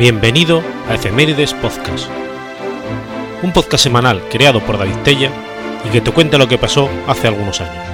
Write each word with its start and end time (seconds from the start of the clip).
Bienvenido 0.00 0.62
a 0.88 0.94
Efemérides 0.94 1.52
Podcast, 1.52 2.08
un 3.42 3.52
podcast 3.52 3.84
semanal 3.84 4.22
creado 4.30 4.60
por 4.60 4.78
David 4.78 4.96
Tella 5.04 5.30
y 5.84 5.90
que 5.90 6.00
te 6.00 6.10
cuenta 6.10 6.38
lo 6.38 6.48
que 6.48 6.56
pasó 6.56 6.88
hace 7.06 7.28
algunos 7.28 7.60
años. 7.60 7.84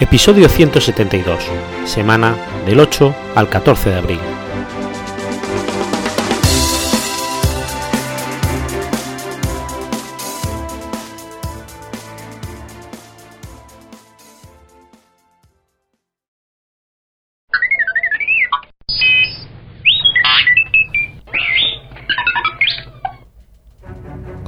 Episodio 0.00 0.48
172, 0.48 1.38
semana 1.84 2.34
del 2.66 2.80
8 2.80 3.14
al 3.36 3.48
14 3.48 3.90
de 3.90 3.96
abril. 3.96 4.41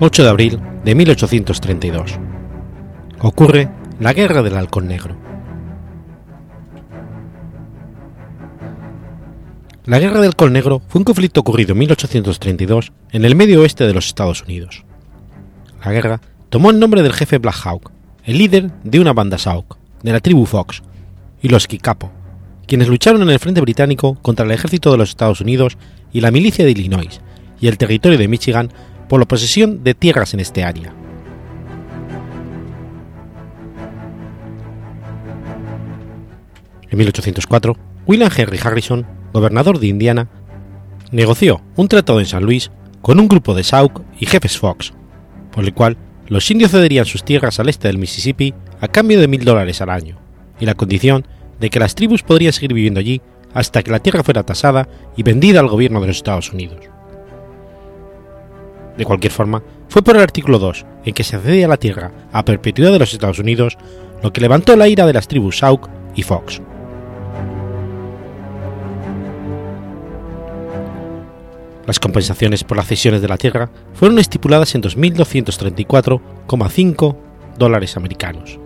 8 0.04 0.22
de 0.22 0.28
abril 0.28 0.60
de 0.84 0.94
1832. 0.94 2.18
Ocurre 3.20 3.70
la 3.98 4.12
Guerra 4.12 4.42
del 4.42 4.54
Halcón 4.54 4.86
Negro. 4.86 5.16
La 9.86 9.98
Guerra 9.98 10.20
del 10.20 10.26
Halcón 10.26 10.52
Negro 10.52 10.82
fue 10.88 10.98
un 10.98 11.04
conflicto 11.04 11.40
ocurrido 11.40 11.72
en 11.72 11.78
1832 11.78 12.92
en 13.12 13.24
el 13.24 13.34
medio 13.34 13.62
oeste 13.62 13.86
de 13.86 13.94
los 13.94 14.06
Estados 14.06 14.42
Unidos. 14.42 14.84
La 15.82 15.90
guerra 15.90 16.20
tomó 16.50 16.70
el 16.70 16.78
nombre 16.78 17.02
del 17.02 17.14
jefe 17.14 17.38
Black 17.38 17.56
Hawk, 17.64 17.90
el 18.24 18.36
líder 18.36 18.72
de 18.82 19.00
una 19.00 19.14
banda 19.14 19.38
Sauk, 19.38 19.78
de 20.02 20.12
la 20.12 20.20
tribu 20.20 20.44
Fox, 20.44 20.82
y 21.40 21.48
los 21.48 21.66
Kikapo, 21.66 22.12
quienes 22.66 22.88
lucharon 22.88 23.22
en 23.22 23.30
el 23.30 23.38
frente 23.38 23.62
británico 23.62 24.18
contra 24.20 24.44
el 24.44 24.52
ejército 24.52 24.92
de 24.92 24.98
los 24.98 25.08
Estados 25.08 25.40
Unidos 25.40 25.78
y 26.12 26.20
la 26.20 26.30
milicia 26.30 26.66
de 26.66 26.72
Illinois 26.72 27.22
y 27.58 27.68
el 27.68 27.78
territorio 27.78 28.18
de 28.18 28.28
Michigan 28.28 28.70
por 29.08 29.20
la 29.20 29.26
posesión 29.26 29.84
de 29.84 29.94
tierras 29.94 30.34
en 30.34 30.40
este 30.40 30.64
área. 30.64 30.94
En 36.90 36.98
1804, 36.98 37.76
William 38.06 38.30
Henry 38.34 38.58
Harrison, 38.62 39.06
gobernador 39.32 39.80
de 39.80 39.88
Indiana, 39.88 40.28
negoció 41.10 41.60
un 41.76 41.88
tratado 41.88 42.20
en 42.20 42.26
San 42.26 42.44
Luis 42.44 42.70
con 43.02 43.18
un 43.18 43.28
grupo 43.28 43.54
de 43.54 43.64
Sauk 43.64 44.02
y 44.18 44.26
jefes 44.26 44.58
Fox, 44.58 44.94
por 45.50 45.64
el 45.64 45.74
cual 45.74 45.96
los 46.28 46.50
indios 46.50 46.70
cederían 46.70 47.04
sus 47.04 47.24
tierras 47.24 47.60
al 47.60 47.68
este 47.68 47.88
del 47.88 47.98
Mississippi 47.98 48.54
a 48.80 48.88
cambio 48.88 49.20
de 49.20 49.28
mil 49.28 49.44
dólares 49.44 49.80
al 49.80 49.90
año, 49.90 50.18
y 50.60 50.66
la 50.66 50.74
condición 50.74 51.26
de 51.60 51.70
que 51.70 51.80
las 51.80 51.94
tribus 51.94 52.22
podrían 52.22 52.52
seguir 52.52 52.74
viviendo 52.74 53.00
allí 53.00 53.20
hasta 53.52 53.82
que 53.82 53.90
la 53.90 54.00
tierra 54.00 54.22
fuera 54.22 54.42
tasada 54.42 54.88
y 55.16 55.22
vendida 55.22 55.60
al 55.60 55.68
gobierno 55.68 56.00
de 56.00 56.08
los 56.08 56.16
Estados 56.16 56.52
Unidos. 56.52 56.93
De 58.96 59.04
cualquier 59.04 59.32
forma, 59.32 59.62
fue 59.88 60.02
por 60.02 60.16
el 60.16 60.22
artículo 60.22 60.58
2, 60.58 60.86
en 61.04 61.14
que 61.14 61.24
se 61.24 61.38
cedía 61.38 61.68
la 61.68 61.76
tierra 61.76 62.12
a 62.32 62.44
perpetuidad 62.44 62.92
de 62.92 63.00
los 63.00 63.12
Estados 63.12 63.38
Unidos, 63.38 63.76
lo 64.22 64.32
que 64.32 64.40
levantó 64.40 64.74
la 64.76 64.88
ira 64.88 65.06
de 65.06 65.12
las 65.12 65.28
tribus 65.28 65.58
Sauk 65.58 65.88
y 66.14 66.22
Fox. 66.22 66.62
Las 71.86 72.00
compensaciones 72.00 72.64
por 72.64 72.78
las 72.78 72.86
cesiones 72.86 73.20
de 73.20 73.28
la 73.28 73.36
tierra 73.36 73.68
fueron 73.92 74.18
estipuladas 74.18 74.74
en 74.74 74.80
2.234,5 74.82 77.16
dólares 77.58 77.94
americanos, 77.96 78.58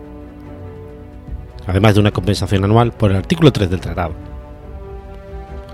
además 1.67 1.95
de 1.95 1.99
una 1.99 2.11
compensación 2.11 2.63
anual 2.63 2.93
por 2.93 3.11
el 3.11 3.17
artículo 3.17 3.51
3 3.51 3.69
del 3.69 3.81
tratado. 3.81 4.13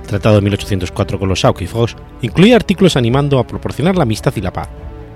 El 0.05 0.09
Tratado 0.09 0.35
de 0.35 0.41
1804 0.41 1.17
con 1.17 1.27
los 1.27 1.41
Fox 1.41 1.95
incluía 2.21 2.55
artículos 2.55 2.95
animando 2.95 3.39
a 3.39 3.47
proporcionar 3.47 3.95
la 3.95 4.03
amistad 4.03 4.31
y 4.35 4.41
la 4.41 4.53
paz, 4.53 4.69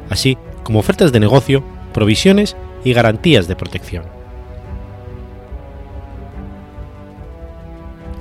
así 0.10 0.36
como 0.64 0.80
ofertas 0.80 1.12
de 1.12 1.20
negocio, 1.20 1.64
provisiones 1.94 2.58
y 2.84 2.94
garantías 2.94 3.48
de 3.48 3.56
protección. 3.56 4.06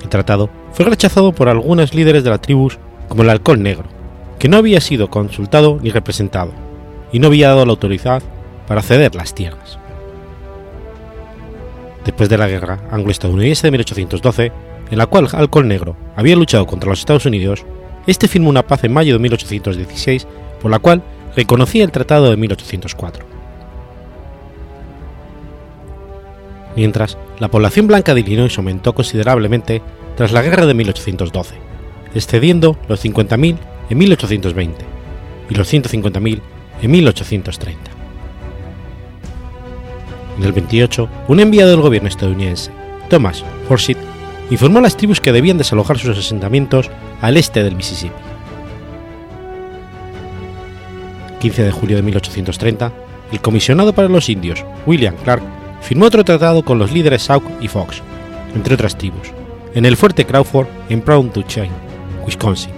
El 0.03 0.09
tratado 0.09 0.51
fue 0.71 0.85
rechazado 0.85 1.31
por 1.31 1.49
algunos 1.49 1.95
líderes 1.95 2.23
de 2.23 2.29
la 2.29 2.37
tribus 2.37 2.77
como 3.07 3.23
el 3.23 3.31
Halcón 3.31 3.63
Negro, 3.63 3.85
que 4.37 4.47
no 4.47 4.57
había 4.57 4.79
sido 4.79 5.09
consultado 5.09 5.79
ni 5.81 5.89
representado, 5.89 6.51
y 7.11 7.17
no 7.17 7.27
había 7.27 7.49
dado 7.49 7.65
la 7.65 7.71
autoridad 7.71 8.21
para 8.67 8.83
ceder 8.83 9.15
las 9.15 9.33
tierras. 9.33 9.79
Después 12.05 12.29
de 12.29 12.37
la 12.37 12.47
guerra 12.47 12.79
anglo-estadounidense 12.91 13.65
de 13.65 13.71
1812, 13.71 14.51
en 14.91 14.97
la 14.97 15.05
cual 15.07 15.27
Halcón 15.31 15.67
Negro 15.67 15.95
había 16.15 16.35
luchado 16.35 16.65
contra 16.65 16.89
los 16.89 16.99
Estados 16.99 17.25
Unidos, 17.25 17.65
este 18.07 18.27
firmó 18.27 18.49
una 18.49 18.65
paz 18.65 18.83
en 18.83 18.93
mayo 18.93 19.13
de 19.13 19.19
1816 19.19 20.27
por 20.61 20.71
la 20.71 20.79
cual 20.79 21.03
reconocía 21.35 21.83
el 21.83 21.91
Tratado 21.91 22.29
de 22.29 22.37
1804. 22.37 23.25
Mientras, 26.75 27.17
la 27.39 27.49
población 27.49 27.87
blanca 27.87 28.13
de 28.13 28.21
Illinois 28.21 28.57
aumentó 28.57 28.93
considerablemente 28.93 29.81
tras 30.15 30.31
la 30.31 30.41
guerra 30.41 30.65
de 30.65 30.73
1812, 30.73 31.55
excediendo 32.13 32.77
los 32.87 33.03
50.000 33.03 33.57
en 33.89 33.97
1820 33.97 34.85
y 35.49 35.55
los 35.55 35.73
150.000 35.73 36.41
en 36.81 36.91
1830. 36.91 37.91
En 40.37 40.43
el 40.45 40.53
28, 40.53 41.09
un 41.27 41.39
enviado 41.39 41.71
del 41.71 41.81
gobierno 41.81 42.07
estadounidense, 42.07 42.71
Thomas 43.09 43.43
Forsyth, 43.67 43.97
informó 44.49 44.79
a 44.79 44.81
las 44.81 44.97
tribus 44.97 45.21
que 45.21 45.31
debían 45.31 45.57
desalojar 45.57 45.97
sus 45.97 46.17
asentamientos 46.17 46.89
al 47.21 47.37
este 47.37 47.63
del 47.63 47.75
Mississippi. 47.75 48.15
15 51.39 51.63
de 51.63 51.71
julio 51.71 51.95
de 51.95 52.03
1830, 52.03 52.91
el 53.31 53.41
comisionado 53.41 53.93
para 53.93 54.09
los 54.09 54.29
indios, 54.29 54.65
William 54.85 55.15
Clark, 55.23 55.43
firmó 55.81 56.05
otro 56.05 56.23
tratado 56.25 56.63
con 56.63 56.79
los 56.79 56.91
líderes 56.91 57.23
Sauk 57.23 57.43
y 57.61 57.67
Fox, 57.67 58.01
entre 58.55 58.73
otras 58.73 58.97
tribus, 58.97 59.31
en 59.73 59.85
el 59.85 59.95
fuerte 59.95 60.25
Crawford 60.25 60.67
en 60.89 61.03
Brown 61.03 61.31
Chain, 61.47 61.71
Wisconsin. 62.25 62.73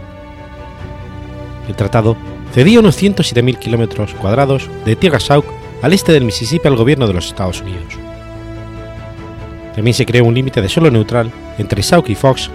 El 1.68 1.76
tratado 1.76 2.16
cedía 2.53 2.80
unos 2.80 3.02
107.000 3.02 3.58
kilómetros 3.58 4.14
cuadrados 4.14 4.70
de 4.86 4.96
tierra 4.96 5.20
Sauk 5.20 5.46
al 5.82 5.94
este 5.94 6.12
del 6.12 6.26
Mississippi 6.26 6.68
al 6.68 6.76
gobierno 6.76 7.08
de 7.08 7.14
los 7.14 7.28
Estados 7.28 7.62
Unidos. 7.62 7.98
También 9.76 9.94
se 9.94 10.06
creó 10.06 10.26
un 10.26 10.34
límite 10.34 10.62
de 10.62 10.70
suelo 10.70 10.92
neutral 10.92 11.32
entre 11.58 11.84
Sauk 11.84 12.09
y 12.09 12.16
Fox 12.16 12.50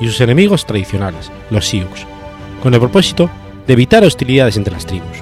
y 0.00 0.06
sus 0.06 0.20
enemigos 0.20 0.66
tradicionales, 0.66 1.30
los 1.50 1.66
Sioux, 1.66 1.88
con 2.62 2.74
el 2.74 2.80
propósito 2.80 3.30
de 3.66 3.72
evitar 3.72 4.04
hostilidades 4.04 4.56
entre 4.56 4.72
las 4.72 4.86
tribus. 4.86 5.18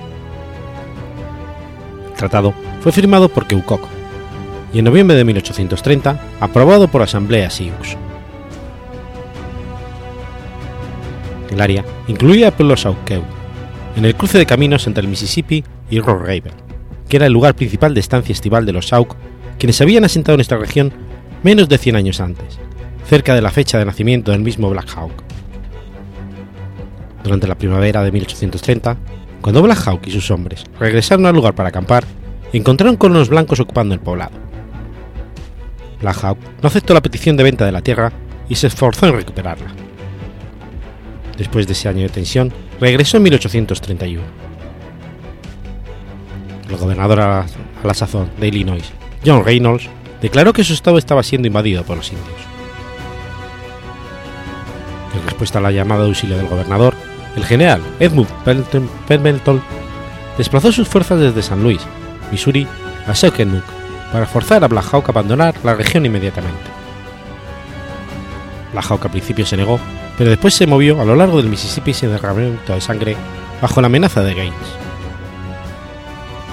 El 2.11 2.17
tratado 2.17 2.55
fue 2.81 2.93
firmado 2.93 3.29
por 3.29 3.47
Keokuk 3.47 3.83
y 4.73 4.79
en 4.79 4.85
noviembre 4.85 5.17
de 5.17 5.25
1830 5.25 6.21
aprobado 6.41 6.89
por 6.89 7.01
la 7.01 7.07
Asamblea 7.07 7.51
Sioux. 7.51 7.97
El 11.51 11.61
área 11.61 11.85
incluía 12.09 12.47
el 12.47 12.53
pueblo 12.53 12.77
Sauqueu, 12.77 13.23
en 13.97 14.05
el 14.07 14.15
cruce 14.15 14.39
de 14.39 14.47
caminos 14.47 14.87
entre 14.87 15.03
el 15.03 15.09
Mississippi 15.09 15.63
y 15.91 16.01
Rock 16.01 16.23
River, 16.25 16.55
que 17.09 17.17
era 17.17 17.27
el 17.27 17.33
lugar 17.33 17.55
principal 17.55 17.93
de 17.93 18.01
estancia 18.01 18.33
estival 18.33 18.65
de 18.65 18.73
los 18.73 18.89
Sauk, 18.89 19.15
quienes 19.59 19.77
se 19.77 19.85
habían 19.85 20.05
asentado 20.05 20.35
en 20.35 20.41
esta 20.41 20.57
región 20.57 20.93
menos 21.43 21.69
de 21.69 21.79
100 21.79 21.97
años 21.97 22.21
antes, 22.21 22.59
cerca 23.09 23.35
de 23.35 23.43
la 23.43 23.51
fecha 23.51 23.79
de 23.79 23.85
nacimiento 23.85 24.31
del 24.31 24.43
mismo 24.43 24.71
Black 24.71 24.89
Hawk. 24.97 25.13
Durante 27.25 27.47
la 27.47 27.56
primavera 27.56 28.03
de 28.03 28.12
1830, 28.12 28.97
cuando 29.41 29.62
Black 29.62 29.87
Hawk 29.87 30.06
y 30.06 30.11
sus 30.11 30.31
hombres 30.31 30.65
regresaron 30.79 31.27
al 31.27 31.35
lugar 31.35 31.55
para 31.55 31.71
acampar, 31.71 32.05
encontraron 32.53 32.97
con 32.97 33.12
los 33.12 33.29
blancos 33.29 33.61
ocupando 33.61 33.94
el 33.94 34.00
poblado. 34.00 34.33
Black 36.00 36.23
Hawk 36.23 36.39
no 36.62 36.69
aceptó 36.69 36.94
la 36.94 37.03
petición 37.03 37.37
de 37.37 37.45
venta 37.45 37.65
de 37.65 37.73
la 37.73 37.83
tierra 37.83 38.12
y 38.49 38.55
se 38.55 38.67
esforzó 38.69 39.06
en 39.06 39.15
recuperarla. 39.15 39.73
Después 41.38 41.67
de 41.67 41.73
ese 41.73 41.88
año 41.88 42.03
de 42.03 42.09
tensión, 42.09 42.53
regresó 42.81 43.17
en 43.17 43.25
1831. 43.25 44.23
El 46.69 46.77
gobernador 46.77 47.21
a 47.21 47.29
la, 47.29 47.41
a 47.41 47.87
la 47.87 47.95
sazón 47.95 48.31
de 48.38 48.49
Illinois, 48.49 48.93
John 49.25 49.45
Reynolds, 49.45 49.88
declaró 50.23 50.53
que 50.53 50.65
su 50.65 50.73
estado 50.73 50.97
estaba 50.97 51.23
siendo 51.23 51.49
invadido 51.49 51.83
por 51.83 51.97
los 51.97 52.11
indios. 52.11 52.29
En 55.15 55.25
respuesta 55.25 55.59
a 55.59 55.63
la 55.63 55.73
llamada 55.73 56.03
de 56.03 56.09
auxilio 56.09 56.37
del 56.37 56.49
gobernador, 56.49 56.95
el 57.37 57.45
general 57.45 57.83
Edmund 57.99 58.29
Pendleton 59.07 59.63
desplazó 60.39 60.73
sus 60.73 60.89
fuerzas 60.89 61.21
desde 61.21 61.43
San 61.43 61.63
Luis, 61.63 61.81
Missouri, 62.31 62.67
a 63.07 63.15
Sekenuk 63.15 63.65
para 64.13 64.27
forzar 64.27 64.63
a 64.63 64.69
Black 64.69 64.87
Hawk 64.93 65.09
a 65.09 65.13
abandonar 65.13 65.55
la 65.65 65.75
región 65.75 66.07
inmediatamente. 66.07 66.71
Black 68.73 68.91
Hawk 68.91 69.05
al 69.05 69.11
principio 69.11 69.45
se 69.45 69.57
negó, 69.57 69.81
pero 70.17 70.31
después 70.31 70.55
se 70.55 70.67
movió 70.67 71.01
a 71.01 71.05
lo 71.05 71.17
largo 71.17 71.39
del 71.39 71.51
Mississippi 71.51 71.93
sin 71.93 72.11
derramamiento 72.11 72.75
de 72.75 72.81
sangre 72.81 73.17
bajo 73.61 73.81
la 73.81 73.87
amenaza 73.87 74.23
de 74.23 74.35
Gaines. 74.35 74.57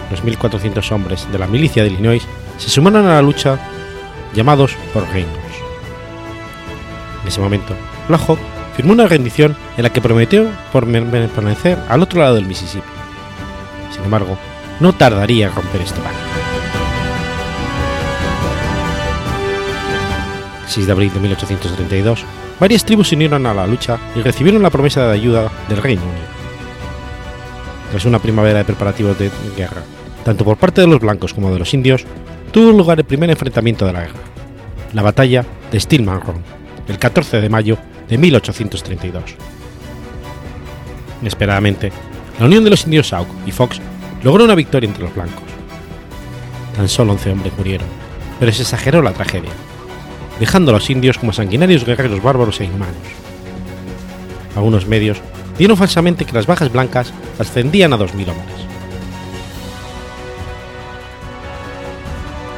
Los 0.10 0.24
1.400 0.24 0.92
hombres 0.92 1.27
de 1.31 1.38
la 1.38 1.48
milicia 1.48 1.83
de 1.83 1.89
Illinois 1.89 2.25
se 2.59 2.69
sumaron 2.69 3.06
a 3.07 3.15
la 3.15 3.21
lucha 3.21 3.57
llamados 4.33 4.75
por 4.94 5.07
Reynolds. 5.09 5.39
En 7.21 7.27
ese 7.27 7.41
momento, 7.41 7.73
Black 8.07 8.21
firmó 8.75 8.94
una 8.94 9.07
rendición 9.07 9.56
en 9.77 9.83
la 9.83 9.91
que 9.91 10.01
prometió 10.01 10.47
permanecer 10.71 11.79
al 11.89 12.01
otro 12.01 12.21
lado 12.21 12.35
del 12.35 12.45
Mississippi. 12.45 12.88
Sin 13.91 14.03
embargo, 14.03 14.38
no 14.79 14.94
tardaría 14.94 15.47
en 15.47 15.56
romper 15.56 15.81
este 15.81 16.00
pacto. 16.00 16.19
6 20.67 20.85
de 20.85 20.91
abril 20.91 21.11
de 21.13 21.19
1832, 21.19 22.23
varias 22.59 22.85
tribus 22.85 23.09
se 23.09 23.15
unieron 23.15 23.45
a 23.47 23.53
la 23.53 23.65
lucha 23.65 23.97
y 24.15 24.21
recibieron 24.21 24.61
la 24.61 24.69
promesa 24.69 25.07
de 25.07 25.13
ayuda 25.13 25.51
del 25.67 25.81
Reino 25.81 26.03
Unido. 26.03 26.27
Tras 27.89 28.06
una 28.06 28.19
primavera 28.19 28.59
de 28.59 28.65
preparativos 28.65 29.17
de 29.17 29.31
guerra, 29.57 29.81
tanto 30.23 30.45
por 30.45 30.57
parte 30.57 30.81
de 30.81 30.88
los 30.88 31.00
blancos 31.00 31.33
como 31.33 31.51
de 31.51 31.57
los 31.57 31.73
indios, 31.73 32.06
tuvo 32.49 32.71
lugar 32.71 32.99
el 32.99 33.05
primer 33.05 33.29
enfrentamiento 33.29 33.85
de 33.85 33.93
la 33.93 34.01
guerra, 34.01 34.19
la 34.93 35.01
batalla 35.01 35.45
de 35.71 35.79
Stillman 35.79 36.21
Run, 36.21 36.43
el 36.87 36.97
14 36.97 37.41
de 37.41 37.49
mayo 37.49 37.77
de 38.07 38.17
1832. 38.17 39.23
Inesperadamente, 41.21 41.91
la 42.39 42.45
unión 42.45 42.63
de 42.63 42.69
los 42.69 42.85
indios 42.85 43.09
Sauk 43.09 43.27
y 43.45 43.51
Fox 43.51 43.79
logró 44.23 44.45
una 44.45 44.55
victoria 44.55 44.87
entre 44.87 45.03
los 45.03 45.13
blancos. 45.13 45.43
Tan 46.75 46.87
solo 46.87 47.13
11 47.13 47.31
hombres 47.31 47.53
murieron, 47.57 47.87
pero 48.39 48.51
se 48.51 48.61
exageró 48.61 49.01
la 49.01 49.13
tragedia, 49.13 49.51
dejando 50.39 50.71
a 50.71 50.75
los 50.75 50.89
indios 50.89 51.17
como 51.17 51.33
sanguinarios 51.33 51.85
guerreros 51.85 52.23
bárbaros 52.23 52.59
e 52.61 52.65
inhumanos. 52.65 52.95
Algunos 54.55 54.87
medios 54.87 55.19
dieron 55.57 55.77
falsamente 55.77 56.25
que 56.25 56.33
las 56.33 56.47
bajas 56.47 56.71
blancas 56.71 57.13
ascendían 57.37 57.93
a 57.93 57.97
2.000 57.97 58.29
hombres. 58.29 58.69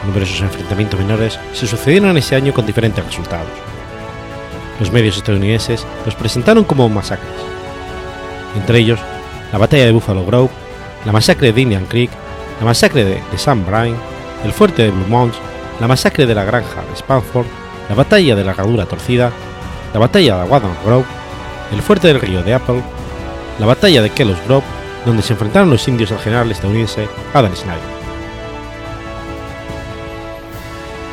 Numerosos 0.06 0.42
enfrentamientos 0.42 1.00
menores 1.00 1.40
se 1.54 1.68
sucedieron 1.68 2.18
ese 2.18 2.36
año 2.36 2.54
con 2.54 2.66
diferentes 2.66 3.06
resultados. 3.06 3.48
Los 4.80 4.92
medios 4.92 5.18
estadounidenses 5.18 5.86
los 6.06 6.16
presentaron 6.16 6.64
como 6.64 6.90
masacres, 6.90 7.30
entre 8.56 8.80
ellos 8.80 9.00
la 9.52 9.60
batalla 9.60 9.86
de 9.86 9.92
Buffalo 9.92 10.26
Grove, 10.26 10.50
la 11.06 11.12
masacre 11.12 11.52
de 11.52 11.62
Indian 11.62 11.86
Creek, 11.86 12.10
la 12.60 12.66
masacre 12.66 13.04
de, 13.04 13.22
de 13.32 13.38
Sam 13.38 13.66
Bryan, 13.66 13.96
el 14.44 14.54
fuerte 14.54 14.84
de 14.84 14.92
Blue 14.92 15.08
Mounds, 15.08 15.38
la 15.80 15.88
masacre 15.88 16.26
de 16.26 16.36
la 16.36 16.46
granja 16.46 16.82
de 16.82 16.94
Spanford, 16.96 17.46
la 17.90 17.96
batalla 17.96 18.36
de 18.36 18.44
la 18.44 18.52
Herradura 18.52 18.86
Torcida, 18.86 19.32
la 19.94 20.00
batalla 20.00 20.44
de 20.44 20.50
Wadham 20.50 20.76
Grove, 20.86 21.06
el 21.74 21.82
fuerte 21.82 22.08
del 22.08 22.22
río 22.22 22.44
de 22.44 22.54
Apple, 22.54 22.82
la 23.60 23.66
batalla 23.66 24.02
de 24.02 24.10
Kellogg's 24.10 24.46
Grove, 24.48 24.66
donde 25.06 25.22
se 25.24 25.34
enfrentaron 25.34 25.70
los 25.70 25.88
indios 25.88 26.12
al 26.12 26.20
general 26.20 26.52
estadounidense 26.52 27.08
Adam 27.34 27.56
Snyder. 27.56 28.01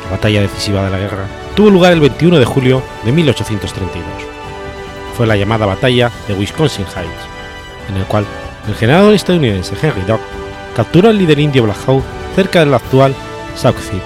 Batalla 0.09 0.41
decisiva 0.41 0.83
de 0.83 0.89
la 0.89 0.99
guerra 0.99 1.27
tuvo 1.55 1.69
lugar 1.69 1.93
el 1.93 1.99
21 1.99 2.39
de 2.39 2.45
julio 2.45 2.81
de 3.03 3.11
1832. 3.11 4.05
Fue 5.15 5.27
la 5.27 5.35
llamada 5.35 5.65
batalla 5.65 6.11
de 6.27 6.33
Wisconsin 6.33 6.85
Heights, 6.85 7.89
en 7.89 7.97
el 7.97 8.05
cual 8.05 8.25
el 8.67 8.75
general 8.75 9.13
estadounidense 9.13 9.75
Henry 9.81 10.01
Dock 10.07 10.21
capturó 10.75 11.09
al 11.09 11.17
líder 11.17 11.39
indio 11.39 11.63
Black 11.63 11.79
Hawk 11.85 12.03
cerca 12.35 12.59
del 12.61 12.73
actual 12.73 13.13
Sauk 13.55 13.77
City, 13.77 14.01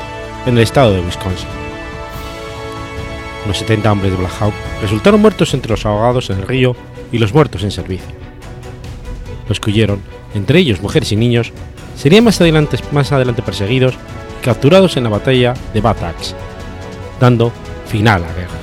en 0.46 0.58
el 0.58 0.64
estado 0.64 0.94
de 0.94 1.02
Wisconsin. 1.02 1.48
Unos 3.46 3.58
70 3.58 3.92
hombres 3.92 4.12
de 4.12 4.18
Black 4.18 4.34
resultaron 4.82 5.22
muertos 5.22 5.54
entre 5.54 5.72
los 5.72 5.86
ahogados 5.86 6.30
en 6.30 6.40
el 6.40 6.48
río 6.48 6.76
y 7.12 7.20
los 7.20 7.34
muertos 7.34 7.64
en 7.64 7.72
servicio. 7.72 8.08
Los 9.48 9.60
que 9.60 9.70
huyeron, 9.70 10.02
entre 10.34 10.60
ellos 10.60 10.82
mujeres 10.82 11.12
y 11.12 11.16
niños, 11.16 11.52
serían 11.96 12.24
más 12.24 12.42
adelante, 12.42 13.42
perseguidos 13.44 13.96
capturados 14.44 14.98
en 14.98 15.06
la 15.06 15.10
batalla 15.10 15.54
de 15.74 15.82
Batax, 15.82 16.36
dando 17.20 17.52
final 17.88 18.24
a 18.24 18.28
la 18.28 18.34
guerra. 18.34 18.63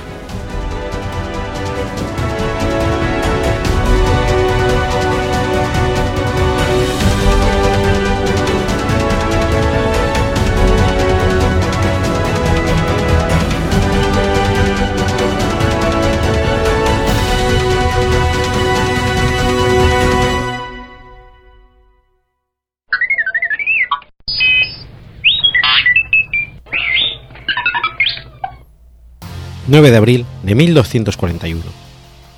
9 29.71 29.89
de 29.89 29.95
abril 29.95 30.25
de 30.43 30.53
1241. 30.53 31.61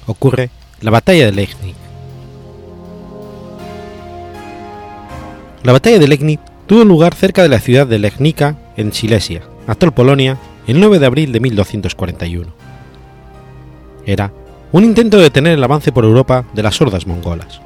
Ocurre 0.06 0.52
la 0.82 0.92
batalla 0.92 1.26
de 1.26 1.32
Legnik. 1.32 1.76
La 5.64 5.72
batalla 5.72 5.98
de 5.98 6.08
Legnik 6.08 6.40
tuvo 6.68 6.84
lugar 6.84 7.16
cerca 7.16 7.42
de 7.42 7.50
la 7.50 7.60
ciudad 7.60 7.88
de 7.88 7.98
Legnica, 7.98 8.56
en 8.78 8.94
Silesia, 8.94 9.42
actual 9.66 9.96
Polonia, 9.96 10.38
el 10.68 10.80
9 10.80 11.00
de 11.00 11.06
abril 11.08 11.32
de 11.32 11.40
1241. 11.40 12.54
Era 14.06 14.32
un 14.72 14.84
intento 14.84 15.18
de 15.18 15.24
detener 15.24 15.54
el 15.54 15.64
avance 15.64 15.92
por 15.92 16.04
Europa 16.04 16.46
de 16.54 16.62
las 16.62 16.80
hordas 16.82 17.08
mongolas. 17.08 17.62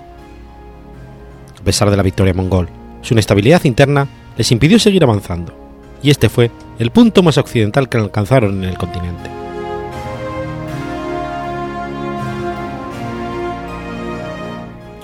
A 1.60 1.64
pesar 1.66 1.90
de 1.90 1.98
la 1.98 2.04
victoria 2.04 2.34
mongol, 2.34 2.70
su 3.02 3.16
inestabilidad 3.16 3.66
interna 3.66 4.08
les 4.38 4.50
impidió 4.54 4.80
seguir 4.80 5.04
avanzando, 5.04 5.54
y 6.02 6.10
este 6.10 6.30
fue 6.30 6.52
el 6.80 6.92
punto 6.92 7.22
más 7.22 7.38
occidental 7.38 7.90
que 7.90 7.98
alcanzaron 7.98 8.64
en 8.64 8.70
el 8.70 8.78
continente. 8.78 9.37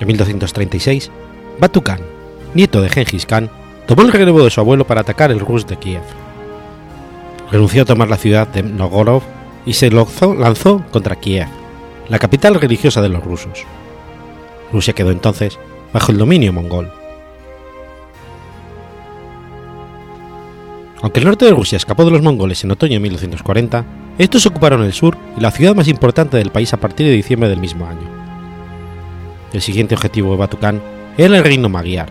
En 0.03 0.07
1236, 0.07 1.11
Batu 1.61 1.81
Khan, 1.81 2.01
nieto 2.53 2.81
de 2.81 2.89
Genghis 2.89 3.25
Khan, 3.25 3.49
tomó 3.87 4.01
el 4.01 4.11
relevo 4.11 4.43
de 4.43 4.49
su 4.49 4.59
abuelo 4.59 4.85
para 4.85 4.99
atacar 4.99 5.31
el 5.31 5.39
Rus 5.39 5.65
de 5.65 5.77
Kiev. 5.77 6.01
Renunció 7.49 7.83
a 7.83 7.85
tomar 7.85 8.09
la 8.09 8.17
ciudad 8.17 8.45
de 8.49 8.63
Novgorod 8.63 9.23
y 9.65 9.71
se 9.75 9.89
lanzó 9.89 10.83
contra 10.91 11.15
Kiev, 11.15 11.47
la 12.09 12.19
capital 12.19 12.55
religiosa 12.55 13.01
de 13.01 13.07
los 13.07 13.23
rusos. 13.23 13.63
Rusia 14.73 14.93
quedó 14.93 15.11
entonces 15.11 15.57
bajo 15.93 16.11
el 16.11 16.17
dominio 16.17 16.51
mongol. 16.51 16.91
Aunque 21.01 21.21
el 21.21 21.27
norte 21.27 21.45
de 21.45 21.51
Rusia 21.51 21.77
escapó 21.77 22.03
de 22.03 22.11
los 22.11 22.21
mongoles 22.21 22.61
en 22.65 22.71
otoño 22.71 22.95
de 22.95 22.99
1240, 22.99 23.85
estos 24.17 24.45
ocuparon 24.47 24.83
el 24.83 24.91
sur 24.91 25.17
y 25.37 25.39
la 25.39 25.51
ciudad 25.51 25.75
más 25.75 25.87
importante 25.87 26.35
del 26.35 26.51
país 26.51 26.73
a 26.73 26.77
partir 26.81 27.07
de 27.07 27.13
diciembre 27.13 27.47
del 27.47 27.61
mismo 27.61 27.87
año. 27.87 28.22
El 29.53 29.61
siguiente 29.61 29.93
objetivo 29.93 30.31
de 30.31 30.37
Batucán 30.37 30.81
era 31.15 31.37
el 31.37 31.43
reino 31.43 31.69
Magyar, 31.69 32.09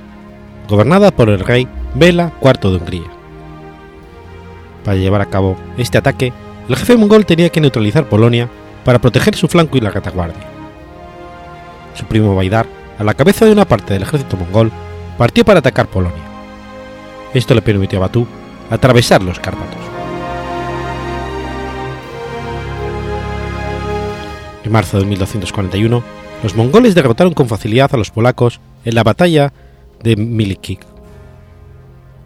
gobernada 0.68 1.11
por 1.11 1.28
el 1.28 1.40
rey 1.40 1.66
Bela 1.94 2.32
IV 2.40 2.70
de 2.70 2.76
Hungría. 2.76 3.11
Para 4.84 4.96
llevar 4.96 5.20
a 5.22 5.26
cabo 5.26 5.56
este 5.76 5.99
ataque, 5.99 6.32
el 6.68 6.76
jefe 6.76 6.96
mongol 6.96 7.26
tenía 7.26 7.49
que 7.50 7.61
neutralizar 7.61 8.08
Polonia 8.08 8.49
para 8.84 9.00
proteger 9.00 9.34
su 9.34 9.49
flanco 9.49 9.76
y 9.76 9.80
la 9.80 9.90
retaguardia. 9.90 10.46
Su 11.94 12.04
primo 12.04 12.37
Baidar, 12.37 12.66
a 12.96 13.02
la 13.02 13.14
cabeza 13.14 13.44
de 13.44 13.52
una 13.52 13.64
parte 13.64 13.92
del 13.92 14.04
ejército 14.04 14.37
mongol, 14.37 14.70
partió 15.18 15.44
para 15.44 15.58
atacar 15.58 15.88
Polonia. 15.88 16.22
Esto 17.34 17.56
le 17.56 17.62
permitió 17.62 17.99
a 17.99 18.02
Batú 18.02 18.25
atravesar 18.70 19.20
los 19.20 19.40
Cárpatos. 19.40 19.80
En 24.64 24.70
marzo 24.70 25.00
de 25.00 25.06
1241, 25.06 26.22
los 26.42 26.56
mongoles 26.56 26.94
derrotaron 26.94 27.34
con 27.34 27.49
facilidad 27.49 27.94
a 27.94 27.96
los 27.96 28.11
polacos 28.11 28.61
en 28.84 28.94
la 28.94 29.04
batalla 29.04 29.52
de 30.02 30.16
Milikik. 30.16 30.80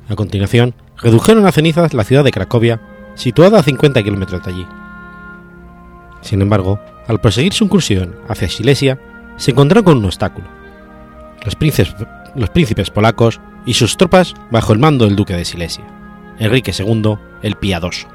A 0.09 0.15
continuación, 0.15 0.75
redujeron 0.97 1.47
a 1.47 1.53
cenizas 1.53 1.93
la 1.93 2.05
ciudad 2.05 2.25
de 2.25 2.31
Cracovia, 2.31 2.81
situada 3.15 3.59
a 3.59 3.63
50 3.63 4.03
kilómetros 4.03 4.43
de 4.45 4.51
allí. 4.51 4.67
Sin 6.23 6.41
embargo, 6.41 6.81
al 7.07 7.21
proseguir 7.21 7.53
su 7.53 7.65
incursión 7.65 8.17
hacia 8.29 8.49
Silesia, 8.49 8.99
se 9.37 9.51
encontraron 9.51 9.85
con 9.85 9.99
un 9.99 10.07
obstáculo. 10.07 10.49
Los 11.45 11.55
príncipes, 11.55 11.95
los 12.35 12.51
príncipes 12.51 12.91
polacos 12.91 13.41
y 13.67 13.75
sus 13.75 13.97
tropas 13.97 14.35
bajo 14.51 14.73
el 14.73 14.79
mando 14.79 15.05
del 15.05 15.17
duque 15.17 15.35
de 15.35 15.45
Silesia, 15.45 15.85
Enrique 16.39 16.73
II 16.77 17.17
el 17.43 17.57
Piadoso. 17.57 18.09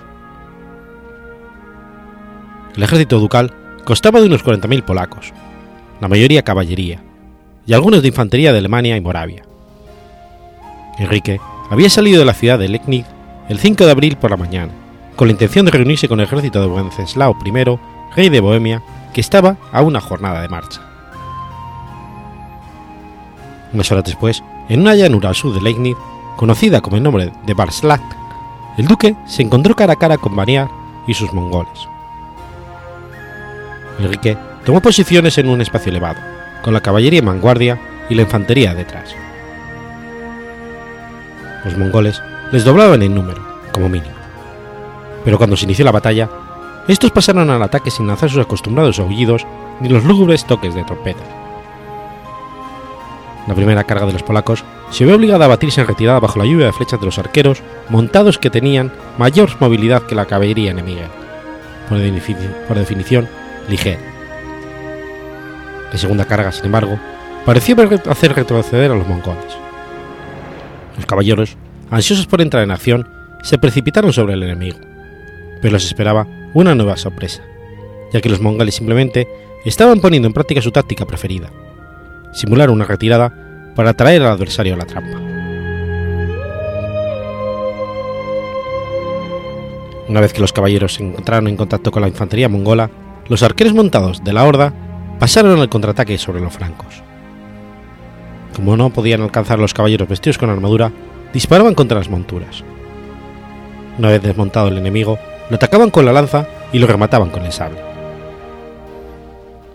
El 2.76 2.84
ejército 2.84 3.20
ducal 3.20 3.54
constaba 3.84 4.20
de 4.20 4.28
unos 4.28 4.44
40.000 4.44 4.84
polacos, 4.84 5.34
la 6.02 6.08
mayoría 6.08 6.42
caballería, 6.42 7.00
y 7.66 7.74
algunos 7.74 8.02
de 8.02 8.08
infantería 8.08 8.52
de 8.52 8.58
Alemania 8.58 8.98
y 8.98 9.02
Moravia. 9.02 9.44
Enrique 10.98 11.40
había 11.70 11.90
salido 11.90 12.20
de 12.20 12.26
la 12.26 12.34
ciudad 12.34 12.60
de 12.60 12.68
Legnik 12.68 13.06
el 13.48 13.60
5 13.60 13.86
de 13.86 13.92
abril 13.92 14.18
por 14.18 14.32
la 14.32 14.38
mañana, 14.38 14.74
con 15.16 15.28
la 15.28 15.34
intención 15.34 15.66
de 15.66 15.72
reunirse 15.72 16.08
con 16.08 16.20
el 16.20 16.26
ejército 16.26 16.60
de 16.60 16.68
Wenceslao 16.68 17.38
I, 17.46 17.80
rey 18.16 18.30
de 18.30 18.40
Bohemia, 18.42 18.82
que 19.14 19.22
estaba 19.22 19.58
a 19.72 19.84
una 19.84 20.02
jornada 20.02 20.42
de 20.42 20.50
marcha. 20.50 20.82
Unas 23.72 23.92
horas 23.92 24.04
después, 24.04 24.44
en 24.70 24.82
una 24.82 24.96
llanura 24.96 25.30
al 25.30 25.36
sur 25.36 25.54
de 25.54 25.62
Legnik, 25.62 25.98
conocida 26.36 26.82
como 26.82 26.98
el 26.98 27.04
nombre 27.04 27.32
de 27.46 27.54
Barslak, 27.54 28.02
el 28.78 28.88
duque 28.88 29.16
se 29.28 29.44
encontró 29.44 29.76
cara 29.76 29.94
a 29.94 29.98
cara 29.98 30.18
con 30.18 30.36
Baniar 30.36 30.68
y 31.08 31.14
sus 31.14 31.32
mongoles. 31.32 31.88
Enrique 34.00 34.36
tomó 34.66 34.82
posiciones 34.82 35.38
en 35.38 35.50
un 35.50 35.62
espacio 35.62 35.90
elevado, 35.90 36.20
con 36.62 36.74
la 36.74 36.82
caballería 36.82 37.20
en 37.20 37.26
vanguardia 37.26 37.80
y 38.10 38.16
la 38.16 38.24
infantería 38.24 38.74
detrás. 38.74 39.16
Los 41.66 41.78
mongoles 41.78 42.22
les 42.52 42.64
doblaban 42.64 43.02
en 43.04 43.16
número, 43.16 43.42
como 43.72 43.90
mínimo. 43.90 44.16
Pero 45.24 45.38
cuando 45.38 45.56
se 45.56 45.66
inició 45.66 45.86
la 45.86 45.92
batalla, 45.92 46.30
estos 46.88 47.12
pasaron 47.12 47.50
al 47.50 47.62
ataque 47.62 47.92
sin 47.92 48.08
lanzar 48.08 48.30
sus 48.30 48.42
acostumbrados 48.42 49.00
aullidos 49.00 49.46
ni 49.80 49.90
los 49.90 50.04
lúgubres 50.04 50.46
toques 50.46 50.74
de 50.74 50.84
trompeta. 50.84 51.24
La 53.48 53.56
primera 53.56 53.84
carga 53.84 54.06
de 54.06 54.14
los 54.14 54.24
polacos 54.24 54.64
se 54.92 55.06
vio 55.06 55.16
obligada 55.16 55.46
a 55.46 55.50
batirse 55.50 55.82
en 55.82 55.88
retirada 55.88 56.20
bajo 56.20 56.38
la 56.38 56.46
lluvia 56.46 56.68
de 56.68 56.74
flechas 56.74 57.00
de 57.00 57.06
los 57.06 57.18
arqueros 57.18 57.62
montados 57.90 58.38
que 58.38 58.50
tenían 58.50 58.92
mayor 59.18 59.50
movilidad 59.60 60.04
que 60.04 60.16
la 60.16 60.26
caballería 60.26 60.72
enemiga, 60.72 61.08
por, 61.88 62.78
definición 62.78 63.28
ligera. 63.68 64.11
La 65.92 65.98
segunda 65.98 66.26
carga, 66.26 66.52
sin 66.52 66.66
embargo, 66.66 66.98
pareció 67.46 67.76
hacer 68.10 68.34
retroceder 68.34 68.92
a 68.92 68.96
los 68.96 69.08
mongoles. 69.08 69.58
Los 70.96 71.06
caballeros, 71.06 71.58
ansiosos 71.90 72.28
por 72.28 72.42
entrar 72.42 72.64
en 72.64 72.72
acción, 72.72 73.08
se 73.44 73.58
precipitaron 73.58 74.14
sobre 74.14 74.34
el 74.34 74.44
enemigo, 74.44 74.78
pero 75.62 75.74
les 75.74 75.86
esperaba 75.86 76.28
una 76.54 76.76
nueva 76.76 76.98
sorpresa, 76.98 77.42
ya 78.14 78.22
que 78.22 78.30
los 78.30 78.42
mongoles 78.42 78.76
simplemente 78.76 79.28
estaban 79.66 80.00
poniendo 80.00 80.28
en 80.28 80.34
práctica 80.34 80.62
su 80.62 80.72
táctica 80.72 81.06
preferida, 81.06 81.50
simular 82.34 82.70
una 82.70 82.86
retirada 82.86 83.34
para 83.76 83.92
atraer 83.92 84.22
al 84.22 84.32
adversario 84.32 84.76
a 84.76 84.78
la 84.78 84.86
trampa. 84.86 85.20
Una 90.08 90.20
vez 90.20 90.34
que 90.34 90.42
los 90.42 90.54
caballeros 90.54 90.96
se 90.96 91.04
encontraron 91.04 91.48
en 91.48 91.56
contacto 91.58 91.92
con 91.92 92.02
la 92.02 92.08
infantería 92.08 92.50
mongola, 92.50 92.90
los 93.28 93.44
arqueros 93.44 93.74
montados 93.74 94.24
de 94.24 94.34
la 94.34 94.44
horda 94.44 94.74
pasaron 95.22 95.62
al 95.62 95.70
contraataque 95.70 96.18
sobre 96.18 96.42
los 96.42 96.52
francos. 96.52 97.04
Como 98.56 98.76
no 98.76 98.90
podían 98.90 99.22
alcanzar 99.22 99.60
los 99.60 99.72
caballeros 99.72 100.10
vestidos 100.10 100.40
con 100.40 100.50
armadura, 100.50 100.92
disparaban 101.32 101.76
contra 101.76 102.00
las 102.00 102.10
monturas. 102.10 102.64
Una 104.00 104.10
vez 104.10 104.24
desmontado 104.24 104.70
el 104.70 104.80
enemigo, 104.80 105.20
lo 105.52 105.58
atacaban 105.58 105.92
con 105.92 106.06
la 106.06 106.12
lanza 106.12 106.48
y 106.74 106.80
lo 106.80 106.88
remataban 106.88 107.30
con 107.30 107.46
el 107.46 107.52
sable. 107.52 107.78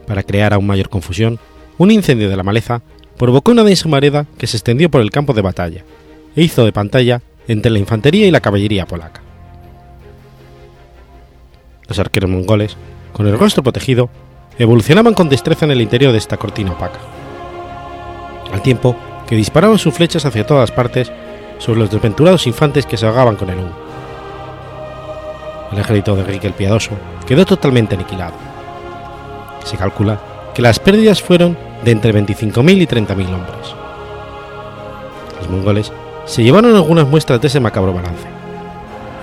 Para 0.09 0.25
crear 0.25 0.53
aún 0.53 0.67
mayor 0.67 0.88
confusión, 0.88 1.38
un 1.79 1.93
incendio 1.93 2.29
de 2.29 2.37
la 2.37 2.43
maleza 2.43 2.83
provocó 3.17 3.53
una 3.53 3.62
densa 3.62 3.88
mareda 3.88 4.26
que 4.38 4.49
se 4.49 4.57
extendió 4.57 4.91
por 4.91 5.00
el 5.00 5.12
campo 5.12 5.33
de 5.33 5.43
batalla 5.43 5.85
e 6.35 6.43
hizo 6.43 6.65
de 6.65 6.73
pantalla 6.73 7.23
entre 7.47 7.71
la 7.71 7.79
infantería 7.79 8.26
y 8.26 8.33
la 8.33 8.41
caballería 8.41 8.87
polaca. 8.87 9.21
Los 11.87 12.00
arqueros 12.00 12.31
mongoles, 12.31 12.76
con 13.12 13.29
el 13.29 13.38
rostro 13.38 13.62
protegido, 13.62 14.11
evolucionaban 14.59 15.15
con 15.15 15.29
destreza 15.29 15.65
en 15.65 15.73
el 15.73 15.81
interior 15.81 16.13
de 16.13 16.19
esta 16.19 16.37
cortina 16.37 16.73
opaca, 16.73 16.99
al 18.53 18.63
tiempo 18.63 18.97
que 19.27 19.37
disparaban 19.37 19.79
sus 19.79 19.95
flechas 19.95 20.25
hacia 20.25 20.47
todas 20.47 20.71
partes 20.71 21.13
sobre 21.59 21.81
los 21.81 21.91
desventurados 21.91 22.47
infantes 22.47 22.87
que 22.87 22.97
se 22.97 23.07
ahogaban 23.07 23.37
con 23.37 23.51
el 23.51 23.59
humo. 23.59 23.77
El 25.73 25.79
ejército 25.79 26.15
de 26.15 26.23
Enrique 26.23 26.47
el 26.47 26.53
Piadoso 26.53 26.93
quedó 27.27 27.45
totalmente 27.45 27.97
aniquilado. 27.97 28.35
Se 29.65 29.77
calcula 29.77 30.21
que 30.55 30.63
las 30.63 30.79
pérdidas 30.79 31.21
fueron 31.21 31.59
de 31.85 31.91
entre 31.91 32.15
25.000 32.15 32.83
y 32.83 32.87
30.000 32.87 33.35
hombres. 33.35 33.75
Los 35.41 35.51
mongoles 35.51 35.93
se 36.25 36.43
llevaron 36.43 36.75
algunas 36.75 37.07
muestras 37.07 37.41
de 37.41 37.49
ese 37.49 37.61
macabro 37.61 37.93
balance. 37.93 38.27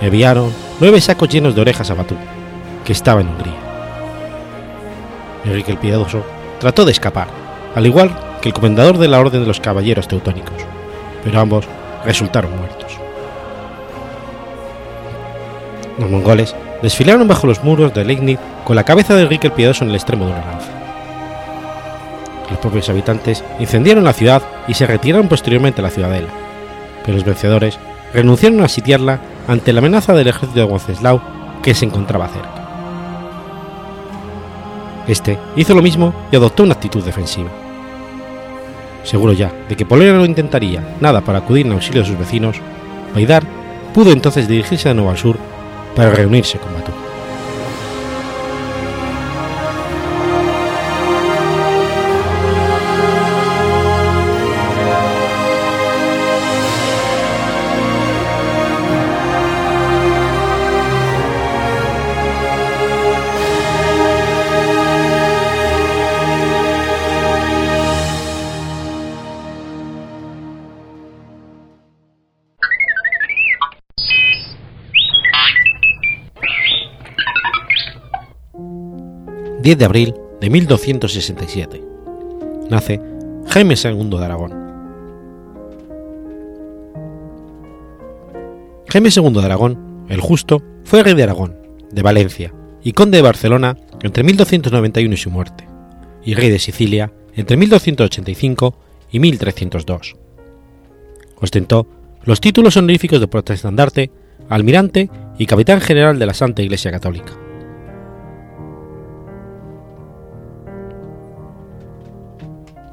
Enviaron 0.01 0.51
nueve 0.79 0.99
sacos 0.99 1.29
llenos 1.29 1.55
de 1.55 1.61
orejas 1.61 1.89
a 1.89 1.93
Batú, 1.93 2.15
que 2.85 2.91
estaba 2.91 3.21
en 3.21 3.29
Hungría. 3.29 3.62
Enrique 5.45 5.71
el 5.71 5.77
Piadoso 5.77 6.23
trató 6.59 6.85
de 6.85 6.91
escapar, 6.91 7.27
al 7.75 7.85
igual 7.85 8.11
que 8.41 8.49
el 8.49 8.53
comendador 8.53 8.97
de 8.97 9.07
la 9.07 9.19
Orden 9.19 9.41
de 9.41 9.47
los 9.47 9.59
Caballeros 9.59 10.07
Teutónicos, 10.07 10.63
pero 11.23 11.39
ambos 11.39 11.65
resultaron 12.05 12.55
muertos. 12.57 12.97
Los 15.97 16.09
mongoles 16.09 16.55
desfilaron 16.81 17.27
bajo 17.27 17.47
los 17.47 17.63
muros 17.63 17.93
de 17.93 18.03
Legnit 18.03 18.39
con 18.63 18.75
la 18.75 18.83
cabeza 18.83 19.15
de 19.15 19.23
Enrique 19.23 19.47
el 19.47 19.53
Piadoso 19.53 19.83
en 19.83 19.91
el 19.91 19.95
extremo 19.95 20.25
de 20.25 20.31
una 20.31 20.45
lanza. 20.45 20.71
Los 22.49 22.59
propios 22.59 22.89
habitantes 22.89 23.43
incendiaron 23.59 24.03
la 24.03 24.13
ciudad 24.13 24.41
y 24.67 24.73
se 24.73 24.85
retiraron 24.85 25.27
posteriormente 25.27 25.81
a 25.81 25.83
la 25.83 25.89
ciudadela, 25.89 26.29
pero 27.05 27.15
los 27.15 27.25
vencedores 27.25 27.79
renunciaron 28.13 28.61
a 28.61 28.67
sitiarla 28.67 29.19
ante 29.47 29.73
la 29.73 29.79
amenaza 29.79 30.13
del 30.13 30.27
ejército 30.27 30.59
de 30.59 30.65
Wenceslao 30.65 31.21
que 31.61 31.73
se 31.73 31.85
encontraba 31.85 32.27
cerca. 32.27 32.62
Este 35.07 35.37
hizo 35.55 35.73
lo 35.73 35.81
mismo 35.81 36.13
y 36.31 36.35
adoptó 36.35 36.63
una 36.63 36.73
actitud 36.73 37.03
defensiva. 37.03 37.49
Seguro 39.03 39.33
ya 39.33 39.51
de 39.67 39.75
que 39.75 39.85
Polonia 39.85 40.13
no 40.13 40.25
intentaría 40.25 40.95
nada 41.01 41.21
para 41.21 41.39
acudir 41.39 41.65
en 41.65 41.73
auxilio 41.73 42.01
de 42.01 42.07
sus 42.07 42.17
vecinos, 42.17 42.57
Baidar 43.13 43.43
pudo 43.93 44.11
entonces 44.11 44.47
dirigirse 44.47 44.89
de 44.89 44.95
nuevo 44.95 45.11
al 45.11 45.17
sur 45.17 45.37
para 45.95 46.09
reunirse 46.11 46.57
con 46.57 46.73
Batú. 46.73 47.02
10 79.63 79.77
de 79.77 79.85
abril 79.85 80.13
de 80.41 80.49
1267. 80.49 81.81
Nace 82.69 82.99
Jaime 83.47 83.75
II 83.81 84.09
de 84.09 84.25
Aragón. 84.25 84.51
Jaime 88.89 89.09
II 89.15 89.31
de 89.31 89.45
Aragón, 89.45 90.05
el 90.09 90.19
Justo, 90.19 90.61
fue 90.83 91.01
rey 91.01 91.13
de 91.13 91.23
Aragón, 91.23 91.55
de 91.93 92.01
Valencia 92.01 92.53
y 92.83 92.91
conde 92.91 93.19
de 93.19 93.21
Barcelona 93.21 93.77
entre 94.01 94.23
1291 94.23 95.13
y 95.13 95.17
su 95.17 95.31
muerte, 95.31 95.65
y 96.25 96.33
rey 96.33 96.49
de 96.49 96.59
Sicilia 96.59 97.13
entre 97.33 97.55
1285 97.55 98.75
y 99.11 99.19
1302. 99.19 100.17
Ostentó 101.39 101.87
los 102.25 102.41
títulos 102.41 102.75
honoríficos 102.75 103.21
de 103.21 103.29
protestandarte, 103.29 104.11
almirante 104.49 105.09
y 105.37 105.45
capitán 105.45 105.79
general 105.79 106.19
de 106.19 106.25
la 106.25 106.33
Santa 106.33 106.61
Iglesia 106.63 106.91
Católica. 106.91 107.42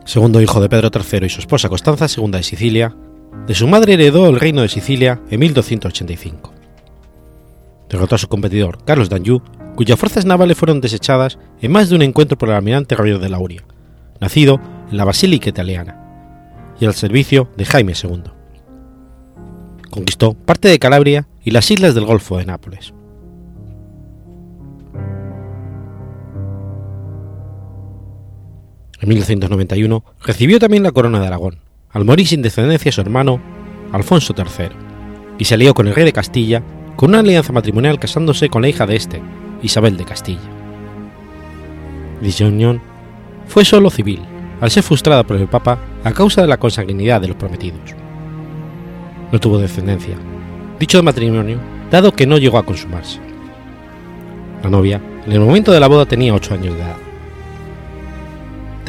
Segundo 0.05 0.41
hijo 0.41 0.61
de 0.61 0.69
Pedro 0.69 0.91
III 0.93 1.27
y 1.27 1.29
su 1.29 1.41
esposa 1.41 1.69
Constanza 1.69 2.07
II 2.15 2.31
de 2.31 2.43
Sicilia, 2.43 2.97
de 3.47 3.55
su 3.55 3.67
madre 3.67 3.95
heredó 3.95 4.29
el 4.29 4.41
reino 4.41 4.63
de 4.63 4.69
Sicilia 4.69 5.21
en 5.31 5.41
1285. 5.41 6.53
Derrotó 7.89 8.15
a 8.15 8.19
su 8.19 8.29
competidor 8.29 8.85
Carlos 8.85 9.09
d'Anjou, 9.09 9.43
cuyas 9.75 9.99
fuerzas 9.99 10.25
navales 10.25 10.57
fueron 10.57 10.81
desechadas 10.81 11.39
en 11.61 11.73
más 11.73 11.89
de 11.89 11.97
un 11.97 12.03
encuentro 12.03 12.39
por 12.39 12.49
el 12.49 12.55
almirante 12.55 12.95
Roger 12.95 13.19
de 13.19 13.29
Lauria, 13.29 13.65
nacido 14.21 14.61
en 14.91 14.97
la 14.97 15.05
Basílica 15.05 15.49
Italiana, 15.49 15.97
y 16.79 16.87
al 16.87 16.95
servicio 16.95 17.49
de 17.57 17.65
Jaime 17.65 17.95
II. 18.01 18.23
Conquistó 19.91 20.35
parte 20.35 20.69
de 20.69 20.79
Calabria 20.79 21.27
y 21.45 21.51
las 21.51 21.71
islas 21.71 21.95
del 21.95 22.05
Golfo 22.05 22.39
de 22.39 22.47
Nápoles. 22.47 22.95
En 29.01 29.09
1191 29.09 30.05
recibió 30.23 30.59
también 30.59 30.83
la 30.83 30.93
corona 30.93 31.21
de 31.21 31.27
Aragón, 31.27 31.57
al 31.91 32.05
morir 32.05 32.27
sin 32.27 32.43
descendencia 32.43 32.93
su 32.93 33.01
hermano 33.01 33.41
Alfonso 33.93 34.35
III, 34.37 34.69
y 35.39 35.45
se 35.47 35.55
alió 35.55 35.73
con 35.73 35.89
el 35.89 35.95
rey 35.95 36.05
de 36.05 36.13
Castilla 36.13 36.63
con 36.97 37.11
una 37.11 37.21
alianza 37.21 37.53
matrimonial 37.53 37.99
casándose 37.99 38.51
con 38.51 38.61
la 38.61 38.69
hija 38.69 38.87
de 38.87 38.97
este, 38.97 39.23
Isabel 39.63 39.97
de 39.97 40.05
Castilla. 40.05 40.41
Dicha 42.21 42.45
unión 42.45 42.83
fue 43.47 43.65
solo 43.65 43.89
civil, 43.89 44.21
al 44.61 44.71
ser 44.71 44.83
frustrada 44.83 45.25
por 45.25 45.37
el 45.37 45.49
Papa 45.49 45.79
a 46.05 46.13
causa 46.13 46.43
de 46.43 46.49
la 46.49 46.59
consanguinidad 46.59 47.23
de 47.23 47.29
los 47.29 47.37
prometidos. 47.39 47.95
No 49.33 49.41
tuvo 49.41 49.57
descendencia, 49.57 50.17
dicho 50.79 51.03
matrimonio, 51.03 51.59
dado 51.91 52.13
que 52.13 52.27
no 52.27 52.37
llegó 52.37 52.59
a 52.59 52.67
consumarse. 52.67 53.19
La 54.63 54.69
novia, 54.69 55.01
en 55.25 55.33
el 55.33 55.41
momento 55.41 55.73
de 55.73 55.81
la 55.81 55.89
boda, 55.89 56.05
tenía 56.05 56.35
8 56.35 56.55
años 56.55 56.75
de 56.75 56.83
edad 56.83 57.10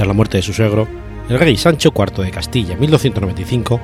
la 0.06 0.14
muerte 0.14 0.38
de 0.38 0.44
su 0.44 0.54
suegro, 0.54 0.88
el 1.30 1.40
rey 1.40 1.58
Sancho 1.58 1.94
IV 1.96 2.24
de 2.24 2.32
Castilla 2.32 2.74
en 2.74 2.80
1295, 2.80 3.80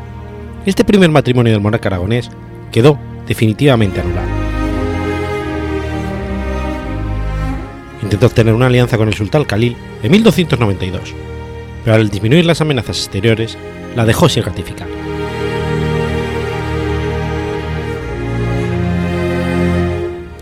este 0.65 0.83
primer 0.83 1.09
matrimonio 1.09 1.53
del 1.53 1.61
monarca 1.61 1.89
aragonés 1.89 2.29
quedó 2.71 2.99
definitivamente 3.27 4.01
anulado. 4.01 4.27
Intentó 8.01 8.27
obtener 8.27 8.53
una 8.53 8.67
alianza 8.67 8.97
con 8.97 9.07
el 9.07 9.13
sultán 9.13 9.43
Khalil 9.43 9.75
en 10.03 10.11
1292, 10.11 11.13
pero 11.83 11.95
al 11.95 12.09
disminuir 12.09 12.45
las 12.45 12.61
amenazas 12.61 12.97
exteriores, 12.97 13.57
la 13.95 14.05
dejó 14.05 14.29
sin 14.29 14.43
ratificar. 14.43 14.87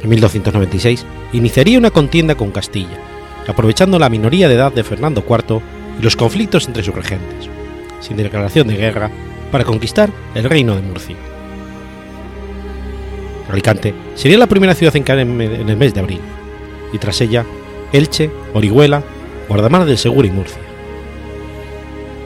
En 0.04 0.10
1296 0.10 1.06
iniciaría 1.34 1.80
una 1.80 1.90
contienda 1.90 2.36
con 2.36 2.52
Castilla, 2.52 3.15
aprovechando 3.48 4.00
la 4.00 4.10
minoría 4.10 4.48
de 4.48 4.56
edad 4.56 4.72
de 4.72 4.84
Fernando 4.84 5.24
IV 5.28 5.62
y 6.00 6.04
los 6.04 6.16
conflictos 6.16 6.68
entre 6.68 6.84
sus 6.84 6.96
regentes, 6.96 7.50
sin 8.00 8.18
declaración 8.18 8.68
de 8.68 8.78
guerra, 8.78 9.12
para 9.52 9.64
conquistar 9.64 10.10
el 10.34 10.44
reino 10.46 10.76
de 10.76 10.82
Murcia. 10.82 11.16
Alicante 13.50 13.94
sería 14.16 14.38
la 14.38 14.48
primera 14.48 14.74
ciudad 14.74 14.96
en 14.96 15.04
caer 15.04 15.20
en 15.20 15.70
el 15.70 15.78
mes 15.78 15.94
de 15.94 16.00
abril, 16.00 16.22
y 16.92 16.98
tras 16.98 17.22
ella 17.22 17.46
Elche, 17.94 18.30
Orihuela, 18.54 19.04
Guardamar 19.48 19.86
del 19.86 19.98
Seguro 19.98 20.28
y 20.28 20.32
Murcia. 20.32 20.62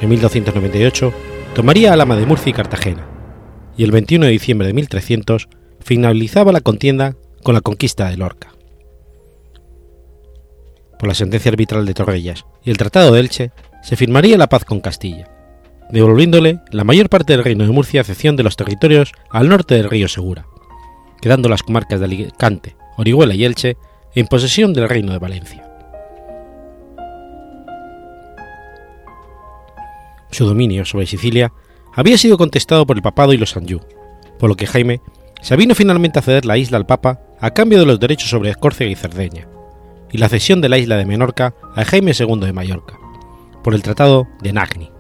En 0.02 0.10
1298 0.10 1.14
tomaría 1.54 1.94
Alama 1.94 2.16
de 2.16 2.26
Murcia 2.26 2.50
y 2.50 2.54
Cartagena, 2.54 3.06
y 3.78 3.84
el 3.84 3.92
21 3.92 4.26
de 4.26 4.32
diciembre 4.32 4.68
de 4.68 4.74
1300 4.74 5.50
finalizaba 5.82 6.52
la 6.52 6.62
contienda 6.62 7.16
con 7.44 7.54
la 7.54 7.62
conquista 7.62 8.10
de 8.10 8.18
Lorca. 8.18 8.59
Por 11.00 11.08
la 11.08 11.16
sentencia 11.16 11.50
arbitral 11.50 11.86
de 11.86 11.94
Torrellas 11.94 12.46
y 12.62 12.72
el 12.72 12.78
Tratado 12.78 13.14
de 13.14 13.22
Elche, 13.22 13.52
se 13.82 13.96
firmaría 13.96 14.38
la 14.38 14.50
paz 14.50 14.66
con 14.66 14.82
Castilla, 14.82 15.30
devolviéndole 15.90 16.60
la 16.72 16.84
mayor 16.84 17.08
parte 17.08 17.32
del 17.32 17.46
reino 17.46 17.64
de 17.64 17.72
Murcia 17.72 18.02
a 18.02 18.04
excepción 18.04 18.36
de 18.36 18.44
los 18.44 18.58
territorios 18.58 19.14
al 19.30 19.48
norte 19.48 19.76
del 19.76 19.90
río 19.90 20.10
Segura, 20.10 20.46
quedando 21.22 21.48
las 21.48 21.64
comarcas 21.64 22.00
de 22.00 22.06
Alicante, 22.06 22.76
Orihuela 22.98 23.34
y 23.34 23.46
Elche 23.46 23.78
en 24.14 24.28
posesión 24.28 24.74
del 24.74 24.90
reino 24.90 25.14
de 25.14 25.20
Valencia. 25.20 25.64
Su 30.32 30.46
dominio 30.46 30.84
sobre 30.84 31.06
Sicilia 31.06 31.54
había 31.96 32.18
sido 32.18 32.38
contestado 32.38 32.86
por 32.86 32.98
el 32.98 33.02
papado 33.02 33.32
y 33.32 33.38
los 33.38 33.56
Anjou, 33.56 33.80
por 34.38 34.50
lo 34.50 34.56
que 34.56 34.68
Jaime 34.68 35.00
se 35.42 35.56
vino 35.56 35.76
finalmente 35.76 36.20
a 36.20 36.22
ceder 36.22 36.44
la 36.46 36.58
isla 36.58 36.78
al 36.78 36.86
Papa 36.86 37.22
a 37.40 37.52
cambio 37.52 37.80
de 37.80 37.86
los 37.86 38.02
derechos 38.02 38.30
sobre 38.30 38.50
Escórcega 38.50 38.92
y 38.92 38.96
Cerdeña, 38.96 39.48
y 40.12 40.18
la 40.18 40.30
cesión 40.30 40.62
de 40.62 40.70
la 40.70 40.78
isla 40.78 40.98
de 40.98 41.06
Menorca 41.06 41.54
a 41.76 41.86
Jaime 41.86 42.14
II 42.18 42.40
de 42.40 42.54
Mallorca, 42.54 42.98
por 43.64 43.74
el 43.74 43.84
Tratado 43.84 44.28
de 44.42 44.54
Nagni. 44.54 44.92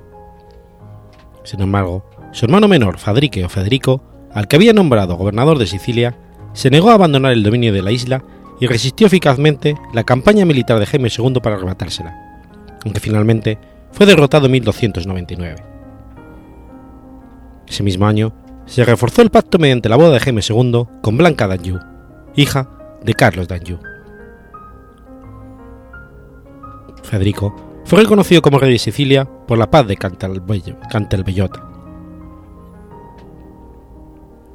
Sin 1.43 1.61
embargo, 1.61 2.05
su 2.31 2.45
hermano 2.45 2.67
menor, 2.67 2.99
Fadrique 2.99 3.43
o 3.43 3.49
Federico, 3.49 4.03
al 4.33 4.47
que 4.47 4.55
había 4.55 4.73
nombrado 4.73 5.15
gobernador 5.15 5.57
de 5.57 5.67
Sicilia, 5.67 6.17
se 6.53 6.69
negó 6.69 6.91
a 6.91 6.95
abandonar 6.95 7.31
el 7.31 7.43
dominio 7.43 7.73
de 7.73 7.81
la 7.81 7.91
isla 7.91 8.23
y 8.59 8.67
resistió 8.67 9.07
eficazmente 9.07 9.75
la 9.93 10.03
campaña 10.03 10.45
militar 10.45 10.79
de 10.79 10.85
Jaime 10.85 11.09
II 11.15 11.39
para 11.41 11.55
arrebatársela, 11.55 12.13
aunque 12.83 12.99
finalmente 12.99 13.57
fue 13.91 14.05
derrotado 14.05 14.45
en 14.45 14.51
1299. 14.53 15.63
Ese 17.67 17.83
mismo 17.83 18.05
año, 18.05 18.33
se 18.65 18.85
reforzó 18.85 19.23
el 19.23 19.31
pacto 19.31 19.57
mediante 19.57 19.89
la 19.89 19.95
boda 19.95 20.11
de 20.11 20.19
Jaime 20.19 20.41
II 20.47 20.85
con 21.01 21.17
Blanca 21.17 21.47
d'Anjou, 21.47 21.79
hija 22.35 22.69
de 23.03 23.13
Carlos 23.15 23.47
d'Anjou. 23.47 23.79
Federico 27.09 27.55
fue 27.85 28.01
reconocido 28.01 28.41
como 28.41 28.59
rey 28.59 28.71
de 28.71 28.79
Sicilia 28.79 29.25
por 29.47 29.57
la 29.57 29.71
paz 29.71 29.87
de 29.87 29.97
Cantelbellota. 29.97 31.65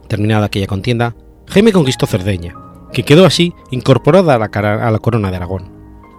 Terminada 0.09 0.47
aquella 0.47 0.69
contienda, 0.69 1.17
Jaime 1.49 1.73
conquistó 1.73 2.07
Cerdeña, 2.07 2.55
que 2.93 3.03
quedó 3.03 3.27
así 3.27 3.53
incorporada 3.73 4.35
a 4.35 4.39
la, 4.39 4.99
corona 5.01 5.31
de 5.31 5.37
Aragón, 5.37 5.73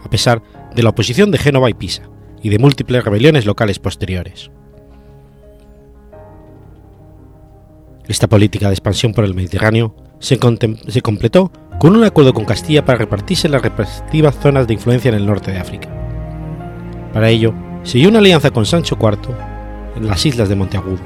a 0.03 0.09
pesar 0.09 0.43
de 0.75 0.83
la 0.83 0.89
oposición 0.89 1.31
de 1.31 1.37
Génova 1.37 1.69
y 1.69 1.73
Pisa 1.73 2.09
y 2.43 2.49
de 2.49 2.59
múltiples 2.59 3.05
rebeliones 3.05 3.45
locales 3.45 3.79
posteriores. 3.79 4.51
Esta 8.07 8.27
política 8.27 8.67
de 8.67 8.73
expansión 8.73 9.13
por 9.13 9.23
el 9.23 9.33
Mediterráneo 9.33 9.95
se, 10.19 10.37
se, 10.87 11.01
completó 11.01 11.51
con 11.79 11.95
un 11.95 12.03
acuerdo 12.03 12.33
con 12.33 12.45
Castilla 12.45 12.83
para 12.83 12.99
repartirse 12.99 13.49
las 13.49 13.61
respectivas 13.61 14.35
zonas 14.35 14.67
de 14.67 14.73
influencia 14.73 15.09
en 15.09 15.15
el 15.15 15.25
norte 15.25 15.51
de 15.51 15.59
África. 15.59 15.94
Para 17.15 17.29
ello, 17.29 17.53
siguió 17.83 18.09
una 18.09 18.19
alianza 18.19 18.51
con 18.51 18.65
Sancho 18.65 18.97
IV 19.01 19.33
en 19.95 20.05
las 20.05 20.25
islas 20.25 20.49
de 20.49 20.57
Monteagudo, 20.57 20.99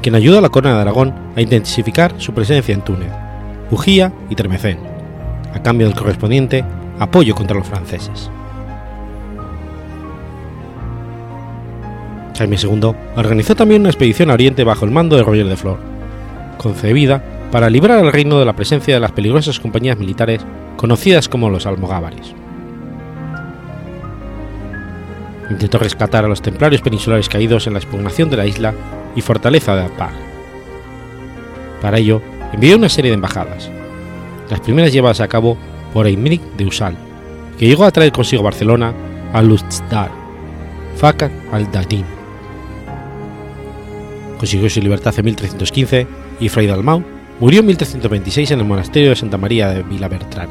quien 0.00 0.14
ayudó 0.14 0.38
a 0.38 0.40
la 0.40 0.48
corona 0.48 0.76
de 0.76 0.80
Aragón 0.80 1.12
a 1.36 1.42
intensificar 1.42 2.14
su 2.16 2.32
presencia 2.32 2.72
en 2.72 2.80
Túnez, 2.80 3.12
Bujía 3.70 4.10
y 4.30 4.34
Termecén, 4.34 4.78
a 5.52 5.60
cambio 5.60 5.86
del 5.86 5.94
correspondiente 5.94 6.64
apoyo 6.98 7.34
contra 7.34 7.58
los 7.58 7.66
franceses. 7.66 8.30
Jaime 12.38 12.56
II 12.56 12.94
organizó 13.14 13.54
también 13.54 13.82
una 13.82 13.90
expedición 13.90 14.30
a 14.30 14.32
Oriente 14.32 14.64
bajo 14.64 14.86
el 14.86 14.92
mando 14.92 15.14
de 15.14 15.24
Roger 15.24 15.46
de 15.46 15.56
Flor, 15.58 15.78
concebida 16.56 17.22
para 17.52 17.68
librar 17.68 17.98
al 17.98 18.14
reino 18.14 18.38
de 18.38 18.46
la 18.46 18.56
presencia 18.56 18.94
de 18.94 19.00
las 19.00 19.12
peligrosas 19.12 19.60
compañías 19.60 19.98
militares 19.98 20.40
conocidas 20.78 21.28
como 21.28 21.50
los 21.50 21.66
almogávares. 21.66 22.34
Intentó 25.50 25.78
rescatar 25.78 26.24
a 26.24 26.28
los 26.28 26.42
templarios 26.42 26.82
peninsulares 26.82 27.28
caídos 27.28 27.66
en 27.66 27.72
la 27.72 27.78
expugnación 27.78 28.28
de 28.30 28.36
la 28.36 28.46
isla 28.46 28.74
y 29.16 29.22
fortaleza 29.22 29.74
de 29.74 29.84
Apag. 29.84 30.12
Para 31.80 31.98
ello, 31.98 32.20
envió 32.52 32.76
una 32.76 32.88
serie 32.88 33.10
de 33.10 33.16
embajadas, 33.16 33.70
las 34.50 34.60
primeras 34.60 34.92
llevadas 34.92 35.20
a 35.20 35.28
cabo 35.28 35.56
por 35.92 36.06
Eimric 36.06 36.42
de 36.56 36.66
Usal, 36.66 36.96
que 37.58 37.66
llegó 37.66 37.84
a 37.84 37.90
traer 37.90 38.12
consigo 38.12 38.42
Barcelona 38.42 38.92
a 39.32 39.42
Luzdar, 39.42 40.10
Fakat 40.96 41.32
al-Dadin. 41.52 42.04
Consiguió 44.38 44.70
su 44.70 44.80
libertad 44.80 45.14
en 45.18 45.24
1315 45.24 46.06
y 46.40 46.48
Fray 46.48 46.66
Dalmau 46.66 47.02
murió 47.40 47.60
en 47.60 47.66
1326 47.66 48.52
en 48.52 48.60
el 48.60 48.64
monasterio 48.66 49.10
de 49.10 49.16
Santa 49.16 49.38
María 49.38 49.70
de 49.70 49.82
Vilabertrán. 49.82 50.48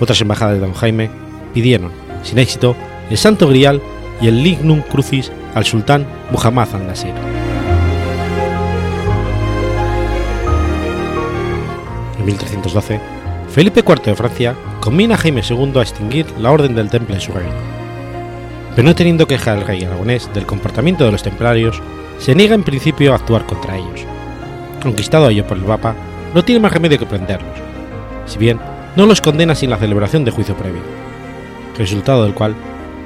Otras 0.00 0.20
embajadas 0.20 0.54
de 0.54 0.60
Don 0.60 0.74
Jaime 0.74 1.10
pidieron, 1.52 1.92
sin 2.22 2.38
éxito, 2.38 2.76
el 3.10 3.16
Santo 3.18 3.48
Grial 3.48 3.80
y 4.20 4.28
el 4.28 4.42
Lignum 4.42 4.80
Crucis 4.82 5.30
al 5.54 5.64
sultán 5.64 6.06
Muhammad 6.30 6.68
al-Nasir. 6.74 7.14
En 12.18 12.24
1312, 12.24 13.00
Felipe 13.48 13.80
IV 13.86 14.02
de 14.02 14.14
Francia 14.14 14.54
combina 14.80 15.14
a 15.14 15.18
Jaime 15.18 15.42
II 15.48 15.72
a 15.76 15.82
extinguir 15.82 16.26
la 16.38 16.50
Orden 16.50 16.74
del 16.74 16.90
Temple 16.90 17.16
en 17.16 17.20
su 17.20 17.32
reino. 17.32 17.52
Pero 18.74 18.88
no 18.88 18.94
teniendo 18.94 19.28
queja 19.28 19.54
el 19.54 19.64
rey 19.64 19.84
aragonés 19.84 20.28
del 20.34 20.46
comportamiento 20.46 21.04
de 21.04 21.12
los 21.12 21.22
templarios, 21.22 21.80
se 22.18 22.34
niega 22.34 22.54
en 22.54 22.64
principio 22.64 23.12
a 23.12 23.16
actuar 23.16 23.46
contra 23.46 23.76
ellos. 23.76 24.04
Conquistado 24.82 25.28
ello 25.28 25.46
por 25.46 25.56
el 25.56 25.64
Papa, 25.64 25.94
no 26.34 26.44
tiene 26.44 26.60
más 26.60 26.72
remedio 26.72 26.98
que 26.98 27.06
prenderlos, 27.06 27.56
si 28.26 28.38
bien 28.38 28.58
no 28.96 29.06
los 29.06 29.20
condena 29.20 29.54
sin 29.54 29.70
la 29.70 29.76
celebración 29.76 30.24
de 30.24 30.30
juicio 30.30 30.56
previo, 30.56 30.82
resultado 31.78 32.24
del 32.24 32.34
cual 32.34 32.56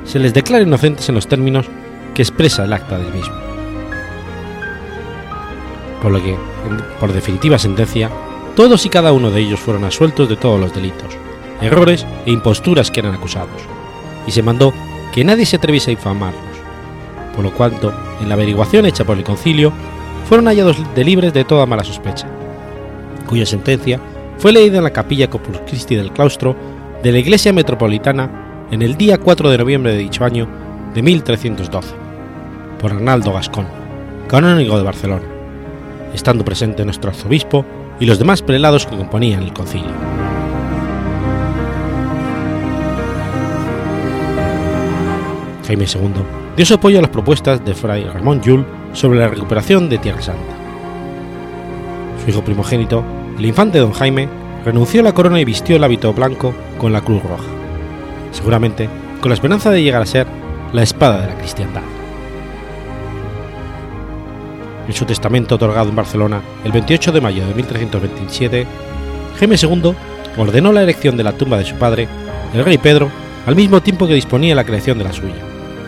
se 0.08 0.18
les 0.18 0.32
declara 0.32 0.64
inocentes 0.64 1.08
en 1.10 1.14
los 1.14 1.28
términos 1.28 1.66
que 2.14 2.22
expresa 2.22 2.64
el 2.64 2.72
acta 2.72 2.98
del 2.98 3.12
mismo. 3.12 3.34
Por 6.02 6.12
lo 6.12 6.22
que, 6.22 6.34
por 6.98 7.12
definitiva 7.12 7.58
sentencia, 7.58 8.10
todos 8.56 8.86
y 8.86 8.88
cada 8.88 9.12
uno 9.12 9.30
de 9.30 9.40
ellos 9.40 9.60
fueron 9.60 9.84
asueltos 9.84 10.28
de 10.28 10.36
todos 10.36 10.58
los 10.58 10.74
delitos, 10.74 11.14
errores 11.60 12.06
e 12.24 12.30
imposturas 12.30 12.90
que 12.90 13.00
eran 13.00 13.14
acusados, 13.14 13.60
y 14.26 14.30
se 14.30 14.42
mandó 14.42 14.72
que 15.12 15.24
nadie 15.24 15.44
se 15.44 15.56
atreviese 15.56 15.90
a 15.90 15.94
infamarlos, 15.94 16.42
por 17.36 17.44
lo 17.44 17.52
cual, 17.52 17.74
en 18.20 18.28
la 18.28 18.34
averiguación 18.34 18.86
hecha 18.86 19.04
por 19.04 19.18
el 19.18 19.24
concilio, 19.24 19.72
fueron 20.26 20.46
hallados 20.46 20.78
de 20.94 21.04
libres 21.04 21.34
de 21.34 21.44
toda 21.44 21.66
mala 21.66 21.84
sospecha, 21.84 22.26
cuya 23.28 23.44
sentencia 23.44 24.00
fue 24.38 24.52
leída 24.52 24.78
en 24.78 24.84
la 24.84 24.90
capilla 24.90 25.28
Corpus 25.28 25.58
Christi 25.66 25.96
del 25.96 26.12
claustro 26.12 26.56
de 27.02 27.12
la 27.12 27.18
Iglesia 27.18 27.52
Metropolitana 27.52 28.47
en 28.70 28.82
el 28.82 28.96
día 28.96 29.18
4 29.18 29.50
de 29.50 29.58
noviembre 29.58 29.92
de 29.92 29.98
dicho 29.98 30.24
año 30.24 30.46
de 30.94 31.02
1312, 31.02 31.94
por 32.78 32.92
Arnaldo 32.92 33.32
Gascón, 33.32 33.66
canónigo 34.28 34.76
de 34.76 34.82
Barcelona, 34.82 35.24
estando 36.12 36.44
presente 36.44 36.84
nuestro 36.84 37.10
arzobispo 37.10 37.64
y 37.98 38.06
los 38.06 38.18
demás 38.18 38.42
prelados 38.42 38.86
que 38.86 38.96
componían 38.96 39.42
el 39.42 39.52
concilio. 39.52 39.88
Jaime 45.66 45.84
II 45.84 46.12
dio 46.56 46.66
su 46.66 46.74
apoyo 46.74 46.98
a 46.98 47.02
las 47.02 47.10
propuestas 47.10 47.64
de 47.64 47.74
Fray 47.74 48.04
Ramón 48.04 48.40
Llull 48.40 48.66
sobre 48.92 49.18
la 49.18 49.28
recuperación 49.28 49.88
de 49.88 49.98
Tierra 49.98 50.22
Santa. 50.22 50.56
Su 52.22 52.30
hijo 52.30 52.44
primogénito, 52.44 53.02
el 53.38 53.46
infante 53.46 53.78
don 53.78 53.92
Jaime, 53.92 54.28
renunció 54.64 55.00
a 55.00 55.04
la 55.04 55.14
corona 55.14 55.40
y 55.40 55.44
vistió 55.44 55.76
el 55.76 55.84
hábito 55.84 56.12
blanco 56.12 56.54
con 56.78 56.92
la 56.92 57.00
cruz 57.00 57.22
roja, 57.22 57.57
seguramente 58.30 58.88
con 59.20 59.30
la 59.30 59.34
esperanza 59.34 59.70
de 59.70 59.82
llegar 59.82 60.02
a 60.02 60.06
ser 60.06 60.26
la 60.72 60.82
espada 60.82 61.20
de 61.22 61.28
la 61.28 61.38
cristiandad. 61.38 61.82
En 64.86 64.94
su 64.94 65.04
testamento 65.04 65.56
otorgado 65.56 65.90
en 65.90 65.96
Barcelona 65.96 66.40
el 66.64 66.72
28 66.72 67.12
de 67.12 67.20
mayo 67.20 67.46
de 67.46 67.54
1327, 67.54 68.66
Jaime 69.38 69.56
II 69.60 69.94
ordenó 70.36 70.72
la 70.72 70.82
erección 70.82 71.16
de 71.16 71.24
la 71.24 71.32
tumba 71.32 71.58
de 71.58 71.64
su 71.64 71.74
padre 71.74 72.08
el 72.54 72.64
rey 72.64 72.78
Pedro, 72.78 73.10
al 73.46 73.56
mismo 73.56 73.82
tiempo 73.82 74.06
que 74.06 74.14
disponía 74.14 74.54
la 74.54 74.64
creación 74.64 74.98
de 74.98 75.04
la 75.04 75.12
suya, 75.12 75.34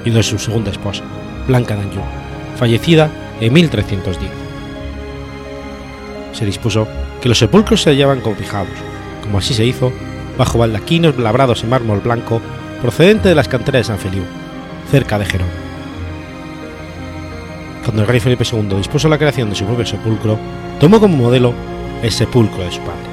y 0.05 0.11
de 0.11 0.23
su 0.23 0.39
segunda 0.39 0.71
esposa, 0.71 1.03
Blanca 1.47 1.75
d'Anjou, 1.75 2.05
fallecida 2.57 3.11
en 3.41 3.53
1310. 3.53 4.31
Se 6.33 6.45
dispuso 6.45 6.87
que 7.21 7.29
los 7.29 7.39
sepulcros 7.39 7.83
se 7.83 7.91
hallaban 7.91 8.21
cobijados, 8.21 8.69
como 9.23 9.39
así 9.39 9.55
se 9.55 9.65
hizo, 9.65 9.93
bajo 10.41 10.57
baldaquinos 10.57 11.19
labrados 11.19 11.63
en 11.63 11.69
mármol 11.69 12.01
blanco 12.01 12.41
procedente 12.81 13.29
de 13.29 13.35
las 13.35 13.47
canteras 13.47 13.81
de 13.81 13.85
San 13.85 13.99
Feliu, 13.99 14.23
cerca 14.91 15.19
de 15.19 15.27
Gerón. 15.27 15.51
Cuando 17.85 18.01
el 18.01 18.09
rey 18.09 18.21
Felipe 18.21 18.47
II 18.51 18.77
dispuso 18.79 19.11
la 19.11 19.19
creación 19.19 19.51
de 19.51 19.57
su 19.57 19.67
propio 19.67 19.85
sepulcro, 19.85 20.39
tomó 20.81 20.99
como 20.99 21.15
modelo 21.19 21.53
el 22.03 22.11
sepulcro 22.11 22.65
de 22.65 22.73
su 22.73 22.81
padre. 22.81 23.10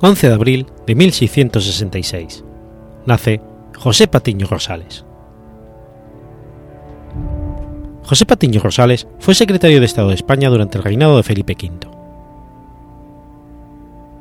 11 0.00 0.28
de 0.28 0.34
abril 0.34 0.66
de 0.86 0.94
1666. 0.94 2.44
Nace 3.04 3.40
José 3.76 4.06
Patiño 4.06 4.46
Rosales. 4.46 5.04
José 8.04 8.24
Patiño 8.24 8.60
Rosales 8.60 9.08
fue 9.18 9.34
secretario 9.34 9.80
de 9.80 9.86
Estado 9.86 10.10
de 10.10 10.14
España 10.14 10.50
durante 10.50 10.78
el 10.78 10.84
reinado 10.84 11.16
de 11.16 11.24
Felipe 11.24 11.56
V. 11.60 11.88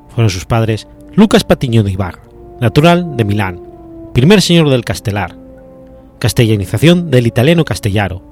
Fueron 0.09 0.31
sus 0.31 0.45
padres 0.45 0.87
Lucas 1.13 1.43
Patiño 1.43 1.83
de 1.83 1.91
Ibarra, 1.91 2.23
natural 2.59 3.15
de 3.15 3.23
Milán, 3.23 3.61
primer 4.13 4.41
señor 4.41 4.71
del 4.71 4.83
Castelar, 4.83 5.35
castellanización 6.17 7.11
del 7.11 7.27
italiano 7.27 7.65
castellaro, 7.65 8.23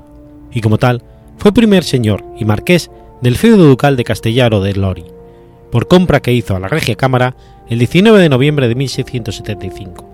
y 0.51 0.61
como 0.61 0.79
tal 0.79 1.03
fue 1.37 1.53
primer 1.53 1.83
señor 1.83 2.23
y 2.39 2.45
marqués 2.45 2.89
del 3.21 3.37
feudo 3.37 3.65
ducal 3.65 3.97
de 3.97 4.03
Castellaro 4.03 4.61
de 4.61 4.73
Lori 4.73 5.14
por 5.75 5.89
compra 5.89 6.21
que 6.21 6.31
hizo 6.31 6.55
a 6.55 6.59
la 6.61 6.69
Regia 6.69 6.95
Cámara 6.95 7.35
el 7.67 7.79
19 7.79 8.17
de 8.21 8.29
noviembre 8.29 8.69
de 8.69 8.75
1675, 8.75 10.09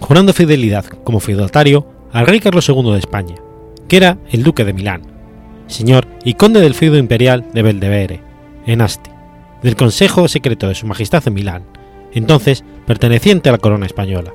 jurando 0.00 0.32
fidelidad 0.32 0.84
como 1.04 1.20
feudatario 1.20 1.86
al 2.10 2.26
rey 2.26 2.40
Carlos 2.40 2.68
II 2.68 2.90
de 2.90 2.98
España, 2.98 3.36
que 3.86 3.96
era 3.96 4.18
el 4.32 4.42
duque 4.42 4.64
de 4.64 4.72
Milán, 4.72 5.02
señor 5.68 6.08
y 6.24 6.34
conde 6.34 6.60
del 6.60 6.74
feudo 6.74 6.98
imperial 6.98 7.46
de 7.54 7.62
Beldevere, 7.62 8.20
en 8.66 8.80
Asti, 8.80 9.12
del 9.62 9.76
Consejo 9.76 10.26
Secreto 10.26 10.66
de 10.66 10.74
Su 10.74 10.88
Majestad 10.88 11.22
en 11.28 11.34
Milán, 11.34 11.62
entonces 12.12 12.64
perteneciente 12.84 13.50
a 13.50 13.52
la 13.52 13.58
corona 13.58 13.86
española, 13.86 14.32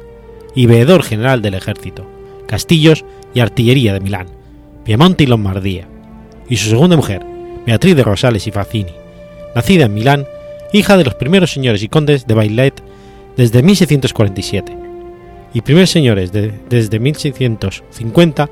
y 0.55 0.65
veedor 0.65 1.03
general 1.03 1.41
del 1.41 1.55
ejército, 1.55 2.09
castillos 2.47 3.03
y 3.33 3.41
artillería 3.41 3.91
de 3.93 3.99
Milán, 3.99 4.27
Piemonte 4.85 5.25
y 5.25 5.27
Lombardía, 5.27 5.89
y 6.47 6.55
su 6.55 6.69
segunda 6.69 6.95
mujer, 6.95 7.21
Beatriz 7.65 7.97
de 7.97 8.03
Rosales 8.03 8.47
y 8.47 8.51
Facini, 8.51 8.93
nacida 9.55 9.87
en 9.87 9.93
Milán 9.93 10.25
hija 10.73 10.97
de 10.97 11.05
los 11.05 11.15
primeros 11.15 11.53
señores 11.53 11.83
y 11.83 11.87
condes 11.87 12.27
de 12.27 12.33
Bailet 12.33 12.83
desde 13.37 13.63
1647, 13.63 14.75
y 15.53 15.61
primeros 15.61 15.91
señores 15.91 16.31
desde 16.31 16.99
1650 16.99 18.49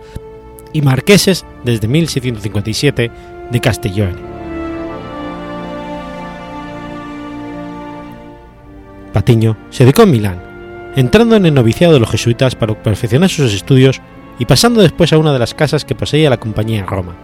y 0.71 0.81
marqueses 0.81 1.45
desde 1.65 1.87
1657 1.87 3.11
de 3.51 3.59
Castellón. 3.59 4.15
Patiño 9.11 9.57
se 9.71 9.83
dedicó 9.83 10.03
en 10.03 10.11
Milán, 10.11 10.93
entrando 10.95 11.35
en 11.35 11.45
el 11.47 11.53
noviciado 11.53 11.95
de 11.95 11.99
los 11.99 12.09
jesuitas 12.09 12.55
para 12.55 12.81
perfeccionar 12.81 13.29
sus 13.29 13.53
estudios 13.53 13.99
y 14.39 14.45
pasando 14.45 14.81
después 14.81 15.11
a 15.11 15.17
una 15.17 15.33
de 15.33 15.39
las 15.39 15.53
casas 15.53 15.83
que 15.83 15.95
poseía 15.95 16.29
la 16.29 16.39
compañía 16.39 16.79
en 16.79 16.87
Roma. 16.87 17.15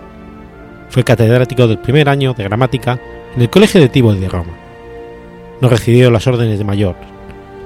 Fue 0.89 1.03
catedrático 1.03 1.67
del 1.67 1.79
primer 1.79 2.09
año 2.09 2.33
de 2.33 2.43
gramática 2.43 2.99
en 3.35 3.41
el 3.41 3.49
Colegio 3.49 3.79
de 3.79 3.89
Tiboli 3.89 4.19
de 4.19 4.29
Roma 4.29 4.66
no 5.61 5.69
recibió 5.69 6.11
las 6.11 6.27
órdenes 6.27 6.57
de 6.57 6.65
mayor, 6.65 6.95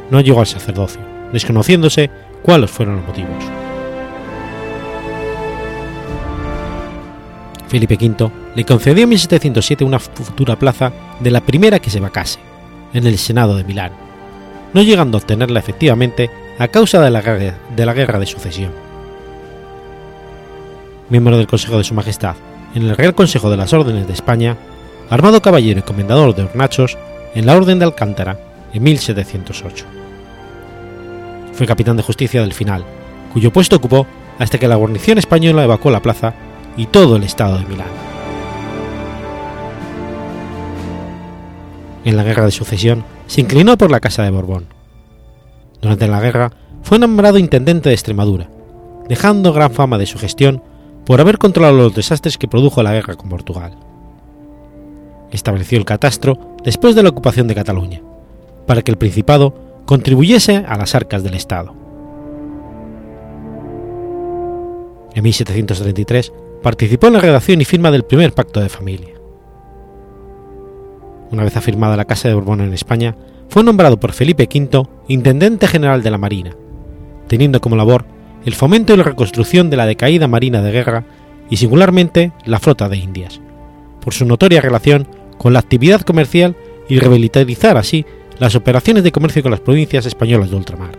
no 0.10 0.22
llegó 0.22 0.40
al 0.40 0.48
sacerdocio, 0.48 1.02
desconociéndose 1.34 2.10
cuáles 2.42 2.72
fueron 2.72 2.98
los 2.98 3.08
motivos. 3.08 3.44
Felipe 7.68 7.96
V 7.96 8.32
le 8.56 8.66
concedió 8.66 9.04
en 9.04 9.10
1707 9.10 9.84
una 9.86 10.00
futura 10.00 10.58
plaza 10.58 10.92
de 11.20 11.32
la 11.32 11.42
primera 11.42 11.80
que 11.80 11.90
se 11.90 12.02
vacase, 12.02 12.40
en 12.94 13.08
el 13.08 13.18
Senado 13.18 13.56
de 13.56 13.64
Milán, 13.64 13.94
no 14.74 14.82
llegando 14.82 15.18
a 15.18 15.22
obtenerla 15.22 15.60
efectivamente 15.60 16.30
a 16.60 16.68
causa 16.68 17.02
de 17.02 17.10
la, 17.10 17.22
guerra, 17.22 17.58
de 17.76 17.86
la 17.86 17.94
guerra 17.94 18.20
de 18.20 18.26
sucesión. 18.26 18.72
Miembro 21.10 21.38
del 21.38 21.48
Consejo 21.48 21.78
de 21.78 21.84
Su 21.84 21.94
Majestad 21.94 22.36
en 22.76 22.84
el 22.84 22.98
Real 22.98 23.16
Consejo 23.16 23.50
de 23.50 23.58
las 23.58 23.74
Órdenes 23.74 24.08
de 24.08 24.14
España, 24.14 24.58
armado 25.10 25.42
caballero 25.42 25.80
y 25.80 25.84
comendador 25.84 26.36
de 26.36 26.44
hornachos, 26.44 26.98
en 27.36 27.46
la 27.46 27.56
Orden 27.56 27.80
de 27.80 27.86
Alcántara 27.86 28.38
en 28.74 28.84
1708. 28.84 29.86
Fue 31.54 31.68
capitán 31.68 31.98
de 31.98 32.04
justicia 32.04 32.42
del 32.42 32.54
final, 32.54 32.86
cuyo 33.34 33.52
puesto 33.52 33.76
ocupó 33.76 34.06
hasta 34.40 34.58
que 34.58 34.68
la 34.68 34.76
guarnición 34.76 35.18
española 35.18 35.64
evacuó 35.64 35.92
la 35.92 36.02
plaza 36.02 36.34
y 36.78 36.88
todo 36.88 37.16
el 37.16 37.24
estado 37.24 37.58
de 37.58 37.66
Milán. 37.66 37.88
En 42.04 42.18
la 42.18 42.24
guerra 42.24 42.46
de 42.46 42.52
sucesión 42.52 43.04
se 43.28 43.42
inclinó 43.42 43.78
por 43.78 43.92
la 43.92 44.00
Casa 44.00 44.24
de 44.24 44.32
Borbón. 44.32 44.66
Durante 45.82 46.08
la 46.08 46.20
guerra 46.20 46.52
fue 46.82 46.98
nombrado 46.98 47.38
intendente 47.38 47.90
de 47.90 47.96
Extremadura, 47.96 48.50
dejando 49.08 49.54
gran 49.54 49.72
fama 49.72 49.98
de 49.98 50.08
su 50.08 50.18
gestión 50.18 50.64
por 51.06 51.22
haber 51.22 51.38
controlado 51.38 51.78
los 51.78 51.94
desastres 51.94 52.38
que 52.38 52.48
produjo 52.48 52.82
la 52.82 52.94
guerra 52.94 53.16
con 53.16 53.30
Portugal 53.30 53.78
estableció 55.32 55.78
el 55.78 55.86
catastro 55.86 56.56
después 56.64 56.96
de 56.96 57.04
la 57.04 57.10
ocupación 57.10 57.48
de 57.48 57.56
Cataluña, 57.56 58.02
para 58.68 58.82
que 58.82 58.92
el 58.92 58.98
Principado 58.98 59.54
contribuyese 59.86 60.58
a 60.68 60.78
las 60.78 60.96
arcas 60.96 61.24
del 61.24 61.34
Estado. 61.34 61.74
En 65.14 65.24
1733 65.24 66.32
participó 66.62 67.08
en 67.08 67.14
la 67.14 67.20
redacción 67.20 67.60
y 67.60 67.66
firma 67.66 67.92
del 67.92 68.04
primer 68.04 68.34
pacto 68.34 68.62
de 68.62 68.70
familia. 68.70 69.16
Una 71.32 71.44
vez 71.44 71.58
afirmada 71.58 71.98
la 71.98 72.06
Casa 72.06 72.28
de 72.28 72.34
Borbón 72.34 72.62
en 72.62 72.74
España, 72.74 73.16
fue 73.50 73.64
nombrado 73.64 74.00
por 74.00 74.14
Felipe 74.14 74.48
V 74.54 74.88
Intendente 75.08 75.68
General 75.68 76.04
de 76.04 76.12
la 76.12 76.18
Marina, 76.18 76.56
teniendo 77.28 77.60
como 77.60 77.76
labor 77.76 78.06
el 78.46 78.56
fomento 78.56 78.94
y 78.94 78.98
la 78.98 79.04
reconstrucción 79.04 79.70
de 79.70 79.78
la 79.78 79.86
decaída 79.86 80.28
Marina 80.28 80.62
de 80.62 80.72
Guerra 80.72 81.04
y 81.50 81.58
singularmente 81.58 82.32
la 82.46 82.60
Flota 82.60 82.88
de 82.88 82.98
Indias, 82.98 83.42
por 84.00 84.14
su 84.14 84.26
notoria 84.26 84.62
relación 84.62 85.08
con 85.42 85.54
la 85.54 85.60
actividad 85.60 86.02
comercial 86.02 86.56
y 86.88 87.00
revitalizar 87.00 87.76
así 87.76 88.06
las 88.38 88.54
operaciones 88.54 89.04
de 89.04 89.12
comercio 89.12 89.42
con 89.42 89.50
las 89.50 89.60
provincias 89.60 90.06
españolas 90.06 90.52
de 90.52 90.56
ultramar. 90.56 90.92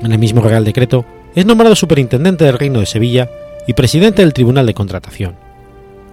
En 0.00 0.10
el 0.10 0.18
mismo 0.18 0.40
Real 0.40 0.64
Decreto 0.64 1.04
es 1.34 1.44
nombrado 1.44 1.74
superintendente 1.74 2.46
del 2.46 2.58
Reino 2.58 2.80
de 2.80 2.86
Sevilla 2.86 3.28
y 3.66 3.74
presidente 3.74 4.22
del 4.22 4.32
Tribunal 4.32 4.64
de 4.64 4.72
Contratación, 4.72 5.36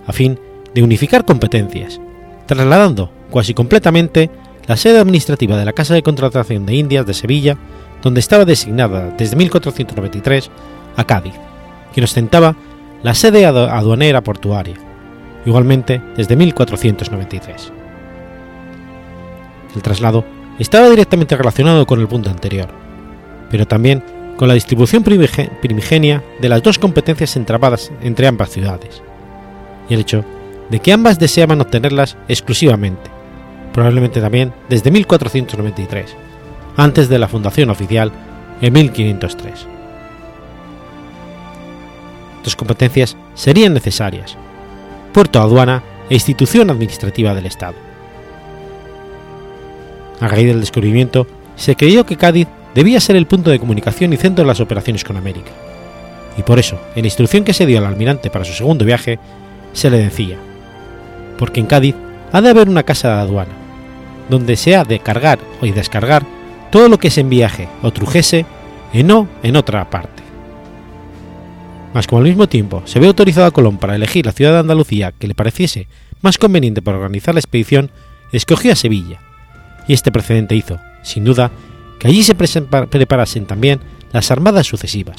a 0.06 0.12
fin 0.12 0.38
de 0.74 0.84
unificar 0.84 1.24
competencias, 1.24 2.02
trasladando 2.46 3.10
casi 3.34 3.54
completamente 3.54 4.30
la 4.68 4.76
sede 4.76 5.00
administrativa 5.00 5.56
de 5.56 5.64
la 5.64 5.72
Casa 5.72 5.94
de 5.94 6.04
Contratación 6.04 6.66
de 6.66 6.76
Indias 6.76 7.06
de 7.06 7.14
Sevilla, 7.14 7.58
donde 8.02 8.20
estaba 8.20 8.44
designada 8.44 9.16
desde 9.18 9.38
1493, 9.38 10.52
a 10.98 11.06
Cádiz, 11.06 11.36
quien 11.94 12.04
ostentaba 12.04 12.58
la 13.02 13.14
sede 13.14 13.46
aduanera 13.46 14.22
portuaria, 14.22 14.76
igualmente 15.46 16.02
desde 16.16 16.36
1493. 16.36 17.72
El 19.76 19.82
traslado 19.82 20.26
estaba 20.60 20.90
directamente 20.90 21.36
relacionado 21.36 21.86
con 21.86 22.00
el 22.00 22.08
punto 22.08 22.30
anterior, 22.30 22.70
pero 23.50 23.68
también 23.68 24.04
con 24.38 24.48
la 24.48 24.54
distribución 24.54 25.04
primigenia 25.04 26.24
de 26.42 26.50
las 26.50 26.64
dos 26.64 26.80
competencias 26.80 27.36
entrabadas 27.36 27.92
entre 28.02 28.28
ambas 28.28 28.50
ciudades, 28.50 29.02
y 29.90 29.94
el 29.94 30.02
hecho 30.02 30.26
de 30.70 30.80
que 30.80 30.94
ambas 30.94 31.20
deseaban 31.20 31.62
obtenerlas 31.62 32.18
exclusivamente, 32.28 33.10
probablemente 33.74 34.20
también 34.22 34.54
desde 34.70 34.92
1493, 34.92 36.16
antes 36.78 37.08
de 37.08 37.20
la 37.20 37.28
fundación 37.28 37.70
oficial 37.70 38.12
en 38.62 38.74
1503. 38.74 39.68
Dos 42.44 42.56
competencias 42.56 43.18
serían 43.34 43.74
necesarias, 43.74 44.38
puerto 45.16 45.40
aduana 45.40 45.82
e 46.10 46.16
institución 46.16 46.70
administrativa 46.70 47.34
del 47.34 47.46
Estado. 47.46 47.76
A 50.20 50.28
raíz 50.28 50.46
del 50.46 50.60
descubrimiento, 50.60 51.26
se 51.56 51.78
creyó 51.78 52.06
que 52.06 52.18
Cádiz 52.18 52.50
debía 52.74 53.00
ser 53.00 53.16
el 53.16 53.26
punto 53.26 53.50
de 53.50 53.58
comunicación 53.58 54.12
y 54.12 54.18
centro 54.18 54.44
de 54.44 54.48
las 54.50 54.60
operaciones 54.60 55.06
con 55.06 55.16
América, 55.16 55.52
y 56.38 56.44
por 56.44 56.60
eso, 56.60 56.82
en 56.98 57.04
la 57.04 57.08
instrucción 57.08 57.46
que 57.46 57.54
se 57.54 57.66
dio 57.66 57.78
al 57.78 57.86
almirante 57.86 58.30
para 58.30 58.44
su 58.44 58.52
segundo 58.52 58.84
viaje, 58.84 59.18
se 59.72 59.90
le 59.90 60.00
decía, 60.00 60.36
porque 61.38 61.62
en 61.62 61.68
Cádiz 61.68 61.96
ha 62.34 62.42
de 62.42 62.50
haber 62.50 62.68
una 62.68 62.84
casa 62.84 63.16
de 63.16 63.22
aduana, 63.22 63.54
donde 64.28 64.58
se 64.58 64.76
ha 64.76 64.84
de 64.84 65.00
cargar 65.00 65.40
y 65.62 65.72
descargar 65.72 66.26
todo 66.72 66.90
lo 66.90 66.98
que 66.98 67.10
se 67.10 67.22
enviaje 67.22 67.70
o 67.84 67.92
trujese 67.92 68.46
y 68.92 69.04
no 69.04 69.30
en 69.44 69.56
otra 69.56 69.90
parte. 69.90 70.25
Mas 71.96 72.08
como 72.08 72.20
al 72.20 72.28
mismo 72.28 72.50
tiempo 72.50 72.84
se 72.84 73.00
ve 73.00 73.08
autorizado 73.08 73.48
a 73.48 73.52
Colón 73.52 73.78
para 73.78 73.96
elegir 73.96 74.26
la 74.26 74.34
ciudad 74.34 74.52
de 74.52 74.60
Andalucía 74.60 75.14
que 75.14 75.30
le 75.30 75.34
pareciese 75.34 75.88
más 76.22 76.38
conveniente 76.38 76.82
para 76.82 76.98
organizar 76.98 77.34
la 77.34 77.40
expedición, 77.40 77.90
escogió 78.34 78.74
a 78.74 78.76
Sevilla, 78.76 79.22
y 79.88 79.94
este 79.94 80.12
precedente 80.12 80.56
hizo, 80.56 80.78
sin 81.04 81.24
duda, 81.24 81.52
que 81.98 82.10
allí 82.10 82.22
se 82.22 82.36
preparasen 82.36 83.46
también 83.46 83.80
las 84.12 84.30
armadas 84.30 84.68
sucesivas, 84.68 85.16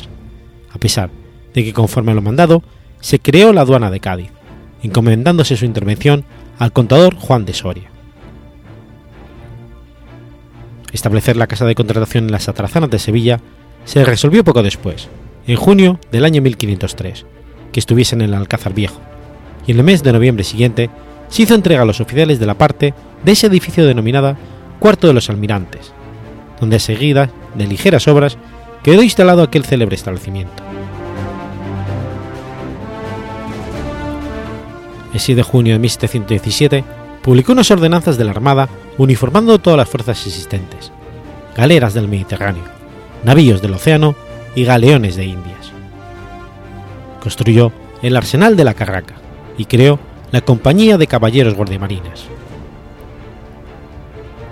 a 0.71 0.77
pesar 0.77 1.09
de 1.55 1.65
que 1.65 1.73
conforme 1.73 2.13
a 2.13 2.15
lo 2.15 2.21
mandado, 2.21 2.63
se 3.01 3.21
creó 3.21 3.55
la 3.55 3.63
aduana 3.63 3.91
de 3.91 4.01
Cádiz, 4.01 4.31
encomendándose 4.83 5.57
su 5.57 5.65
intervención 5.65 6.27
al 6.59 6.73
contador 6.73 7.15
Juan 7.15 7.47
de 7.47 7.55
Soria. 7.55 7.91
Establecer 10.93 11.39
la 11.39 11.47
casa 11.47 11.65
de 11.65 11.75
contratación 11.75 12.25
en 12.25 12.33
las 12.33 12.51
atrazanas 12.51 12.91
de 12.91 12.99
Sevilla 12.99 13.41
se 13.87 14.05
resolvió 14.05 14.45
poco 14.45 14.63
después, 14.63 15.09
en 15.47 15.57
junio 15.57 16.01
del 16.11 16.25
año 16.25 16.43
1503, 16.43 17.25
que 17.73 17.81
estuviesen 17.81 18.21
en 18.21 18.31
el 18.31 18.35
Alcázar 18.35 18.75
Viejo, 18.75 19.01
y 19.67 19.73
en 19.73 19.79
el 19.79 19.85
mes 19.85 20.03
de 20.03 20.13
noviembre 20.13 20.45
siguiente 20.45 20.91
se 21.29 21.43
hizo 21.43 21.55
entrega 21.55 21.83
a 21.83 21.85
los 21.85 22.01
oficiales 22.01 22.39
de 22.39 22.47
la 22.47 22.55
parte 22.55 22.95
de 23.25 23.33
ese 23.33 23.47
edificio 23.47 23.87
denominada 23.87 24.37
Cuarto 24.79 25.07
de 25.07 25.15
los 25.15 25.31
Almirantes, 25.31 25.93
donde 26.61 26.77
a 26.77 26.81
seguida 26.81 27.31
de 27.55 27.67
ligeras 27.67 28.09
obras 28.09 28.37
quedó 28.83 29.03
instalado 29.03 29.43
aquel 29.43 29.65
célebre 29.65 29.97
establecimiento. 29.97 30.63
El 35.13 35.21
7 35.21 35.37
de 35.37 35.43
junio 35.43 35.73
de 35.73 35.79
1717 35.79 36.85
publicó 37.23 37.53
unas 37.53 37.71
ordenanzas 37.71 38.19
de 38.19 38.25
la 38.25 38.33
Armada 38.33 38.69
uniformando 38.99 39.59
todas 39.59 39.79
las 39.79 39.89
fuerzas 39.89 40.27
existentes, 40.27 40.93
galeras 41.57 41.95
del 41.95 42.07
Mediterráneo, 42.07 42.65
navíos 43.25 43.63
del 43.63 43.75
océano 43.75 44.15
y 44.57 44.65
galeones 44.65 45.15
de 45.15 45.27
Indias. 45.27 45.71
Construyó 47.23 47.71
el 48.03 48.17
arsenal 48.17 48.57
de 48.57 48.65
la 48.65 48.75
Carraca 48.75 49.15
y 49.57 49.67
creó 49.67 50.01
la 50.33 50.41
Compañía 50.41 50.99
de 50.99 51.07
Caballeros 51.07 51.55
Guardiamarinas. 51.55 52.25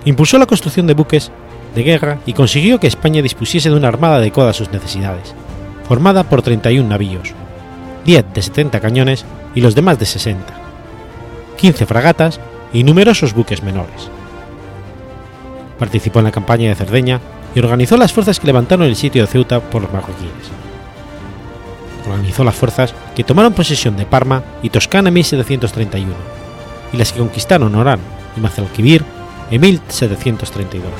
Impulsó 0.04 0.38
la 0.38 0.46
construcción 0.46 0.86
de 0.86 0.94
buques 0.94 1.32
de 1.74 1.82
guerra 1.82 2.18
y 2.26 2.34
consiguió 2.34 2.78
que 2.78 2.86
España 2.86 3.22
dispusiese 3.22 3.70
de 3.70 3.76
una 3.76 3.88
armada 3.88 4.16
adecuada 4.16 4.50
a 4.50 4.54
sus 4.54 4.70
necesidades, 4.70 5.34
formada 5.88 6.22
por 6.24 6.42
31 6.42 6.88
navíos, 6.88 7.32
10 8.04 8.34
de 8.34 8.42
70 8.42 8.80
cañones 8.80 9.24
y 9.54 9.62
los 9.62 9.74
demás 9.74 9.98
de 9.98 10.06
60, 10.06 10.44
15 11.56 11.86
fragatas 11.86 12.40
y 12.72 12.84
numerosos 12.84 13.32
buques 13.32 13.62
menores. 13.62 14.10
Participó 15.78 16.18
en 16.18 16.26
la 16.26 16.32
campaña 16.32 16.68
de 16.68 16.74
Cerdeña 16.74 17.20
y 17.54 17.58
organizó 17.60 17.96
las 17.96 18.12
fuerzas 18.12 18.40
que 18.40 18.46
levantaron 18.46 18.86
el 18.86 18.96
sitio 18.96 19.22
de 19.22 19.28
Ceuta 19.28 19.60
por 19.60 19.82
los 19.82 19.92
marroquíes. 19.92 20.30
Organizó 22.06 22.44
las 22.44 22.54
fuerzas 22.54 22.94
que 23.14 23.24
tomaron 23.24 23.54
posesión 23.54 23.96
de 23.96 24.06
Parma 24.06 24.42
y 24.62 24.70
Toscana 24.70 25.08
en 25.08 25.14
1731 25.14 26.12
y 26.92 26.96
las 26.96 27.12
que 27.12 27.20
conquistaron 27.20 27.74
Orán 27.74 28.00
y 28.36 28.40
Mazalquivir 28.40 29.04
en 29.50 29.60
1732. 29.60 30.90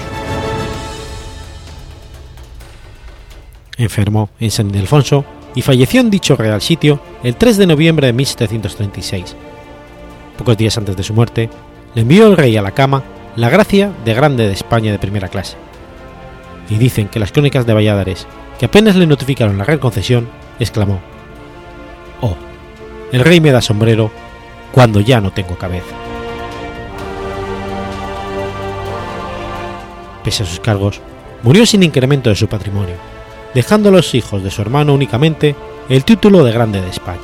Enfermó 3.76 4.30
en 4.38 4.50
San 4.50 4.68
Ildefonso 4.68 5.24
y 5.54 5.62
falleció 5.62 6.00
en 6.00 6.10
dicho 6.10 6.36
real 6.36 6.60
sitio 6.60 7.00
el 7.22 7.36
3 7.36 7.56
de 7.58 7.66
noviembre 7.66 8.06
de 8.06 8.12
1736. 8.12 9.36
Pocos 10.38 10.56
días 10.56 10.76
antes 10.78 10.96
de 10.96 11.02
su 11.02 11.14
muerte, 11.14 11.50
le 11.94 12.02
envió 12.02 12.26
el 12.26 12.36
rey 12.36 12.56
a 12.56 12.62
la 12.62 12.72
cama 12.72 13.02
la 13.36 13.50
gracia 13.50 13.92
de 14.04 14.14
grande 14.14 14.46
de 14.46 14.52
España 14.52 14.92
de 14.92 14.98
primera 14.98 15.28
clase. 15.28 15.56
Y 16.68 16.76
dicen 16.76 17.08
que 17.08 17.18
las 17.18 17.32
crónicas 17.32 17.66
de 17.66 17.74
Valladares, 17.74 18.26
que 18.58 18.66
apenas 18.66 18.96
le 18.96 19.06
notificaron 19.06 19.58
la 19.58 19.64
real 19.64 19.80
concesión, 19.80 20.28
exclamó: 20.58 21.00
Oh, 22.20 22.36
el 23.12 23.20
rey 23.20 23.40
me 23.40 23.50
da 23.50 23.60
sombrero 23.60 24.10
cuando 24.72 25.00
ya 25.00 25.20
no 25.20 25.30
tengo 25.30 25.56
cabeza. 25.56 25.94
Pese 30.24 30.42
a 30.42 30.46
sus 30.46 30.60
cargos, 30.60 31.00
murió 31.42 31.66
sin 31.66 31.82
incremento 31.82 32.30
de 32.30 32.36
su 32.36 32.48
patrimonio, 32.48 32.96
dejando 33.52 33.90
a 33.90 33.92
los 33.92 34.14
hijos 34.14 34.42
de 34.42 34.50
su 34.50 34.62
hermano 34.62 34.94
únicamente 34.94 35.54
el 35.88 36.04
título 36.04 36.42
de 36.42 36.52
Grande 36.52 36.80
de 36.80 36.88
España. 36.88 37.20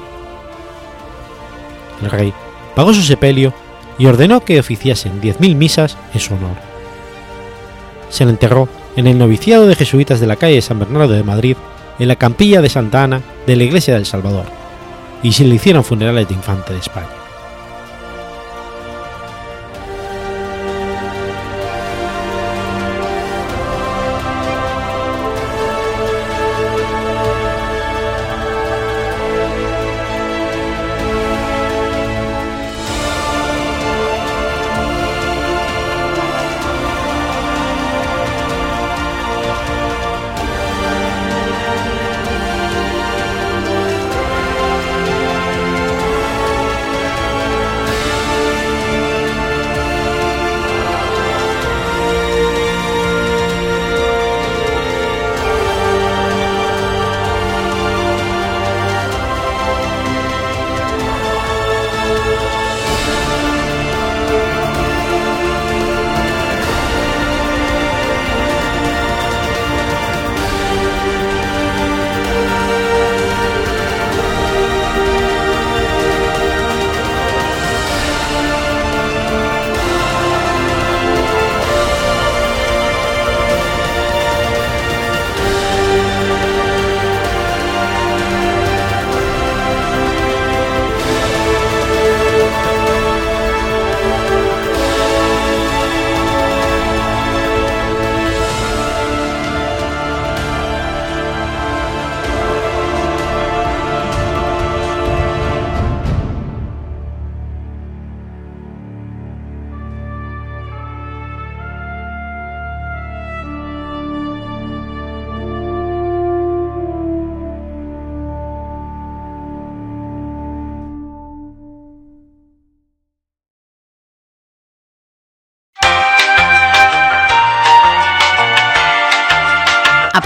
El 2.02 2.10
rey 2.10 2.32
pagó 2.76 2.92
su 2.92 3.02
sepelio 3.02 3.54
y 3.98 4.06
ordenó 4.06 4.40
que 4.44 4.60
oficiasen 4.60 5.20
10.000 5.20 5.54
misas 5.54 5.96
en 6.14 6.20
su 6.20 6.34
honor. 6.34 6.56
Se 8.10 8.24
le 8.24 8.32
enterró 8.32 8.68
en 9.00 9.06
el 9.06 9.16
noviciado 9.16 9.66
de 9.66 9.74
jesuitas 9.74 10.20
de 10.20 10.26
la 10.26 10.36
calle 10.36 10.60
San 10.60 10.78
Bernardo 10.78 11.14
de 11.14 11.22
Madrid, 11.22 11.56
en 11.98 12.06
la 12.06 12.16
campilla 12.16 12.60
de 12.60 12.68
Santa 12.68 13.02
Ana 13.02 13.22
de 13.46 13.56
la 13.56 13.64
iglesia 13.64 13.94
del 13.94 14.04
Salvador, 14.04 14.44
y 15.22 15.32
se 15.32 15.44
le 15.44 15.54
hicieron 15.54 15.82
funerales 15.82 16.28
de 16.28 16.34
infante 16.34 16.74
de 16.74 16.80
España. 16.80 17.19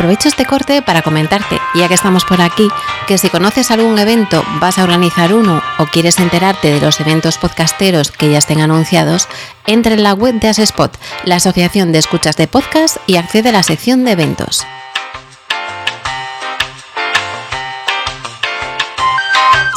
Aprovecho 0.04 0.28
este 0.28 0.44
corte 0.44 0.82
para 0.82 1.00
comentarte, 1.00 1.58
ya 1.74 1.88
que 1.88 1.94
estamos 1.94 2.26
por 2.26 2.42
aquí, 2.42 2.68
que 3.06 3.16
si 3.16 3.30
conoces 3.30 3.70
algún 3.70 3.98
evento, 3.98 4.44
vas 4.60 4.78
a 4.78 4.84
organizar 4.84 5.32
uno 5.32 5.62
o 5.78 5.86
quieres 5.86 6.18
enterarte 6.18 6.70
de 6.70 6.78
los 6.78 7.00
eventos 7.00 7.38
podcasteros 7.38 8.10
que 8.10 8.30
ya 8.30 8.36
estén 8.36 8.60
anunciados, 8.60 9.28
entra 9.66 9.94
en 9.94 10.02
la 10.02 10.12
web 10.12 10.34
de 10.34 10.48
Asespot, 10.48 10.94
la 11.24 11.36
Asociación 11.36 11.90
de 11.90 12.00
Escuchas 12.00 12.36
de 12.36 12.46
Podcast, 12.46 12.98
y 13.06 13.16
accede 13.16 13.48
a 13.48 13.52
la 13.52 13.62
sección 13.62 14.04
de 14.04 14.12
eventos. 14.12 14.66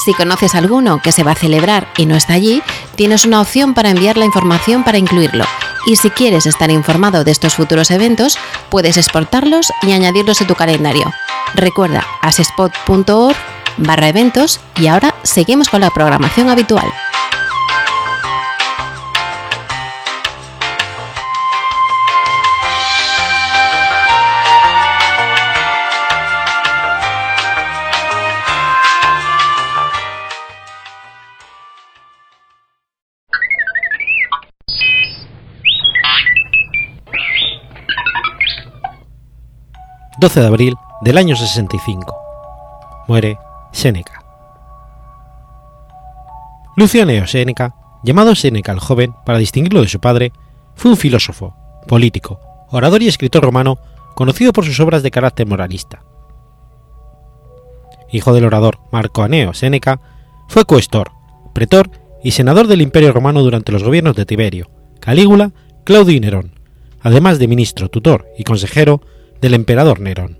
Si 0.04 0.13
conoces 0.13 0.56
alguno 0.56 1.02
que 1.02 1.13
se 1.13 1.24
va 1.24 1.32
a 1.32 1.36
celebrar 1.36 1.88
y 1.96 2.06
no 2.06 2.18
está 2.18 2.34
allí, 2.34 2.62
tienes 2.98 3.24
una 3.24 3.40
opción 3.40 3.74
para 3.74 3.92
enviar 3.92 4.18
la 4.18 4.26
información 4.26 4.84
para 4.84 4.98
incluirlo. 4.98 5.46
Y 5.88 5.95
si 5.95 6.10
quieres 6.10 6.45
estar 6.45 6.69
informado 6.69 7.23
de 7.23 7.32
estos 7.32 7.56
futuros 7.56 7.91
eventos, 7.91 8.38
puedes 8.69 8.97
exportarlos 8.97 9.71
y 9.82 9.93
añadirlos 9.93 10.41
a 10.41 10.45
tu 10.45 10.54
calendario. 10.54 11.10
Recuerda 11.56 12.06
asespot.org 12.21 13.38
barra 13.78 14.10
eventos 14.10 14.60
y 14.76 14.88
ahora 14.88 15.15
seguimos 15.23 15.69
con 15.69 15.80
la 15.80 15.89
programación 15.89 16.50
habitual. 16.50 16.91
12 40.20 40.40
de 40.40 40.48
abril 40.48 40.76
del 41.02 41.20
año 41.20 41.36
65. 41.36 42.16
Muere 43.08 43.38
Séneca. 43.72 44.24
Lucio 46.76 47.06
Neo 47.06 47.28
Séneca, 47.28 47.76
llamado 48.04 48.34
Séneca 48.34 48.72
el 48.72 48.80
joven 48.80 49.14
para 49.28 49.38
distinguirlo 49.38 49.82
de 49.82 49.88
su 49.88 50.00
padre, 50.00 50.34
fue 50.74 50.90
un 50.90 50.98
filósofo, 50.98 51.56
político, 51.88 52.40
orador 52.72 53.04
y 53.04 53.08
escritor 53.08 53.44
romano 53.44 53.78
conocido 54.16 54.54
por 54.54 54.66
sus 54.66 54.80
obras 54.80 55.04
de 55.04 55.12
carácter 55.12 55.46
moralista. 55.46 56.04
Hijo 58.12 58.34
del 58.34 58.46
orador 58.46 58.80
Marco 58.92 59.22
Aneo 59.22 59.54
Séneca, 59.54 60.00
fue 60.48 60.66
coestor, 60.66 61.12
pretor 61.54 61.92
y 62.24 62.32
senador 62.32 62.66
del 62.66 62.82
Imperio 62.82 63.12
Romano 63.12 63.44
durante 63.44 63.72
los 63.72 63.84
gobiernos 63.84 64.16
de 64.16 64.26
Tiberio, 64.26 64.72
Calígula, 65.00 65.52
Claudio 65.84 66.16
y 66.16 66.20
Nerón, 66.20 66.60
además 67.02 67.38
de 67.38 67.48
ministro, 67.48 67.90
tutor 67.90 68.26
y 68.36 68.46
consejero 68.46 69.02
del 69.41 69.54
emperador 69.54 70.00
Nerón. 70.00 70.39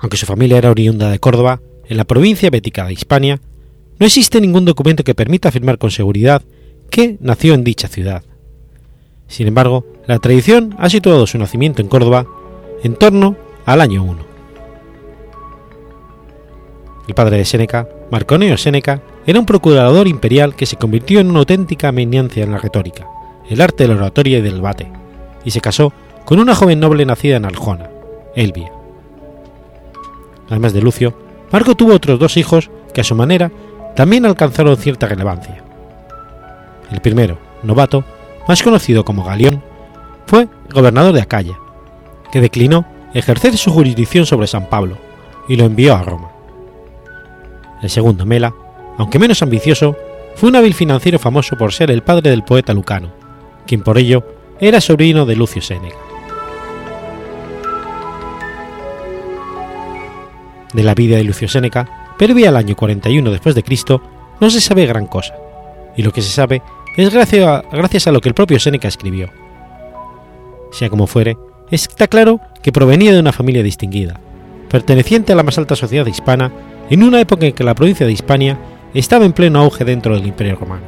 Aunque 0.00 0.16
su 0.16 0.26
familia 0.26 0.58
era 0.58 0.70
oriunda 0.70 1.10
de 1.10 1.18
Córdoba, 1.18 1.60
en 1.86 1.96
la 1.96 2.04
provincia 2.04 2.50
bética 2.50 2.86
de 2.86 2.92
Hispania, 2.92 3.40
no 3.98 4.06
existe 4.06 4.40
ningún 4.40 4.64
documento 4.64 5.04
que 5.04 5.14
permita 5.14 5.50
afirmar 5.50 5.76
con 5.76 5.90
seguridad 5.90 6.42
que 6.90 7.18
nació 7.20 7.54
en 7.54 7.64
dicha 7.64 7.88
ciudad. 7.88 8.22
Sin 9.28 9.46
embargo, 9.46 9.86
la 10.06 10.18
tradición 10.18 10.74
ha 10.78 10.88
situado 10.88 11.26
su 11.26 11.38
nacimiento 11.38 11.82
en 11.82 11.88
Córdoba 11.88 12.26
en 12.82 12.94
torno 12.94 13.36
al 13.66 13.80
año 13.80 14.02
1. 14.02 14.30
El 17.08 17.14
padre 17.14 17.36
de 17.36 17.44
Séneca, 17.44 17.88
Marconeo 18.10 18.56
Séneca, 18.56 19.02
era 19.30 19.38
un 19.38 19.46
procurador 19.46 20.08
imperial 20.08 20.56
que 20.56 20.66
se 20.66 20.76
convirtió 20.76 21.20
en 21.20 21.30
una 21.30 21.38
auténtica 21.40 21.88
eminencia 21.88 22.42
en 22.42 22.50
la 22.50 22.58
retórica, 22.58 23.06
el 23.48 23.60
arte 23.60 23.84
de 23.84 23.90
la 23.90 24.00
oratoria 24.00 24.38
y 24.38 24.42
del 24.42 24.56
debate, 24.56 24.90
y 25.44 25.52
se 25.52 25.60
casó 25.60 25.92
con 26.24 26.40
una 26.40 26.56
joven 26.56 26.80
noble 26.80 27.06
nacida 27.06 27.36
en 27.36 27.44
Aljona, 27.44 27.88
Elvia. 28.34 28.72
Además 30.48 30.72
de 30.72 30.82
Lucio, 30.82 31.14
Marco 31.52 31.76
tuvo 31.76 31.94
otros 31.94 32.18
dos 32.18 32.36
hijos 32.36 32.70
que 32.92 33.02
a 33.02 33.04
su 33.04 33.14
manera 33.14 33.52
también 33.94 34.26
alcanzaron 34.26 34.76
cierta 34.76 35.06
relevancia. 35.06 35.62
El 36.90 37.00
primero, 37.00 37.38
Novato, 37.62 38.04
más 38.48 38.62
conocido 38.64 39.04
como 39.04 39.24
Galión, 39.24 39.62
fue 40.26 40.48
gobernador 40.72 41.12
de 41.12 41.20
Acaya, 41.20 41.56
que 42.32 42.40
declinó 42.40 42.84
ejercer 43.14 43.56
su 43.56 43.70
jurisdicción 43.70 44.26
sobre 44.26 44.48
San 44.48 44.68
Pablo 44.68 44.96
y 45.48 45.54
lo 45.54 45.64
envió 45.64 45.94
a 45.94 46.02
Roma. 46.02 46.30
El 47.80 47.90
segundo, 47.90 48.26
Mela, 48.26 48.52
aunque 49.00 49.18
menos 49.18 49.40
ambicioso, 49.42 49.96
fue 50.34 50.50
un 50.50 50.56
hábil 50.56 50.74
financiero 50.74 51.18
famoso 51.18 51.56
por 51.56 51.72
ser 51.72 51.90
el 51.90 52.02
padre 52.02 52.28
del 52.28 52.44
poeta 52.44 52.74
Lucano, 52.74 53.10
quien 53.66 53.82
por 53.82 53.96
ello 53.96 54.22
era 54.60 54.78
sobrino 54.78 55.24
de 55.24 55.36
Lucio 55.36 55.62
Séneca. 55.62 55.96
De 60.74 60.82
la 60.82 60.94
vida 60.94 61.16
de 61.16 61.24
Lucio 61.24 61.48
Séneca, 61.48 62.12
previa 62.18 62.50
al 62.50 62.58
año 62.58 62.76
41 62.76 63.30
después 63.30 63.54
de 63.54 63.62
Cristo, 63.62 64.02
no 64.38 64.50
se 64.50 64.60
sabe 64.60 64.84
gran 64.84 65.06
cosa, 65.06 65.34
y 65.96 66.02
lo 66.02 66.12
que 66.12 66.20
se 66.20 66.28
sabe 66.28 66.60
es 66.98 67.10
gracias 67.10 67.46
a, 67.46 67.62
gracias 67.72 68.06
a 68.06 68.12
lo 68.12 68.20
que 68.20 68.28
el 68.28 68.34
propio 68.34 68.60
Séneca 68.60 68.88
escribió. 68.88 69.30
Sea 70.72 70.90
como 70.90 71.06
fuere, 71.06 71.38
está 71.70 72.06
claro 72.06 72.38
que 72.62 72.70
provenía 72.70 73.14
de 73.14 73.20
una 73.20 73.32
familia 73.32 73.62
distinguida, 73.62 74.20
perteneciente 74.68 75.32
a 75.32 75.36
la 75.36 75.42
más 75.42 75.56
alta 75.56 75.74
sociedad 75.74 76.04
hispana 76.04 76.52
en 76.90 77.02
una 77.02 77.18
época 77.18 77.46
en 77.46 77.54
que 77.54 77.64
la 77.64 77.74
provincia 77.74 78.04
de 78.04 78.12
Hispania 78.12 78.58
estaba 78.98 79.24
en 79.24 79.32
pleno 79.32 79.60
auge 79.60 79.84
dentro 79.84 80.14
del 80.14 80.26
Imperio 80.26 80.56
Romano. 80.56 80.82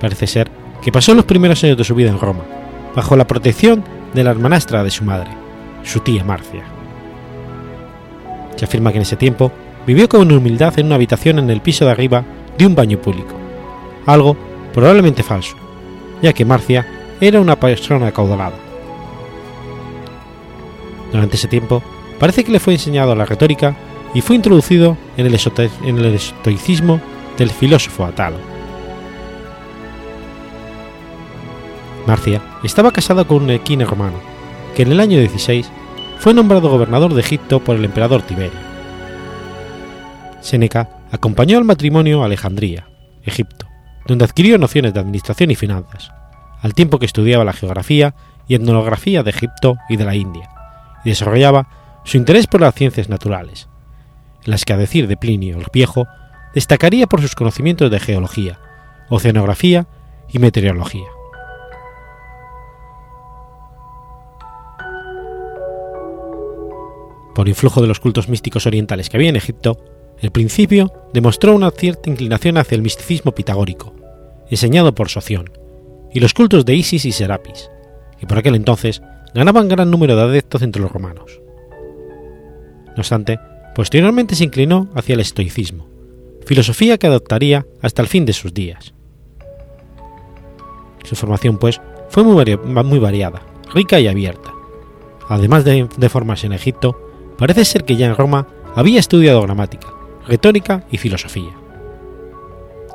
Parece 0.00 0.26
ser 0.26 0.50
que 0.82 0.92
pasó 0.92 1.14
los 1.14 1.24
primeros 1.24 1.62
años 1.62 1.76
de 1.76 1.84
su 1.84 1.94
vida 1.94 2.10
en 2.10 2.18
Roma, 2.18 2.42
bajo 2.96 3.16
la 3.16 3.26
protección 3.26 3.84
de 4.14 4.24
la 4.24 4.30
hermanastra 4.30 4.82
de 4.82 4.90
su 4.90 5.04
madre, 5.04 5.30
su 5.84 6.00
tía 6.00 6.24
Marcia. 6.24 6.64
Se 8.56 8.64
afirma 8.64 8.90
que 8.90 8.98
en 8.98 9.02
ese 9.02 9.16
tiempo 9.16 9.52
vivió 9.86 10.08
con 10.08 10.30
humildad 10.32 10.78
en 10.78 10.86
una 10.86 10.96
habitación 10.96 11.38
en 11.38 11.50
el 11.50 11.60
piso 11.60 11.84
de 11.84 11.92
arriba 11.92 12.24
de 12.58 12.66
un 12.66 12.74
baño 12.74 12.98
público, 12.98 13.34
algo 14.06 14.36
probablemente 14.72 15.22
falso, 15.22 15.56
ya 16.22 16.32
que 16.32 16.44
Marcia 16.44 16.86
era 17.20 17.40
una 17.40 17.58
persona 17.58 18.08
acaudalada. 18.08 18.56
Durante 21.12 21.36
ese 21.36 21.48
tiempo, 21.48 21.82
parece 22.18 22.44
que 22.44 22.52
le 22.52 22.60
fue 22.60 22.74
enseñado 22.74 23.14
la 23.14 23.24
retórica 23.24 23.74
y 24.14 24.20
fue 24.20 24.36
introducido 24.36 24.96
en 25.16 25.26
el, 25.26 25.34
estoicismo 26.14 27.00
del 27.38 27.50
filósofo 27.50 28.04
Atalo. 28.04 28.38
Marcia 32.06 32.42
estaba 32.64 32.92
casada 32.92 33.24
con 33.24 33.44
un 33.44 33.50
equine 33.50 33.84
romano, 33.84 34.18
que 34.74 34.82
en 34.82 34.92
el 34.92 35.00
año 35.00 35.18
16 35.18 35.70
fue 36.18 36.34
nombrado 36.34 36.68
gobernador 36.68 37.14
de 37.14 37.20
Egipto 37.20 37.60
por 37.60 37.76
el 37.76 37.84
emperador 37.84 38.22
Tiberio. 38.22 38.58
Séneca 40.40 40.88
acompañó 41.12 41.58
al 41.58 41.64
matrimonio 41.64 42.22
a 42.22 42.26
Alejandría, 42.26 42.88
Egipto, 43.22 43.66
donde 44.06 44.24
adquirió 44.24 44.58
nociones 44.58 44.94
de 44.94 45.00
administración 45.00 45.50
y 45.50 45.54
finanzas, 45.54 46.10
al 46.62 46.74
tiempo 46.74 46.98
que 46.98 47.06
estudiaba 47.06 47.44
la 47.44 47.52
geografía 47.52 48.14
y 48.48 48.54
etnografía 48.54 49.22
de 49.22 49.30
Egipto 49.30 49.76
y 49.88 49.96
de 49.96 50.04
la 50.04 50.16
India, 50.16 50.50
y 51.04 51.10
desarrollaba 51.10 51.68
su 52.04 52.16
interés 52.16 52.46
por 52.46 52.60
las 52.60 52.74
ciencias 52.74 53.08
naturales, 53.08 53.69
las 54.44 54.64
que 54.64 54.72
a 54.72 54.76
decir 54.76 55.06
de 55.06 55.16
Plinio 55.16 55.58
el 55.58 55.66
Viejo, 55.72 56.06
destacaría 56.54 57.06
por 57.06 57.20
sus 57.20 57.34
conocimientos 57.34 57.90
de 57.90 58.00
geología, 58.00 58.58
oceanografía 59.08 59.86
y 60.28 60.38
meteorología. 60.38 61.06
Por 67.34 67.48
influjo 67.48 67.80
de 67.80 67.86
los 67.86 68.00
cultos 68.00 68.28
místicos 68.28 68.66
orientales 68.66 69.08
que 69.08 69.16
había 69.16 69.30
en 69.30 69.36
Egipto, 69.36 69.78
el 70.18 70.30
principio 70.30 70.92
demostró 71.12 71.54
una 71.54 71.70
cierta 71.70 72.10
inclinación 72.10 72.58
hacia 72.58 72.76
el 72.76 72.82
misticismo 72.82 73.32
pitagórico, 73.32 73.94
enseñado 74.50 74.94
por 74.94 75.08
Soción, 75.08 75.50
y 76.12 76.20
los 76.20 76.34
cultos 76.34 76.64
de 76.64 76.74
Isis 76.74 77.04
y 77.04 77.12
Serapis, 77.12 77.70
que 78.18 78.26
por 78.26 78.38
aquel 78.38 78.56
entonces 78.56 79.00
ganaban 79.32 79.68
gran 79.68 79.90
número 79.90 80.16
de 80.16 80.22
adeptos 80.22 80.62
entre 80.62 80.82
los 80.82 80.92
romanos. 80.92 81.40
No 82.88 82.96
obstante, 82.98 83.38
Posteriormente 83.74 84.34
se 84.34 84.44
inclinó 84.44 84.88
hacia 84.94 85.14
el 85.14 85.20
estoicismo, 85.20 85.86
filosofía 86.44 86.98
que 86.98 87.06
adoptaría 87.06 87.66
hasta 87.82 88.02
el 88.02 88.08
fin 88.08 88.26
de 88.26 88.32
sus 88.32 88.52
días. 88.52 88.92
Su 91.04 91.16
formación, 91.16 91.58
pues, 91.58 91.80
fue 92.08 92.24
muy, 92.24 92.98
variada, 92.98 93.42
rica 93.72 94.00
y 94.00 94.08
abierta. 94.08 94.52
Además 95.28 95.64
de, 95.64 95.88
de 95.96 96.08
formarse 96.08 96.46
en 96.46 96.52
Egipto, 96.52 97.00
parece 97.38 97.64
ser 97.64 97.84
que 97.84 97.96
ya 97.96 98.06
en 98.06 98.16
Roma 98.16 98.48
había 98.74 99.00
estudiado 99.00 99.40
gramática, 99.42 99.88
retórica 100.26 100.84
y 100.90 100.98
filosofía. 100.98 101.52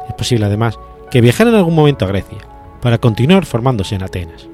Es 0.09 0.15
posible 0.15 0.45
además 0.45 0.77
que 1.09 1.21
viajara 1.21 1.49
en 1.49 1.55
algún 1.55 1.75
momento 1.75 2.05
a 2.05 2.09
Grecia, 2.09 2.39
para 2.81 2.97
continuar 2.97 3.45
formándose 3.45 3.95
en 3.95 4.03
Atenas, 4.03 4.47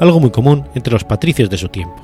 algo 0.00 0.20
muy 0.20 0.30
común 0.30 0.66
entre 0.74 0.92
los 0.92 1.04
patricios 1.04 1.50
de 1.50 1.58
su 1.58 1.68
tiempo. 1.68 2.00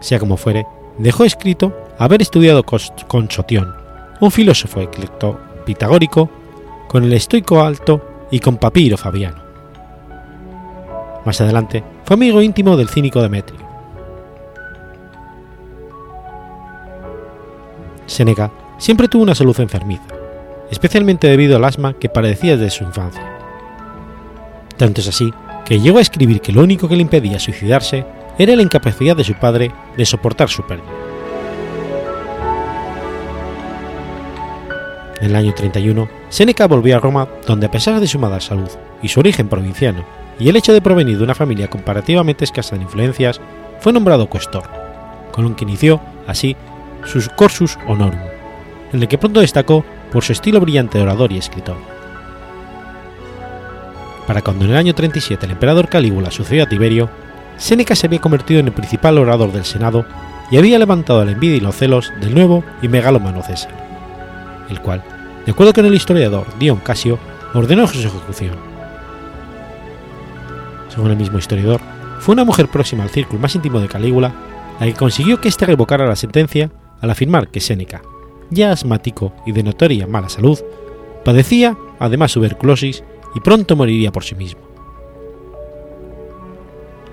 Sea 0.00 0.18
como 0.18 0.36
fuere, 0.36 0.66
dejó 0.98 1.24
escrito 1.24 1.72
haber 1.98 2.22
estudiado 2.22 2.64
con 2.64 3.30
Sotión, 3.30 3.74
un 4.20 4.30
filósofo 4.30 4.80
eclecto 4.80 5.38
pitagórico, 5.64 6.30
con 6.88 7.04
el 7.04 7.12
estoico 7.12 7.62
alto 7.62 8.26
y 8.30 8.40
con 8.40 8.56
Papiro 8.56 8.96
Fabiano. 8.96 9.42
Más 11.24 11.40
adelante 11.40 11.82
fue 12.04 12.14
amigo 12.14 12.42
íntimo 12.42 12.76
del 12.76 12.88
cínico 12.88 13.22
Demetrio. 13.22 13.60
Séneca 18.06 18.50
siempre 18.78 19.08
tuvo 19.08 19.22
una 19.22 19.34
salud 19.34 19.58
enfermiza, 19.60 20.04
especialmente 20.70 21.28
debido 21.28 21.56
al 21.56 21.64
asma 21.64 21.94
que 21.94 22.08
padecía 22.08 22.56
desde 22.56 22.70
su 22.70 22.84
infancia. 22.84 23.26
Tanto 24.76 25.00
es 25.00 25.08
así 25.08 25.32
que 25.64 25.80
llegó 25.80 25.98
a 25.98 26.02
escribir 26.02 26.40
que 26.40 26.52
lo 26.52 26.62
único 26.62 26.88
que 26.88 26.96
le 26.96 27.02
impedía 27.02 27.38
suicidarse 27.38 28.04
era 28.38 28.56
la 28.56 28.62
incapacidad 28.62 29.16
de 29.16 29.24
su 29.24 29.34
padre 29.34 29.72
de 29.96 30.06
soportar 30.06 30.48
su 30.48 30.62
pérdida. 30.62 30.88
En 35.20 35.30
el 35.30 35.36
año 35.36 35.54
31, 35.54 36.08
Séneca 36.30 36.66
volvió 36.66 36.96
a 36.96 37.00
Roma, 37.00 37.28
donde 37.46 37.66
a 37.66 37.70
pesar 37.70 38.00
de 38.00 38.08
su 38.08 38.18
mala 38.18 38.40
salud 38.40 38.68
y 39.02 39.08
su 39.08 39.20
origen 39.20 39.48
provinciano, 39.48 40.04
y 40.38 40.48
el 40.48 40.56
hecho 40.56 40.72
de 40.72 40.80
provenir 40.80 41.16
de 41.16 41.24
una 41.24 41.34
familia 41.34 41.70
comparativamente 41.70 42.44
escasa 42.44 42.74
en 42.74 42.82
influencias, 42.82 43.40
fue 43.78 43.92
nombrado 43.92 44.28
cuestor, 44.28 44.64
con 45.30 45.44
lo 45.44 45.54
que 45.54 45.64
inició, 45.64 46.00
así, 46.26 46.56
sus 47.04 47.28
cursus 47.28 47.78
honorum, 47.86 48.18
en 48.92 49.00
el 49.00 49.06
que 49.06 49.18
pronto 49.18 49.40
destacó 49.40 49.84
por 50.10 50.24
su 50.24 50.32
estilo 50.32 50.60
brillante 50.60 50.98
de 50.98 51.04
orador 51.04 51.30
y 51.32 51.38
escritor. 51.38 51.76
Para 54.26 54.42
cuando 54.42 54.64
en 54.64 54.72
el 54.72 54.76
año 54.76 54.94
37 54.94 55.46
el 55.46 55.52
emperador 55.52 55.88
Calígula 55.88 56.30
sucedió 56.30 56.64
a 56.64 56.68
Tiberio, 56.68 57.08
Séneca 57.56 57.94
se 57.94 58.06
había 58.06 58.20
convertido 58.20 58.60
en 58.60 58.66
el 58.66 58.72
principal 58.72 59.18
orador 59.18 59.52
del 59.52 59.64
Senado 59.64 60.04
y 60.50 60.58
había 60.58 60.78
levantado 60.78 61.24
la 61.24 61.32
envidia 61.32 61.56
y 61.56 61.60
los 61.60 61.76
celos 61.76 62.12
del 62.20 62.34
nuevo 62.34 62.64
y 62.82 62.88
megalómano 62.88 63.42
César, 63.42 63.72
el 64.68 64.80
cual, 64.80 65.02
de 65.46 65.52
acuerdo 65.52 65.72
con 65.72 65.86
el 65.86 65.94
historiador 65.94 66.46
Dion 66.58 66.78
Casio, 66.78 67.18
ordenó 67.54 67.86
su 67.86 67.98
ejecución. 67.98 68.56
Según 70.88 71.10
el 71.10 71.16
mismo 71.16 71.38
historiador, 71.38 71.80
fue 72.20 72.34
una 72.34 72.44
mujer 72.44 72.68
próxima 72.68 73.02
al 73.02 73.10
círculo 73.10 73.40
más 73.40 73.54
íntimo 73.54 73.80
de 73.80 73.88
Calígula 73.88 74.32
la 74.78 74.86
que 74.86 74.94
consiguió 74.94 75.40
que 75.40 75.48
éste 75.48 75.66
revocara 75.66 76.06
la 76.06 76.16
sentencia 76.16 76.70
al 77.00 77.10
afirmar 77.10 77.48
que 77.48 77.60
Séneca, 77.60 78.02
ya 78.50 78.72
asmático 78.72 79.32
y 79.46 79.52
de 79.52 79.62
notoria 79.62 80.06
mala 80.06 80.28
salud, 80.28 80.58
padecía 81.24 81.76
además 81.98 82.32
tuberculosis 82.32 83.04
y 83.34 83.40
pronto 83.40 83.76
moriría 83.76 84.12
por 84.12 84.24
sí 84.24 84.34
mismo. 84.34 84.71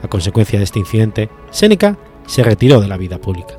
A 0.04 0.08
consecuencia 0.08 0.60
de 0.60 0.66
este 0.66 0.80
incidente, 0.80 1.30
Séneca 1.52 1.98
se 2.26 2.44
retiró 2.44 2.80
de 2.80 2.88
la 2.88 2.98
vida 2.98 3.18
pública. 3.18 3.56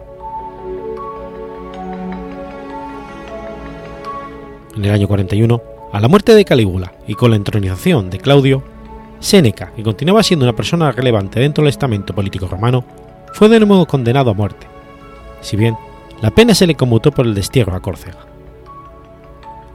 En 4.76 4.84
el 4.84 4.92
año 4.92 5.08
41, 5.08 5.62
a 5.92 6.00
la 6.00 6.08
muerte 6.08 6.34
de 6.34 6.44
Calígula 6.44 6.92
y 7.06 7.14
con 7.14 7.30
la 7.30 7.36
entronización 7.36 8.08
de 8.10 8.18
Claudio, 8.18 8.62
Séneca, 9.18 9.72
que 9.74 9.82
continuaba 9.82 10.22
siendo 10.22 10.46
una 10.46 10.56
persona 10.56 10.92
relevante 10.92 11.40
dentro 11.40 11.62
del 11.62 11.70
estamento 11.70 12.14
político 12.14 12.46
romano, 12.46 12.84
fue 13.34 13.48
de 13.48 13.60
nuevo 13.60 13.86
condenado 13.86 14.30
a 14.30 14.34
muerte, 14.34 14.66
si 15.40 15.56
bien 15.56 15.76
la 16.22 16.30
pena 16.30 16.54
se 16.54 16.66
le 16.66 16.74
conmutó 16.74 17.12
por 17.12 17.26
el 17.26 17.34
destierro 17.34 17.74
a 17.74 17.80
Córcega. 17.80 18.18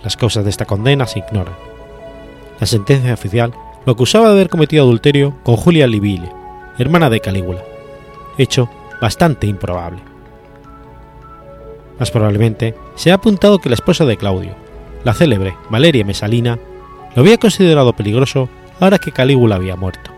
Las 0.04 0.16
causas 0.16 0.44
de 0.44 0.50
esta 0.50 0.66
condena 0.66 1.08
se 1.08 1.20
ignoran. 1.20 1.56
La 2.60 2.68
sentencia 2.68 3.14
oficial 3.14 3.54
lo 3.86 3.94
acusaba 3.94 4.28
de 4.28 4.34
haber 4.34 4.50
cometido 4.50 4.84
adulterio 4.84 5.36
con 5.44 5.56
Julia 5.58 5.88
Livile, 5.88 6.32
hermana 6.78 7.10
de 7.10 7.20
Calígula, 7.20 7.64
hecho 8.38 8.70
bastante 9.02 9.48
improbable. 9.48 10.00
Más 12.00 12.12
probablemente 12.12 12.76
se 12.96 13.12
ha 13.12 13.16
apuntado 13.16 13.60
que 13.60 13.70
la 13.70 13.76
esposa 13.76 14.06
de 14.06 14.18
Claudio, 14.18 14.56
la 15.04 15.14
célebre 15.14 15.56
Valeria 15.70 16.04
Mesalina, 16.04 16.60
lo 17.16 17.22
había 17.22 17.38
considerado 17.38 17.94
peligroso 17.94 18.50
ahora 18.80 19.00
que 19.00 19.12
Calígula 19.12 19.56
había 19.56 19.76
muerto. 19.76 20.12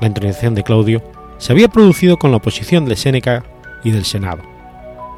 La 0.00 0.08
intronización 0.08 0.54
de 0.54 0.62
Claudio 0.62 1.02
se 1.38 1.52
había 1.52 1.68
producido 1.68 2.18
con 2.18 2.30
la 2.30 2.36
oposición 2.38 2.84
de 2.84 2.96
Séneca 2.96 3.44
y 3.82 3.90
del 3.90 4.04
Senado, 4.04 4.42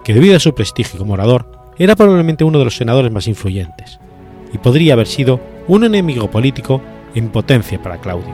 que 0.04 0.14
debido 0.14 0.36
a 0.36 0.40
su 0.40 0.54
prestigio 0.54 0.98
como 0.98 1.14
orador 1.14 1.72
era 1.78 1.96
probablemente 1.96 2.44
uno 2.44 2.58
de 2.58 2.64
los 2.64 2.76
senadores 2.76 3.10
más 3.10 3.26
influyentes, 3.26 3.98
y 4.52 4.58
podría 4.58 4.94
haber 4.94 5.06
sido 5.06 5.40
un 5.66 5.84
enemigo 5.84 6.30
político 6.30 6.80
en 7.14 7.30
potencia 7.30 7.80
para 7.82 7.98
Claudio. 7.98 8.32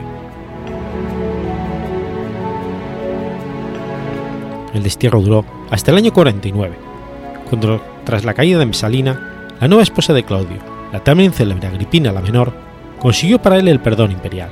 El 4.75 4.83
destierro 4.83 5.21
duró 5.21 5.45
hasta 5.71 5.91
el 5.91 5.97
año 5.97 6.11
49, 6.11 6.75
cuando, 7.49 7.81
tras 8.03 8.25
la 8.25 8.33
caída 8.33 8.59
de 8.59 8.65
Mesalina, 8.65 9.47
la 9.61 9.69
nueva 9.69 9.83
esposa 9.83 10.11
de 10.11 10.23
Claudio, 10.23 10.57
la 10.91 11.01
también 11.01 11.31
célebre 11.31 11.65
Agripina 11.65 12.11
la 12.11 12.19
Menor, 12.19 12.53
consiguió 12.99 13.41
para 13.41 13.57
él 13.57 13.69
el 13.69 13.79
perdón 13.79 14.11
imperial. 14.11 14.49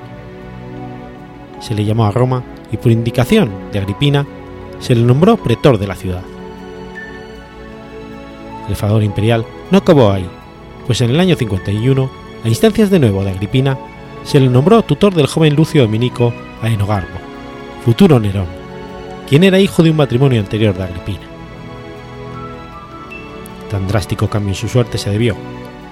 Se 1.59 1.75
le 1.75 1.83
llamó 1.83 2.05
a 2.05 2.11
Roma 2.11 2.41
y 2.71 2.77
por 2.77 2.93
indicación 2.93 3.51
de 3.73 3.79
Agripina 3.79 4.25
se 4.79 4.95
le 4.95 5.01
nombró 5.01 5.35
pretor 5.35 5.77
de 5.77 5.87
la 5.87 5.95
ciudad. 5.95 6.23
El 8.69 8.77
favor 8.77 9.03
imperial 9.03 9.45
no 9.71 9.79
acabó 9.79 10.09
ahí, 10.09 10.25
pues 10.87 11.01
en 11.01 11.09
el 11.09 11.19
año 11.19 11.35
51, 11.35 12.09
a 12.45 12.47
instancias 12.47 12.89
de 12.89 12.99
nuevo 12.99 13.25
de 13.25 13.31
Agripina, 13.31 13.77
se 14.23 14.39
le 14.39 14.47
nombró 14.47 14.83
tutor 14.83 15.13
del 15.13 15.27
joven 15.27 15.53
Lucio 15.53 15.81
Dominico 15.81 16.33
Aenogarbo, 16.61 17.19
futuro 17.83 18.21
Nerón, 18.21 18.62
quien 19.27 19.43
era 19.43 19.59
hijo 19.59 19.83
de 19.83 19.91
un 19.91 19.97
matrimonio 19.97 20.39
anterior 20.39 20.75
de 20.75 20.83
Agripina. 20.83 21.27
Tan 23.69 23.87
drástico 23.87 24.29
cambio 24.29 24.49
en 24.51 24.55
su 24.55 24.67
suerte 24.67 24.97
se 24.97 25.09
debió, 25.09 25.35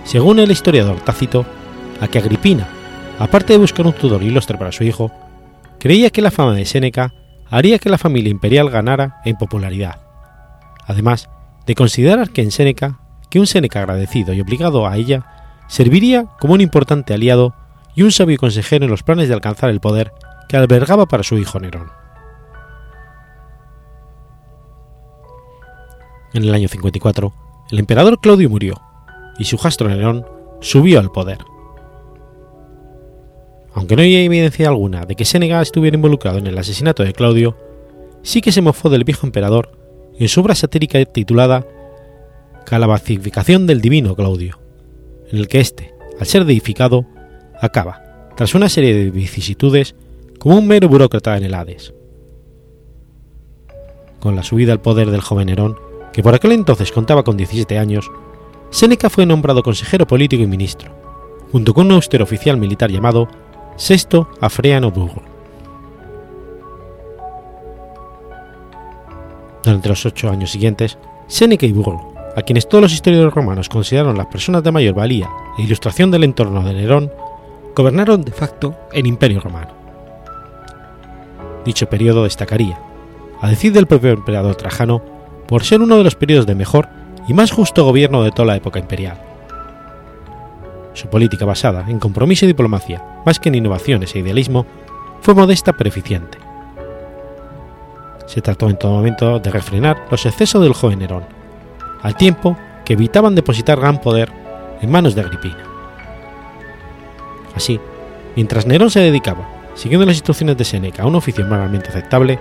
según 0.04 0.40
el 0.40 0.52
historiador 0.52 1.00
Tácito, 1.02 1.46
a 2.00 2.08
que 2.08 2.20
Agripina, 2.20 2.68
aparte 3.20 3.54
de 3.54 3.60
buscar 3.60 3.86
un 3.86 3.94
tutor 3.94 4.22
ilustre 4.24 4.58
para 4.58 4.72
su 4.72 4.84
hijo, 4.84 5.12
creía 5.80 6.10
que 6.10 6.22
la 6.22 6.32
fama 6.32 6.54
de 6.54 6.66
Séneca 6.66 7.14
haría 7.50 7.80
que 7.80 7.90
la 7.90 7.98
familia 7.98 8.32
imperial 8.32 8.70
ganara 8.70 9.22
en 9.26 9.36
popularidad, 9.36 10.00
además 10.86 11.30
de 11.66 11.76
considerar 11.76 12.30
que 12.30 12.42
en 12.42 12.52
Séneca, 12.52 13.00
que 13.30 13.40
un 13.40 13.48
Séneca 13.48 13.80
agradecido 13.80 14.34
y 14.34 14.42
obligado 14.42 14.88
a 14.88 14.98
ella, 14.98 15.26
serviría 15.68 16.26
como 16.40 16.54
un 16.54 16.62
importante 16.62 17.14
aliado 17.14 17.54
y 17.96 18.04
un 18.04 18.12
sabio 18.12 18.38
consejero 18.38 18.86
en 18.86 18.92
los 18.92 19.04
planes 19.04 19.28
de 19.28 19.34
alcanzar 19.34 19.70
el 19.70 19.80
poder 19.80 20.12
que 20.50 20.58
albergaba 20.58 21.06
para 21.06 21.24
su 21.24 21.38
hijo 21.38 21.60
Nerón. 21.60 22.01
En 26.34 26.44
el 26.44 26.54
año 26.54 26.68
54, 26.68 27.34
el 27.72 27.80
emperador 27.80 28.20
Claudio 28.20 28.50
murió 28.50 28.76
y 29.38 29.46
su 29.46 29.58
jastro 29.58 29.90
Nerón 29.90 30.26
subió 30.62 31.00
al 31.00 31.12
poder. 31.12 31.40
Aunque 33.74 33.96
no 33.96 34.02
hay 34.02 34.16
evidencia 34.16 34.68
alguna 34.68 35.06
de 35.06 35.16
que 35.16 35.26
Séneca 35.26 35.62
estuviera 35.62 35.96
involucrado 35.96 36.38
en 36.38 36.48
el 36.48 36.58
asesinato 36.58 37.04
de 37.04 37.14
Claudio, 37.14 37.58
sí 38.22 38.42
que 38.42 38.52
se 38.52 38.62
mofó 38.62 38.90
del 38.90 39.04
viejo 39.04 39.26
emperador 39.26 39.72
en 40.18 40.28
su 40.28 40.42
obra 40.42 40.56
satírica 40.56 41.04
titulada 41.06 41.66
Calabacificación 42.66 43.68
del 43.68 43.82
divino 43.82 44.16
Claudio, 44.16 44.60
en 45.32 45.40
el 45.40 45.48
que 45.48 45.60
éste, 45.60 45.94
al 46.20 46.28
ser 46.28 46.46
deificado, 46.46 47.06
acaba, 47.60 48.30
tras 48.36 48.54
una 48.54 48.70
serie 48.70 48.94
de 48.94 49.10
vicisitudes, 49.10 49.96
como 50.38 50.58
un 50.58 50.68
mero 50.68 50.88
burócrata 50.88 51.38
en 51.38 51.44
el 51.44 51.54
Hades. 51.54 51.94
Con 54.20 54.36
la 54.36 54.44
subida 54.44 54.74
al 54.74 54.82
poder 54.82 55.10
del 55.10 55.22
joven 55.22 55.48
Nerón, 55.48 55.78
que 56.14 56.24
por 56.24 56.34
aquel 56.34 56.51
entonces 56.51 56.91
contaba 56.91 57.24
con 57.24 57.38
17 57.38 57.78
años, 57.78 58.12
Séneca 58.70 59.09
fue 59.09 59.26
nombrado 59.26 59.64
consejero 59.64 60.07
político 60.07 60.43
y 60.43 60.47
ministro, 60.47 60.91
junto 61.51 61.74
con 61.74 61.88
un 61.88 61.93
austero 61.93 62.24
oficial 62.24 62.57
militar 62.57 62.89
llamado 62.89 63.28
Sexto 63.76 64.30
Afreano 64.39 64.91
Burro. 64.91 65.22
Durante 69.64 69.89
los 69.89 70.05
ocho 70.05 70.30
años 70.30 70.51
siguientes, 70.51 70.97
Séneca 71.28 71.66
y 71.66 71.72
Burro, 71.72 72.14
a 72.36 72.41
quienes 72.41 72.68
todos 72.68 72.82
los 72.82 72.93
historiadores 72.93 73.34
romanos 73.34 73.70
consideraron 73.70 74.18
las 74.18 74.28
personas 74.28 74.64
de 74.64 74.72
mayor 74.72 74.95
valía 74.95 75.30
e 75.57 75.64
ilustración 75.64 76.12
del 76.12 76.24
entorno 76.24 76.64
de 76.64 76.74
Nerón, 76.74 77.12
gobernaron 77.76 78.24
de 78.24 78.32
facto 78.32 78.76
el 78.93 79.05
Imperio 79.05 79.41
Romano. 79.41 79.74
Dicho 81.66 81.88
periodo 81.88 82.24
destacaría, 82.24 82.80
a 83.41 83.49
decir 83.49 83.74
del 83.74 83.88
propio 83.88 84.12
emperador 84.12 84.55
Trajano, 84.55 85.01
por 85.52 85.66
ser 85.66 85.82
uno 85.82 85.97
de 85.97 86.06
los 86.06 86.16
periodos 86.16 86.45
de 86.45 86.56
mejor 86.56 86.88
y 87.28 87.34
más 87.34 87.52
justo 87.52 87.84
gobierno 87.84 88.24
de 88.24 88.32
toda 88.32 88.45
la 88.45 88.56
época 88.56 88.80
imperial. 88.80 89.18
Su 90.93 91.10
política 91.10 91.43
basada 91.43 91.84
en 91.89 91.99
compromiso 91.99 92.45
y 92.45 92.47
diplomacia, 92.47 93.04
más 93.26 93.38
que 93.38 93.49
en 93.49 93.56
innovaciones 93.56 94.16
e 94.16 94.20
idealismo, 94.20 94.66
fue 95.20 95.34
modesta 95.34 95.74
pero 95.74 95.89
eficiente. 95.89 96.38
Se 98.28 98.41
trató 98.41 98.70
en 98.70 98.80
todo 98.80 98.93
momento 98.93 99.41
de 99.41 99.52
refrenar 99.52 100.06
los 100.10 100.26
excesos 100.26 100.64
del 100.64 100.72
joven 100.72 100.99
Nerón, 100.99 101.26
al 102.02 102.16
tiempo 102.16 102.56
que 102.86 102.93
evitaban 102.93 103.36
depositar 103.36 103.78
gran 103.78 103.99
poder 103.99 104.32
en 104.82 104.89
manos 104.89 105.16
de 105.16 105.22
Agripina. 105.22 105.66
Así, 107.56 107.78
mientras 108.38 108.66
Nerón 108.66 108.89
se 108.89 109.02
dedicaba, 109.02 109.49
siguiendo 109.76 110.06
las 110.06 110.16
instrucciones 110.16 110.56
de 110.56 110.64
Séneca, 110.64 111.04
a 111.04 111.08
un 111.08 111.16
oficio 111.16 111.45
moralmente 111.45 111.89
aceptable, 111.89 112.39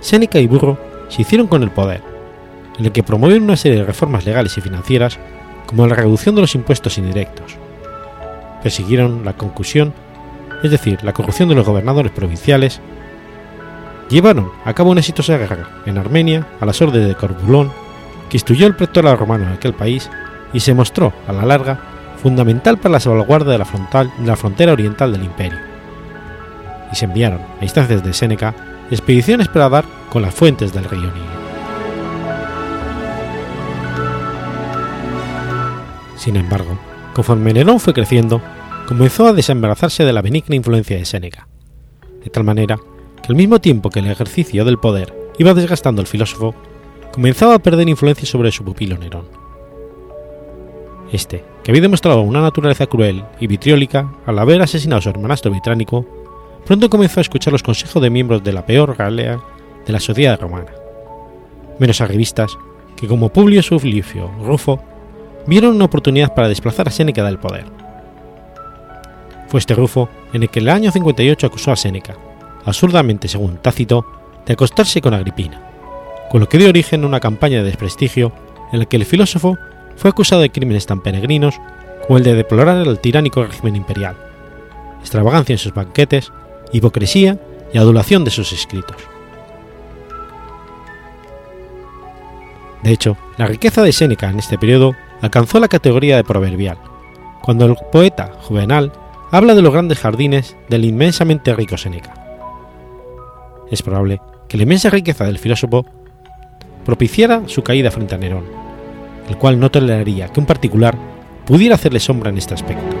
Séneca 0.00 0.38
y 0.38 0.46
Burro 0.46 0.78
se 1.10 1.20
hicieron 1.20 1.46
con 1.46 1.62
el 1.62 1.70
poder, 1.70 2.11
en 2.78 2.86
el 2.86 2.92
que 2.92 3.02
promovieron 3.02 3.44
una 3.44 3.56
serie 3.56 3.78
de 3.78 3.84
reformas 3.84 4.24
legales 4.24 4.56
y 4.56 4.60
financieras, 4.60 5.18
como 5.66 5.86
la 5.86 5.94
reducción 5.94 6.34
de 6.34 6.40
los 6.40 6.54
impuestos 6.54 6.98
indirectos, 6.98 7.56
persiguieron 8.62 9.24
la 9.24 9.34
concusión, 9.34 9.92
es 10.62 10.70
decir, 10.70 11.02
la 11.02 11.12
corrupción 11.12 11.48
de 11.48 11.54
los 11.54 11.66
gobernadores 11.66 12.12
provinciales, 12.12 12.80
llevaron 14.08 14.50
a 14.64 14.74
cabo 14.74 14.90
una 14.90 15.00
exitosa 15.00 15.36
guerra 15.38 15.68
en 15.86 15.98
Armenia 15.98 16.46
a 16.60 16.66
las 16.66 16.80
órdenes 16.80 17.08
de 17.08 17.14
Corbulón, 17.14 17.72
que 18.28 18.36
instruyó 18.36 18.66
el 18.66 18.76
protectorado 18.76 19.16
romano 19.16 19.44
en 19.44 19.52
aquel 19.52 19.74
país 19.74 20.10
y 20.52 20.60
se 20.60 20.74
mostró, 20.74 21.12
a 21.26 21.32
la 21.32 21.44
larga, 21.44 21.80
fundamental 22.22 22.78
para 22.78 22.92
la 22.92 23.00
salvaguarda 23.00 23.52
de 23.52 23.58
la, 23.58 23.64
frontal, 23.64 24.12
de 24.18 24.26
la 24.26 24.36
frontera 24.36 24.72
oriental 24.72 25.12
del 25.12 25.24
imperio. 25.24 25.58
Y 26.92 26.96
se 26.96 27.06
enviaron, 27.06 27.40
a 27.60 27.64
instancias 27.64 28.04
de 28.04 28.12
Séneca, 28.12 28.54
expediciones 28.90 29.48
para 29.48 29.68
dar 29.68 29.84
con 30.10 30.22
las 30.22 30.34
fuentes 30.34 30.72
del 30.72 30.84
río 30.84 31.10
Nilo. 31.10 31.41
Sin 36.22 36.36
embargo, 36.36 36.78
conforme 37.14 37.52
Nerón 37.52 37.80
fue 37.80 37.92
creciendo, 37.92 38.40
comenzó 38.86 39.26
a 39.26 39.32
desembarazarse 39.32 40.04
de 40.04 40.12
la 40.12 40.22
benigna 40.22 40.54
influencia 40.54 40.96
de 40.96 41.04
Séneca, 41.04 41.48
de 42.22 42.30
tal 42.30 42.44
manera 42.44 42.78
que 43.20 43.26
al 43.28 43.34
mismo 43.34 43.60
tiempo 43.60 43.90
que 43.90 43.98
el 43.98 44.06
ejercicio 44.06 44.64
del 44.64 44.78
poder 44.78 45.12
iba 45.38 45.52
desgastando 45.52 46.00
al 46.00 46.06
filósofo, 46.06 46.54
comenzaba 47.10 47.56
a 47.56 47.58
perder 47.58 47.88
influencia 47.88 48.24
sobre 48.24 48.52
su 48.52 48.62
pupilo 48.64 48.96
Nerón. 48.98 49.24
Este, 51.10 51.42
que 51.64 51.72
había 51.72 51.82
demostrado 51.82 52.20
una 52.20 52.40
naturaleza 52.40 52.86
cruel 52.86 53.24
y 53.40 53.48
vitriólica 53.48 54.12
al 54.24 54.38
haber 54.38 54.62
asesinado 54.62 55.00
a 55.00 55.02
su 55.02 55.08
hermanastro 55.08 55.50
británico, 55.50 56.06
pronto 56.64 56.88
comenzó 56.88 57.18
a 57.18 57.22
escuchar 57.22 57.52
los 57.52 57.64
consejos 57.64 58.00
de 58.00 58.10
miembros 58.10 58.44
de 58.44 58.52
la 58.52 58.64
peor 58.64 58.94
galea 58.94 59.40
de 59.84 59.92
la 59.92 59.98
sociedad 59.98 60.40
romana, 60.40 60.70
menos 61.80 62.00
arribistas 62.00 62.56
que 62.94 63.08
como 63.08 63.30
Publio 63.30 63.60
Sulficio 63.60 64.30
Rufo 64.40 64.91
vieron 65.46 65.74
una 65.74 65.86
oportunidad 65.86 66.34
para 66.34 66.48
desplazar 66.48 66.88
a 66.88 66.90
Séneca 66.90 67.24
del 67.24 67.38
poder. 67.38 67.64
Fue 69.48 69.60
este 69.60 69.74
Rufo 69.74 70.08
en 70.32 70.42
el 70.42 70.48
que 70.48 70.60
en 70.60 70.66
el 70.66 70.74
año 70.74 70.90
58 70.90 71.46
acusó 71.46 71.72
a 71.72 71.76
Séneca, 71.76 72.14
absurdamente 72.64 73.28
según 73.28 73.58
Tácito, 73.58 74.06
de 74.46 74.54
acostarse 74.54 75.00
con 75.00 75.14
Agripina, 75.14 75.60
con 76.30 76.40
lo 76.40 76.48
que 76.48 76.58
dio 76.58 76.68
origen 76.68 77.04
a 77.04 77.06
una 77.06 77.20
campaña 77.20 77.58
de 77.58 77.64
desprestigio 77.64 78.32
en 78.72 78.78
la 78.78 78.86
que 78.86 78.96
el 78.96 79.04
filósofo 79.04 79.58
fue 79.96 80.10
acusado 80.10 80.42
de 80.42 80.50
crímenes 80.50 80.86
tan 80.86 81.00
peregrinos 81.00 81.60
como 82.06 82.18
el 82.18 82.24
de 82.24 82.34
deplorar 82.34 82.86
el 82.86 82.98
tiránico 82.98 83.44
régimen 83.44 83.76
imperial, 83.76 84.16
extravagancia 85.00 85.52
en 85.52 85.58
sus 85.58 85.74
banquetes, 85.74 86.32
hipocresía 86.72 87.38
y 87.72 87.78
adulación 87.78 88.24
de 88.24 88.30
sus 88.30 88.52
escritos. 88.52 88.96
De 92.82 92.90
hecho, 92.90 93.16
la 93.36 93.46
riqueza 93.46 93.82
de 93.82 93.92
Séneca 93.92 94.30
en 94.30 94.40
este 94.40 94.58
periodo 94.58 94.96
alcanzó 95.22 95.60
la 95.60 95.68
categoría 95.68 96.16
de 96.16 96.24
proverbial, 96.24 96.78
cuando 97.42 97.64
el 97.64 97.76
poeta 97.90 98.32
Juvenal 98.42 98.92
habla 99.30 99.54
de 99.54 99.62
los 99.62 99.72
grandes 99.72 100.00
jardines 100.00 100.56
del 100.68 100.84
inmensamente 100.84 101.54
rico 101.54 101.78
Séneca. 101.78 102.12
Es 103.70 103.82
probable 103.82 104.20
que 104.48 104.56
la 104.58 104.64
inmensa 104.64 104.90
riqueza 104.90 105.24
del 105.24 105.38
filósofo 105.38 105.86
propiciara 106.84 107.42
su 107.46 107.62
caída 107.62 107.90
frente 107.90 108.16
a 108.16 108.18
Nerón, 108.18 108.44
el 109.28 109.38
cual 109.38 109.58
no 109.58 109.70
toleraría 109.70 110.28
que 110.28 110.40
un 110.40 110.46
particular 110.46 110.98
pudiera 111.46 111.76
hacerle 111.76 112.00
sombra 112.00 112.30
en 112.30 112.38
este 112.38 112.54
aspecto. 112.54 112.96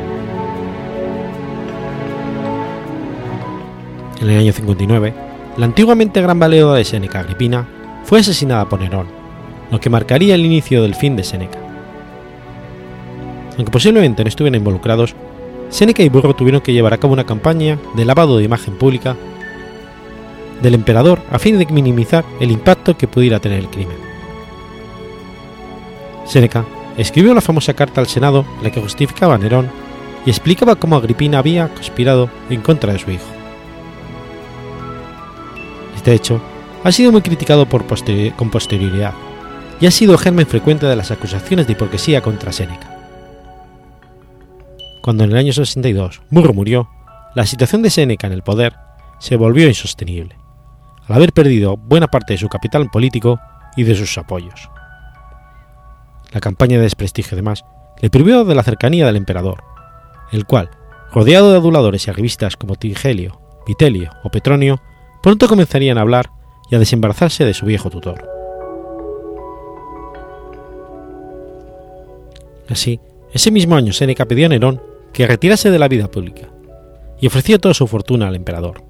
En 4.20 4.30
el 4.30 4.38
año 4.38 4.52
59, 4.52 5.12
la 5.56 5.66
antiguamente 5.66 6.22
gran 6.22 6.38
valedora 6.38 6.78
de 6.78 6.84
Séneca, 6.84 7.18
Agripina, 7.18 7.66
fue 8.04 8.20
asesinada 8.20 8.68
por 8.68 8.80
Nerón, 8.80 9.08
lo 9.72 9.80
que 9.80 9.90
marcaría 9.90 10.36
el 10.36 10.46
inicio 10.46 10.82
del 10.82 10.94
fin 10.94 11.16
de 11.16 11.24
Séneca. 11.24 11.61
Aunque 13.56 13.70
posiblemente 13.70 14.24
no 14.24 14.28
estuvieran 14.28 14.58
involucrados, 14.58 15.14
Séneca 15.70 16.02
y 16.02 16.08
Burro 16.08 16.34
tuvieron 16.34 16.60
que 16.60 16.72
llevar 16.72 16.92
a 16.92 16.98
cabo 16.98 17.12
una 17.12 17.24
campaña 17.24 17.78
de 17.94 18.04
lavado 18.04 18.36
de 18.36 18.44
imagen 18.44 18.74
pública 18.74 19.16
del 20.60 20.74
emperador 20.74 21.20
a 21.30 21.38
fin 21.38 21.58
de 21.58 21.66
minimizar 21.66 22.24
el 22.40 22.50
impacto 22.50 22.96
que 22.96 23.08
pudiera 23.08 23.40
tener 23.40 23.58
el 23.58 23.68
crimen. 23.68 23.96
Séneca 26.24 26.64
escribió 26.96 27.34
la 27.34 27.40
famosa 27.40 27.74
carta 27.74 28.00
al 28.00 28.06
Senado 28.06 28.44
en 28.58 28.64
la 28.64 28.70
que 28.70 28.80
justificaba 28.80 29.34
a 29.34 29.38
Nerón 29.38 29.70
y 30.24 30.30
explicaba 30.30 30.76
cómo 30.76 30.96
Agripina 30.96 31.38
había 31.38 31.68
conspirado 31.68 32.30
en 32.48 32.60
contra 32.60 32.92
de 32.92 32.98
su 32.98 33.10
hijo. 33.10 33.26
Este 35.96 36.12
hecho 36.12 36.40
ha 36.84 36.92
sido 36.92 37.12
muy 37.12 37.22
criticado 37.22 37.66
por 37.66 37.84
con 38.36 38.50
posterioridad 38.50 39.14
y 39.80 39.86
ha 39.86 39.90
sido 39.90 40.18
germen 40.18 40.46
frecuente 40.46 40.86
de 40.86 40.96
las 40.96 41.10
acusaciones 41.10 41.66
de 41.66 41.72
hipocresía 41.72 42.20
contra 42.20 42.52
Séneca. 42.52 42.91
Cuando 45.02 45.24
en 45.24 45.32
el 45.32 45.36
año 45.36 45.52
62 45.52 46.22
Murro 46.30 46.54
murió, 46.54 46.88
la 47.34 47.44
situación 47.44 47.82
de 47.82 47.90
Séneca 47.90 48.28
en 48.28 48.32
el 48.32 48.42
poder 48.42 48.74
se 49.18 49.36
volvió 49.36 49.66
insostenible, 49.66 50.36
al 51.08 51.16
haber 51.16 51.32
perdido 51.32 51.76
buena 51.76 52.06
parte 52.06 52.34
de 52.34 52.38
su 52.38 52.48
capital 52.48 52.88
político 52.88 53.40
y 53.76 53.82
de 53.82 53.96
sus 53.96 54.16
apoyos. 54.16 54.70
La 56.30 56.40
campaña 56.40 56.76
de 56.76 56.84
desprestigio, 56.84 57.34
además, 57.34 57.64
le 58.00 58.10
privió 58.10 58.44
de 58.44 58.54
la 58.54 58.62
cercanía 58.62 59.04
del 59.06 59.16
emperador, 59.16 59.64
el 60.30 60.46
cual, 60.46 60.70
rodeado 61.12 61.50
de 61.50 61.56
aduladores 61.56 62.06
y 62.06 62.10
arribistas 62.10 62.56
como 62.56 62.76
Tigelio, 62.76 63.40
Vitelio 63.66 64.10
o 64.22 64.30
Petronio, 64.30 64.80
pronto 65.20 65.48
comenzarían 65.48 65.98
a 65.98 66.02
hablar 66.02 66.30
y 66.70 66.76
a 66.76 66.78
desembarazarse 66.78 67.44
de 67.44 67.54
su 67.54 67.66
viejo 67.66 67.90
tutor. 67.90 68.28
Así, 72.68 73.00
ese 73.32 73.50
mismo 73.50 73.74
año 73.74 73.92
Séneca 73.92 74.26
pidió 74.26 74.46
a 74.46 74.48
Nerón 74.48 74.91
que 75.12 75.26
retirase 75.26 75.70
de 75.70 75.78
la 75.78 75.88
vida 75.88 76.10
pública 76.10 76.48
y 77.20 77.26
ofreció 77.26 77.58
toda 77.58 77.74
su 77.74 77.86
fortuna 77.86 78.28
al 78.28 78.34
emperador. 78.34 78.82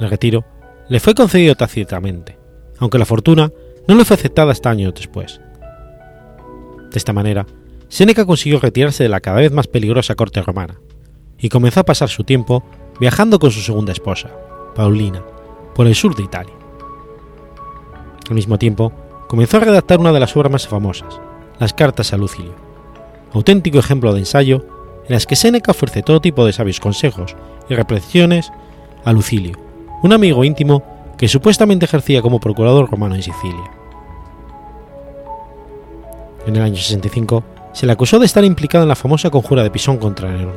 El 0.00 0.10
retiro 0.10 0.44
le 0.88 1.00
fue 1.00 1.14
concedido 1.14 1.54
tácitamente, 1.54 2.38
aunque 2.78 2.98
la 2.98 3.06
fortuna 3.06 3.50
no 3.88 3.94
le 3.94 4.04
fue 4.04 4.16
aceptada 4.16 4.52
hasta 4.52 4.70
años 4.70 4.94
después. 4.94 5.40
De 6.90 6.98
esta 6.98 7.12
manera, 7.12 7.46
Séneca 7.88 8.24
consiguió 8.24 8.58
retirarse 8.60 9.02
de 9.02 9.08
la 9.08 9.20
cada 9.20 9.38
vez 9.38 9.52
más 9.52 9.66
peligrosa 9.66 10.14
corte 10.14 10.42
romana 10.42 10.80
y 11.38 11.48
comenzó 11.48 11.80
a 11.80 11.84
pasar 11.84 12.08
su 12.08 12.24
tiempo 12.24 12.64
viajando 13.00 13.38
con 13.38 13.50
su 13.50 13.60
segunda 13.60 13.92
esposa, 13.92 14.30
Paulina, 14.74 15.22
por 15.74 15.86
el 15.86 15.94
sur 15.94 16.14
de 16.14 16.22
Italia. 16.22 16.54
Al 18.28 18.34
mismo 18.34 18.58
tiempo, 18.58 18.92
comenzó 19.28 19.56
a 19.56 19.60
redactar 19.60 19.98
una 19.98 20.12
de 20.12 20.20
las 20.20 20.36
obras 20.36 20.52
más 20.52 20.68
famosas, 20.68 21.20
las 21.58 21.72
Cartas 21.72 22.12
a 22.12 22.16
Lucilio, 22.16 22.54
auténtico 23.32 23.78
ejemplo 23.78 24.12
de 24.12 24.20
ensayo 24.20 24.64
en 25.06 25.14
las 25.14 25.26
que 25.26 25.36
Séneca 25.36 25.72
ofrece 25.72 26.02
todo 26.02 26.20
tipo 26.20 26.44
de 26.44 26.52
sabios 26.52 26.80
consejos 26.80 27.34
y 27.68 27.74
reflexiones 27.74 28.52
a 29.04 29.12
Lucilio, 29.12 29.58
un 30.02 30.12
amigo 30.12 30.44
íntimo 30.44 30.82
que 31.16 31.28
supuestamente 31.28 31.84
ejercía 31.84 32.22
como 32.22 32.40
procurador 32.40 32.90
romano 32.90 33.14
en 33.14 33.22
Sicilia. 33.22 33.70
En 36.46 36.56
el 36.56 36.62
año 36.62 36.76
65 36.76 37.44
se 37.72 37.86
le 37.86 37.92
acusó 37.92 38.18
de 38.18 38.26
estar 38.26 38.44
implicado 38.44 38.84
en 38.84 38.88
la 38.88 38.96
famosa 38.96 39.30
conjura 39.30 39.62
de 39.62 39.70
Pisón 39.70 39.98
contra 39.98 40.30
Nerón. 40.30 40.56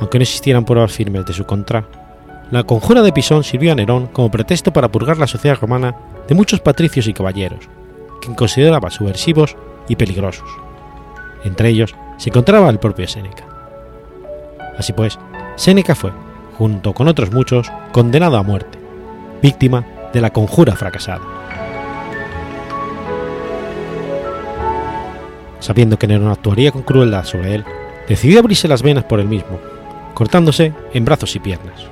Aunque 0.00 0.18
no 0.18 0.22
existieran 0.22 0.64
pruebas 0.64 0.92
firmes 0.92 1.24
de 1.24 1.32
su 1.32 1.44
contra, 1.44 1.88
la 2.50 2.64
conjura 2.64 3.02
de 3.02 3.12
Pisón 3.12 3.44
sirvió 3.44 3.72
a 3.72 3.74
Nerón 3.74 4.08
como 4.08 4.30
pretexto 4.30 4.72
para 4.72 4.90
purgar 4.90 5.18
la 5.18 5.26
sociedad 5.26 5.58
romana 5.58 5.96
de 6.28 6.34
muchos 6.34 6.60
patricios 6.60 7.06
y 7.06 7.12
caballeros, 7.12 7.68
que 8.20 8.34
consideraba 8.34 8.90
subversivos 8.90 9.56
y 9.88 9.96
peligrosos. 9.96 10.65
Entre 11.44 11.68
ellos 11.68 11.94
se 12.16 12.30
encontraba 12.30 12.70
el 12.70 12.78
propio 12.78 13.06
Séneca. 13.06 13.44
Así 14.78 14.92
pues, 14.92 15.18
Séneca 15.56 15.94
fue, 15.94 16.12
junto 16.58 16.92
con 16.92 17.08
otros 17.08 17.32
muchos, 17.32 17.70
condenado 17.92 18.36
a 18.36 18.42
muerte, 18.42 18.78
víctima 19.42 19.84
de 20.12 20.20
la 20.20 20.30
conjura 20.30 20.74
fracasada. 20.76 21.22
Sabiendo 25.60 25.98
que 25.98 26.06
Nerón 26.06 26.30
actuaría 26.30 26.70
con 26.72 26.82
crueldad 26.82 27.24
sobre 27.24 27.54
él, 27.54 27.64
decidió 28.08 28.38
abrirse 28.38 28.68
las 28.68 28.82
venas 28.82 29.04
por 29.04 29.20
él 29.20 29.26
mismo, 29.26 29.58
cortándose 30.14 30.72
en 30.92 31.04
brazos 31.04 31.34
y 31.34 31.40
piernas. 31.40 31.86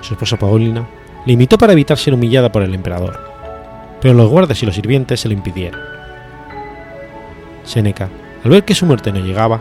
Su 0.00 0.14
esposa 0.14 0.36
Paulina 0.36 0.88
le 1.26 1.32
imitó 1.32 1.58
para 1.58 1.72
evitar 1.72 1.98
ser 1.98 2.14
humillada 2.14 2.50
por 2.50 2.62
el 2.62 2.74
emperador, 2.74 3.20
pero 4.00 4.14
los 4.14 4.28
guardas 4.28 4.62
y 4.62 4.66
los 4.66 4.74
sirvientes 4.74 5.20
se 5.20 5.28
lo 5.28 5.34
impidieron. 5.34 5.97
Séneca, 7.68 8.08
al 8.44 8.50
ver 8.50 8.64
que 8.64 8.74
su 8.74 8.86
muerte 8.86 9.12
no 9.12 9.20
llegaba, 9.20 9.60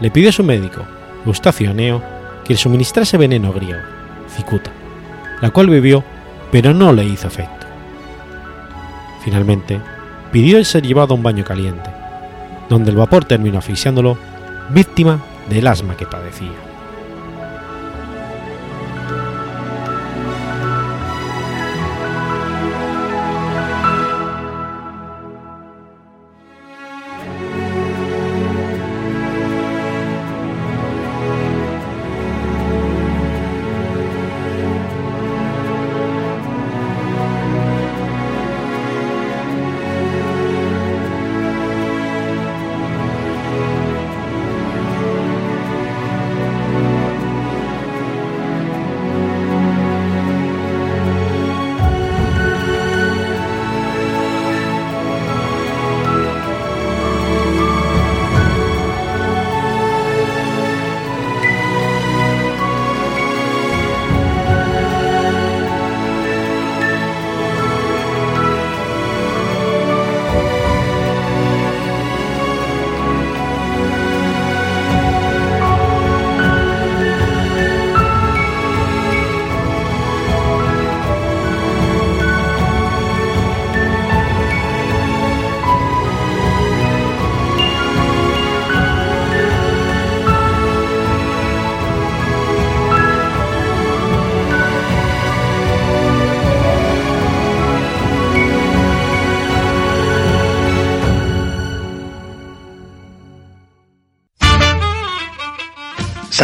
le 0.00 0.10
pidió 0.10 0.28
a 0.28 0.32
su 0.32 0.44
médico, 0.44 0.82
Eustacio 1.26 1.70
Aneo, 1.70 2.02
que 2.44 2.54
le 2.54 2.58
suministrase 2.58 3.16
veneno 3.16 3.52
griego, 3.52 3.80
cicuta, 4.34 4.70
la 5.42 5.50
cual 5.50 5.68
bebió, 5.68 6.04
pero 6.52 6.72
no 6.72 6.92
le 6.92 7.04
hizo 7.04 7.26
efecto. 7.26 7.66
Finalmente, 9.24 9.80
pidió 10.30 10.64
ser 10.64 10.84
llevado 10.84 11.14
a 11.14 11.16
un 11.16 11.22
baño 11.22 11.44
caliente, 11.44 11.90
donde 12.68 12.90
el 12.90 12.96
vapor 12.96 13.24
terminó 13.24 13.58
asfixiándolo, 13.58 14.16
víctima 14.70 15.20
del 15.50 15.66
asma 15.66 15.96
que 15.96 16.06
padecía. 16.06 16.67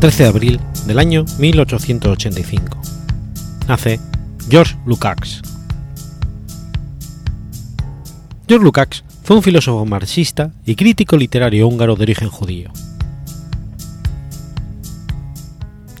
13 0.00 0.22
de 0.22 0.28
abril 0.30 0.60
del 0.86 0.98
año 0.98 1.26
1885. 1.38 2.80
Nace 3.68 4.00
George 4.48 4.74
Lukács. 4.86 5.42
George 8.48 8.64
Lukács 8.64 9.04
fue 9.22 9.36
un 9.36 9.42
filósofo 9.42 9.84
marxista 9.84 10.52
y 10.64 10.74
crítico 10.74 11.18
literario 11.18 11.68
húngaro 11.68 11.96
de 11.96 12.04
origen 12.04 12.30
judío. 12.30 12.70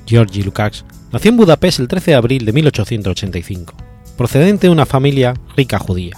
Georgi 0.06 0.44
Lukács 0.44 0.86
nació 1.12 1.32
en 1.32 1.36
Budapest 1.36 1.80
el 1.80 1.88
13 1.88 2.12
de 2.12 2.16
abril 2.16 2.46
de 2.46 2.54
1885, 2.54 3.74
procedente 4.16 4.66
de 4.66 4.72
una 4.72 4.86
familia 4.86 5.34
rica 5.58 5.78
judía. 5.78 6.16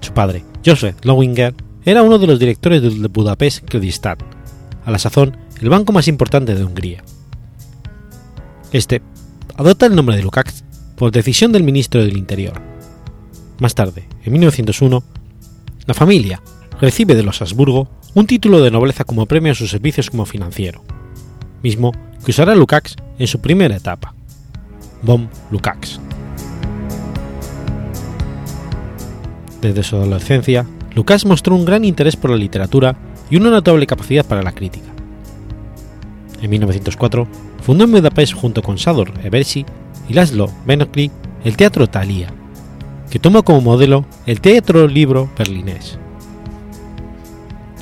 Su 0.00 0.12
padre, 0.12 0.44
Joseph 0.66 0.96
Lowinger, 1.04 1.54
era 1.84 2.02
uno 2.02 2.18
de 2.18 2.26
los 2.26 2.40
directores 2.40 2.82
del 2.82 3.06
Budapest 3.06 3.64
Kreditstadt, 3.68 4.20
a 4.84 4.90
la 4.90 4.98
sazón 4.98 5.43
el 5.60 5.68
banco 5.68 5.92
más 5.92 6.08
importante 6.08 6.54
de 6.54 6.64
Hungría. 6.64 7.04
Este 8.72 9.02
adopta 9.56 9.86
el 9.86 9.94
nombre 9.94 10.16
de 10.16 10.22
Lukács 10.22 10.64
por 10.96 11.12
decisión 11.12 11.52
del 11.52 11.62
ministro 11.62 12.02
del 12.02 12.16
Interior. 12.16 12.60
Más 13.58 13.74
tarde, 13.74 14.08
en 14.24 14.32
1901, 14.32 15.02
la 15.86 15.94
familia 15.94 16.42
recibe 16.80 17.14
de 17.14 17.22
los 17.22 17.40
Habsburgo 17.40 17.88
un 18.14 18.26
título 18.26 18.62
de 18.62 18.70
nobleza 18.70 19.04
como 19.04 19.26
premio 19.26 19.52
a 19.52 19.54
sus 19.54 19.70
servicios 19.70 20.10
como 20.10 20.26
financiero, 20.26 20.82
mismo 21.62 21.92
que 22.24 22.30
usará 22.30 22.54
Lukács 22.54 22.96
en 23.18 23.26
su 23.26 23.40
primera 23.40 23.76
etapa. 23.76 24.14
Bom 25.02 25.28
Lukács. 25.50 26.00
Desde 29.60 29.82
su 29.82 29.96
adolescencia, 29.96 30.66
Lukács 30.94 31.26
mostró 31.26 31.54
un 31.54 31.64
gran 31.64 31.84
interés 31.84 32.16
por 32.16 32.30
la 32.30 32.36
literatura 32.36 32.96
y 33.30 33.36
una 33.36 33.50
notable 33.50 33.86
capacidad 33.86 34.24
para 34.26 34.42
la 34.42 34.52
crítica. 34.52 34.93
En 36.42 36.50
1904 36.50 37.26
fundó 37.62 37.84
en 37.84 37.92
Budapest 37.92 38.34
junto 38.34 38.62
con 38.62 38.78
Sador 38.78 39.12
Ebersi 39.22 39.64
y 40.08 40.12
Laszlo 40.12 40.50
Benokli 40.66 41.10
el 41.44 41.56
Teatro 41.56 41.86
Thalia, 41.86 42.32
que 43.10 43.18
tomó 43.18 43.44
como 43.44 43.60
modelo 43.60 44.06
el 44.26 44.40
Teatro 44.40 44.88
Libro 44.88 45.30
berlinés. 45.38 45.98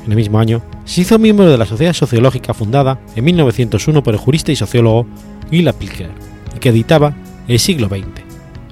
En 0.04 0.10
el 0.10 0.16
mismo 0.16 0.38
año 0.40 0.62
se 0.84 1.02
hizo 1.02 1.18
miembro 1.18 1.48
de 1.48 1.56
la 1.56 1.66
Sociedad 1.66 1.92
Sociológica 1.92 2.54
fundada 2.54 3.00
en 3.14 3.24
1901 3.24 4.02
por 4.02 4.14
el 4.14 4.20
jurista 4.20 4.50
y 4.50 4.56
sociólogo 4.56 5.06
Gila 5.50 5.72
Pilker 5.72 6.10
y 6.56 6.58
que 6.58 6.70
editaba 6.70 7.14
El 7.46 7.60
siglo 7.60 7.88
XX, 7.88 8.04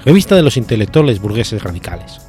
revista 0.05 0.35
de 0.35 0.43
los 0.43 0.57
intelectuales 0.57 1.21
burgueses 1.21 1.63
radicales. 1.63 2.21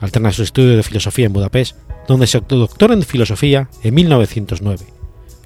Alterna 0.00 0.32
su 0.32 0.44
estudio 0.44 0.76
de 0.76 0.82
filosofía 0.82 1.26
en 1.26 1.32
Budapest, 1.32 1.76
donde 2.06 2.26
se 2.26 2.40
doctora 2.40 2.94
en 2.94 3.02
filosofía 3.02 3.68
en 3.82 3.94
1909 3.94 4.99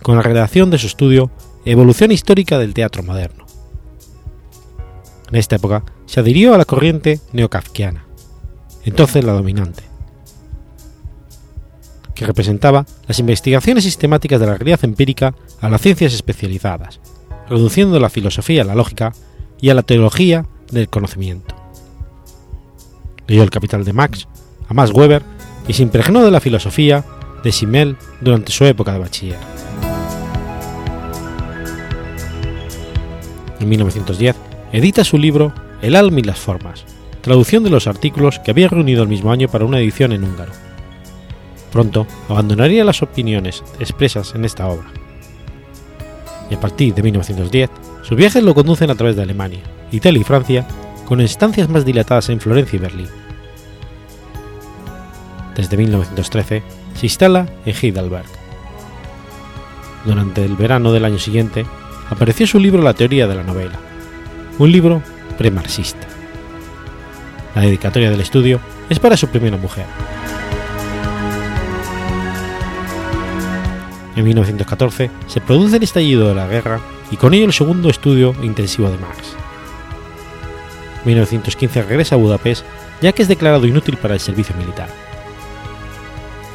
con 0.05 0.17
la 0.17 0.23
redacción 0.23 0.69
de 0.69 0.77
su 0.77 0.87
estudio 0.87 1.31
Evolución 1.65 2.13
histórica 2.13 2.59
del 2.59 2.75
teatro 2.75 3.03
moderno. 3.03 3.47
En 5.31 5.37
esta 5.37 5.57
época 5.57 5.83
se 6.05 6.21
adhirió 6.21 6.53
a 6.55 6.59
la 6.59 6.67
corriente 6.67 7.21
neokafkiana, 7.33 8.05
entonces 8.85 9.25
la 9.25 9.33
dominante, 9.33 9.83
que 12.15 12.27
representaba 12.27 12.85
las 13.09 13.19
investigaciones 13.19 13.85
sistemáticas 13.85 14.39
de 14.39 14.47
la 14.47 14.57
realidad 14.59 14.85
empírica 14.85 15.35
a 15.63 15.71
las 15.71 15.81
ciencias 15.81 16.13
especializadas, 16.13 17.01
reduciendo 17.49 17.99
la 17.99 18.11
filosofía 18.11 18.61
a 18.61 18.67
la 18.67 18.75
lógica 18.75 19.15
y 19.59 19.71
a 19.71 19.75
la 19.75 19.83
teología 19.83 20.45
del 20.71 20.91
conocimiento. 20.91 21.57
Leyó 23.27 23.43
el 23.43 23.49
Capital 23.49 23.87
de 23.87 23.95
Max, 23.95 24.29
a 24.69 24.75
Max 24.75 24.91
Weber, 24.93 25.23
y 25.67 25.73
se 25.73 25.83
impregnó 25.83 26.23
de 26.23 26.31
la 26.31 26.41
filosofía 26.41 27.07
de 27.43 27.53
Simmel 27.53 27.97
durante 28.21 28.53
su 28.53 28.67
época 28.67 28.93
de 28.93 28.99
bachiller. 28.99 29.54
En 33.61 33.69
1910, 33.69 34.37
edita 34.73 35.05
su 35.05 35.19
libro 35.19 35.53
El 35.83 35.97
alma 35.97 36.21
y 36.21 36.23
las 36.23 36.39
formas, 36.39 36.85
traducción 37.21 37.65
de 37.65 37.71
los 37.71 37.87
artículos 37.87 38.39
que 38.39 38.51
había 38.51 38.69
reunido 38.69 39.03
el 39.03 39.09
mismo 39.09 39.33
año 39.33 39.49
para 39.49 39.65
una 39.65 39.79
edición 39.79 40.13
en 40.13 40.25
húngaro. 40.25 40.53
Pronto 41.73 42.07
abandonaría 42.29 42.85
las 42.85 43.03
opiniones 43.03 43.65
expresas 43.81 44.35
en 44.35 44.45
esta 44.45 44.69
obra. 44.69 44.87
Y 46.51 46.55
a 46.55 46.61
partir 46.61 46.95
de 46.95 47.03
1910, 47.03 47.71
sus 48.03 48.17
viajes 48.17 48.43
lo 48.43 48.55
conducen 48.55 48.91
a 48.91 48.95
través 48.95 49.17
de 49.17 49.23
Alemania, 49.23 49.63
Italia 49.91 50.21
y 50.21 50.25
Francia, 50.25 50.67
con 51.07 51.21
estancias 51.21 51.69
más 51.69 51.85
dilatadas 51.85 52.29
en 52.29 52.41
Florencia 52.41 52.77
y 52.77 52.81
Berlín. 52.81 53.09
Desde 55.57 55.77
1913 55.77 56.63
se 56.95 57.07
instala 57.07 57.47
en 57.65 57.75
Heidelberg. 57.75 58.27
Durante 60.05 60.45
el 60.45 60.57
verano 60.57 60.93
del 60.93 61.05
año 61.05 61.19
siguiente 61.19 61.65
apareció 62.15 62.47
su 62.47 62.61
libro 62.61 62.81
La 62.81 62.95
teoría 62.95 63.27
de 63.27 63.35
la 63.35 63.43
novela, 63.43 63.77
un 64.59 64.71
libro 64.71 65.03
premarxista. 65.37 66.07
La 67.57 67.63
dedicatoria 67.63 68.09
del 68.09 68.21
estudio 68.21 68.61
es 68.89 69.01
para 69.01 69.17
su 69.17 69.27
primera 69.27 69.57
mujer. 69.57 69.85
En 74.15 74.25
1914 74.25 75.11
se 75.27 75.41
produce 75.41 75.77
el 75.77 75.83
estallido 75.83 76.29
de 76.29 76.37
la 76.37 76.47
guerra 76.47 76.81
y 77.11 77.17
con 77.17 77.35
ello 77.35 77.47
el 77.47 77.53
segundo 77.53 77.91
estudio 77.91 78.33
intensivo 78.45 78.89
de 78.89 78.99
Marx. 78.99 79.35
En 81.01 81.07
1915 81.07 81.83
regresa 81.83 82.15
a 82.15 82.19
Budapest 82.19 82.65
ya 83.03 83.11
que 83.11 83.23
es 83.23 83.29
declarado 83.29 83.67
inútil 83.67 83.97
para 83.97 84.15
el 84.15 84.21
servicio 84.21 84.55
militar. 84.57 84.89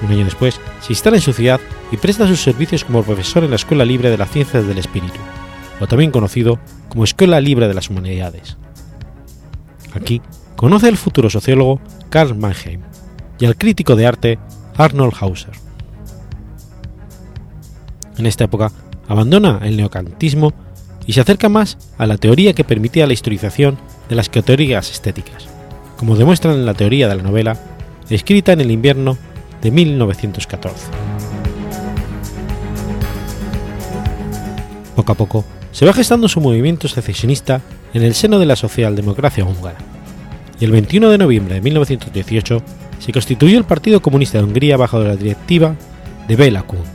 Un 0.02 0.10
año 0.10 0.24
después 0.24 0.62
se 0.80 0.94
instala 0.94 1.18
en 1.18 1.22
su 1.22 1.34
ciudad 1.34 1.60
y 1.92 1.98
presta 1.98 2.28
sus 2.28 2.42
servicios 2.42 2.86
como 2.86 3.04
profesor 3.04 3.44
en 3.44 3.50
la 3.50 3.58
Escuela 3.58 3.84
Libre 3.84 4.10
de 4.10 4.18
las 4.18 4.32
Ciencias 4.32 4.66
del 4.66 4.78
Espíritu, 4.78 5.20
o 5.80 5.88
también 5.88 6.12
conocido 6.12 6.60
como 6.90 7.04
Escuela 7.04 7.40
Libre 7.40 7.68
de 7.68 7.74
las 7.74 7.90
Humanidades. 7.90 8.58
Aquí 9.94 10.22
conoce 10.56 10.88
al 10.88 10.98
futuro 10.98 11.30
sociólogo 11.30 11.80
Karl 12.10 12.36
Mannheim 12.36 12.82
y 13.40 13.46
al 13.46 13.58
crítico 13.58 13.96
de 13.96 14.06
arte 14.06 14.40
Arnold 14.76 15.14
Hauser. 15.20 15.54
En 18.18 18.26
esta 18.26 18.44
época 18.44 18.72
abandona 19.08 19.60
el 19.64 19.78
neocantismo 19.78 20.54
y 21.06 21.14
se 21.14 21.22
acerca 21.22 21.50
más 21.50 21.78
a 21.98 22.06
la 22.06 22.18
teoría 22.18 22.54
que 22.54 22.64
permitía 22.64 23.08
la 23.08 23.14
historización 23.14 23.78
de 24.10 24.16
las 24.16 24.30
categorías 24.30 24.92
estéticas, 24.92 25.48
como 25.98 26.16
demuestra 26.16 26.54
en 26.54 26.66
la 26.66 26.74
teoría 26.74 27.08
de 27.08 27.16
la 27.16 27.24
novela 27.24 27.58
escrita 28.10 28.54
en 28.54 28.62
el 28.62 28.72
invierno 28.72 29.18
de 29.62 29.72
1914. 29.72 30.88
Poco 34.96 35.12
a 35.12 35.16
poco 35.16 35.46
se 35.72 35.86
va 35.86 35.94
gestando 35.94 36.28
su 36.28 36.42
movimiento 36.42 36.88
secesionista 36.88 37.62
en 37.94 38.04
el 38.04 38.14
seno 38.14 38.40
de 38.40 38.46
la 38.46 38.56
socialdemocracia 38.56 39.46
húngara, 39.46 39.78
y 40.60 40.66
el 40.66 40.72
21 40.72 41.10
de 41.10 41.18
noviembre 41.18 41.56
de 41.56 41.62
1918 41.62 42.62
se 43.00 43.14
constituyó 43.14 43.58
el 43.58 43.64
Partido 43.64 44.02
Comunista 44.02 44.38
de 44.38 44.44
Hungría 44.44 44.78
bajo 44.78 45.00
la 45.00 45.16
directiva 45.16 45.76
de 46.28 46.36
Bela 46.36 46.64
Kun. 46.64 46.80
Un 46.80 46.86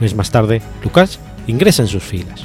mes 0.00 0.14
más 0.14 0.30
tarde, 0.30 0.62
Lukács 0.82 1.18
ingresa 1.46 1.82
en 1.82 1.88
sus 1.88 2.02
filas. 2.02 2.44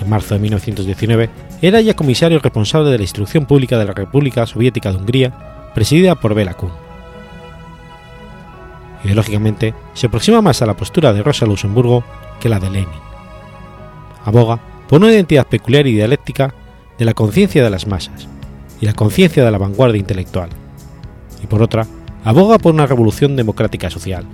En 0.00 0.08
marzo 0.08 0.34
de 0.34 0.40
1919 0.40 1.30
era 1.62 1.80
ya 1.80 1.94
comisario 1.94 2.38
responsable 2.38 2.90
de 2.90 2.96
la 2.96 3.04
instrucción 3.04 3.46
pública 3.46 3.78
de 3.78 3.84
la 3.84 3.92
República 3.92 4.46
Soviética 4.46 4.90
de 4.90 4.98
Hungría, 4.98 5.72
presidida 5.74 6.14
por 6.14 6.34
Bela 6.34 6.54
Kun 6.54 6.70
ideológicamente 9.04 9.74
se 9.94 10.06
aproxima 10.06 10.42
más 10.42 10.62
a 10.62 10.66
la 10.66 10.76
postura 10.76 11.12
de 11.12 11.22
Rosa 11.22 11.46
Luxemburgo 11.46 12.04
que 12.40 12.48
la 12.48 12.60
de 12.60 12.70
Lenin. 12.70 12.88
Aboga 14.24 14.60
por 14.88 15.00
una 15.00 15.12
identidad 15.12 15.46
peculiar 15.46 15.86
y 15.86 15.92
dialéctica 15.92 16.54
de 16.98 17.04
la 17.04 17.14
conciencia 17.14 17.64
de 17.64 17.70
las 17.70 17.86
masas 17.86 18.28
y 18.80 18.86
la 18.86 18.92
conciencia 18.92 19.44
de 19.44 19.50
la 19.50 19.58
vanguardia 19.58 20.00
intelectual, 20.00 20.50
y 21.42 21.46
por 21.46 21.62
otra, 21.62 21.86
aboga 22.24 22.58
por 22.58 22.74
una 22.74 22.86
revolución 22.86 23.36
democrática 23.36 23.90
social, 23.90 24.24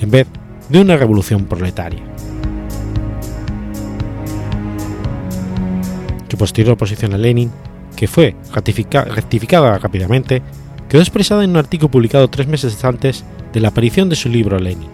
en 0.00 0.10
vez 0.10 0.26
de 0.68 0.80
una 0.80 0.96
revolución 0.96 1.44
proletaria. 1.46 2.02
Su 6.28 6.38
posterior 6.38 6.74
oposición 6.74 7.14
a 7.14 7.18
Lenin, 7.18 7.52
que 7.94 8.08
fue 8.08 8.34
rectificada 8.52 9.78
rápidamente, 9.78 10.42
quedó 10.94 11.02
expresada 11.02 11.42
en 11.42 11.50
un 11.50 11.56
artículo 11.56 11.90
publicado 11.90 12.30
tres 12.30 12.46
meses 12.46 12.84
antes 12.84 13.24
de 13.52 13.58
la 13.58 13.70
aparición 13.70 14.08
de 14.08 14.14
su 14.14 14.28
libro 14.28 14.60
Lenin, 14.60 14.90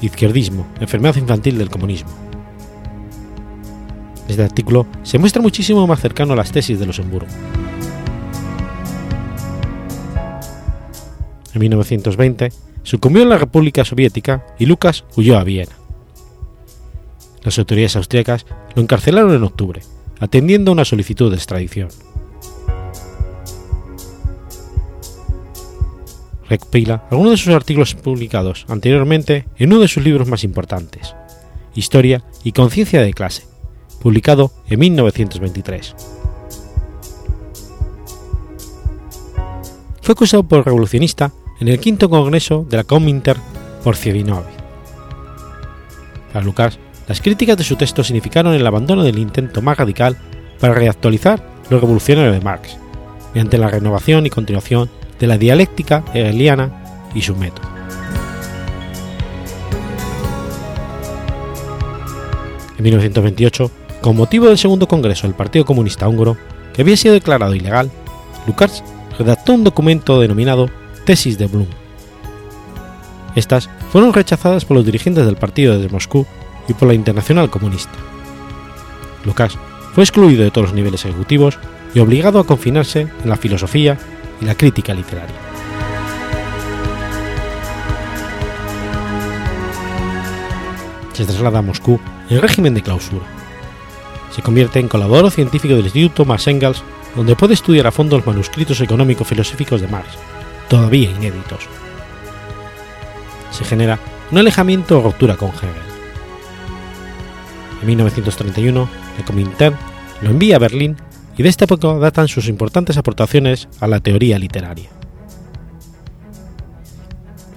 Izquierdismo, 0.00 0.64
enfermedad 0.78 1.16
infantil 1.16 1.58
del 1.58 1.70
comunismo. 1.70 2.10
Este 4.28 4.44
artículo 4.44 4.86
se 5.02 5.18
muestra 5.18 5.42
muchísimo 5.42 5.84
más 5.88 5.98
cercano 5.98 6.34
a 6.34 6.36
las 6.36 6.52
tesis 6.52 6.78
de 6.78 6.86
Luxemburgo. 6.86 7.26
En 11.52 11.60
1920 11.62 12.52
sucumbió 12.84 13.24
en 13.24 13.30
la 13.30 13.38
República 13.38 13.84
Soviética 13.84 14.46
y 14.56 14.66
Lucas 14.66 15.04
huyó 15.16 15.36
a 15.36 15.42
Viena. 15.42 15.74
Las 17.42 17.58
autoridades 17.58 17.96
austríacas 17.96 18.46
lo 18.76 18.82
encarcelaron 18.82 19.34
en 19.34 19.42
octubre, 19.42 19.82
atendiendo 20.20 20.70
a 20.70 20.74
una 20.74 20.84
solicitud 20.84 21.28
de 21.28 21.38
extradición. 21.38 21.88
Recopila 26.48 27.04
algunos 27.10 27.32
de 27.32 27.36
sus 27.36 27.54
artículos 27.54 27.94
publicados 27.94 28.64
anteriormente 28.68 29.46
en 29.56 29.72
uno 29.72 29.82
de 29.82 29.88
sus 29.88 30.02
libros 30.02 30.28
más 30.28 30.44
importantes, 30.44 31.14
Historia 31.74 32.24
y 32.44 32.52
Conciencia 32.52 33.02
de 33.02 33.12
Clase, 33.12 33.44
publicado 34.00 34.50
en 34.68 34.80
1923. 34.80 35.94
Fue 40.02 40.12
acusado 40.12 40.42
por 40.42 40.64
revolucionista 40.64 41.32
en 41.60 41.68
el 41.68 41.78
quinto 41.80 42.08
congreso 42.08 42.64
de 42.68 42.78
la 42.78 42.84
Cominter 42.84 43.36
por 43.84 43.96
Zievinov. 43.96 44.44
Para 46.32 46.44
Lucas, 46.44 46.78
las 47.06 47.20
críticas 47.20 47.56
de 47.56 47.64
su 47.64 47.76
texto 47.76 48.04
significaron 48.04 48.54
el 48.54 48.66
abandono 48.66 49.02
del 49.02 49.18
intento 49.18 49.62
más 49.62 49.76
radical 49.76 50.16
para 50.60 50.74
reactualizar 50.74 51.42
lo 51.70 51.80
revolucionario 51.80 52.32
de 52.32 52.40
Marx, 52.40 52.76
mediante 53.34 53.58
la 53.58 53.68
renovación 53.68 54.26
y 54.26 54.30
continuación 54.30 54.90
de 55.18 55.26
la 55.26 55.38
dialéctica 55.38 56.04
hegeliana 56.14 56.70
y 57.14 57.22
su 57.22 57.34
método. 57.36 57.68
En 62.76 62.84
1928, 62.84 63.70
con 64.00 64.16
motivo 64.16 64.46
del 64.46 64.58
segundo 64.58 64.86
congreso 64.86 65.26
del 65.26 65.34
Partido 65.34 65.64
Comunista 65.64 66.08
Húngaro, 66.08 66.36
que 66.72 66.82
había 66.82 66.96
sido 66.96 67.14
declarado 67.14 67.54
ilegal, 67.54 67.90
Lukács 68.46 68.84
redactó 69.18 69.54
un 69.54 69.64
documento 69.64 70.20
denominado 70.20 70.70
Tesis 71.04 71.38
de 71.38 71.48
Blum. 71.48 71.66
Estas 73.34 73.68
fueron 73.90 74.12
rechazadas 74.12 74.64
por 74.64 74.76
los 74.76 74.86
dirigentes 74.86 75.26
del 75.26 75.36
partido 75.36 75.78
de 75.78 75.88
Moscú 75.88 76.24
y 76.68 76.74
por 76.74 76.86
la 76.86 76.94
Internacional 76.94 77.50
Comunista. 77.50 77.92
Lukács 79.24 79.58
fue 79.94 80.04
excluido 80.04 80.44
de 80.44 80.50
todos 80.50 80.68
los 80.68 80.74
niveles 80.74 81.04
ejecutivos 81.04 81.58
y 81.94 81.98
obligado 81.98 82.38
a 82.38 82.46
confinarse 82.46 83.08
en 83.22 83.28
la 83.28 83.36
filosofía 83.36 83.98
y 84.40 84.44
la 84.44 84.54
crítica 84.54 84.94
literaria. 84.94 85.36
Se 91.12 91.24
traslada 91.24 91.58
a 91.58 91.62
Moscú 91.62 91.98
en 92.30 92.40
régimen 92.40 92.74
de 92.74 92.82
clausura. 92.82 93.26
Se 94.30 94.42
convierte 94.42 94.78
en 94.78 94.88
colaborador 94.88 95.32
científico 95.32 95.74
del 95.74 95.86
Instituto 95.86 96.24
Marx 96.24 96.46
Engels, 96.46 96.82
donde 97.16 97.34
puede 97.34 97.54
estudiar 97.54 97.86
a 97.88 97.90
fondo 97.90 98.16
los 98.16 98.26
manuscritos 98.26 98.80
económico-filosóficos 98.80 99.80
de 99.80 99.88
Marx, 99.88 100.10
todavía 100.68 101.10
inéditos. 101.10 101.66
Se 103.50 103.64
genera 103.64 103.98
un 104.30 104.38
alejamiento 104.38 104.98
o 104.98 105.02
ruptura 105.02 105.36
con 105.36 105.48
Hegel. 105.48 105.72
En 107.80 107.86
1931, 107.86 108.88
el 109.18 109.24
Comintern 109.24 109.76
lo 110.22 110.30
envía 110.30 110.56
a 110.56 110.60
Berlín 110.60 110.96
y 111.38 111.42
de 111.44 111.48
esta 111.48 111.64
época 111.64 111.94
datan 111.94 112.26
sus 112.26 112.48
importantes 112.48 112.96
aportaciones 112.96 113.68
a 113.80 113.86
la 113.86 114.00
teoría 114.00 114.38
literaria. 114.38 114.90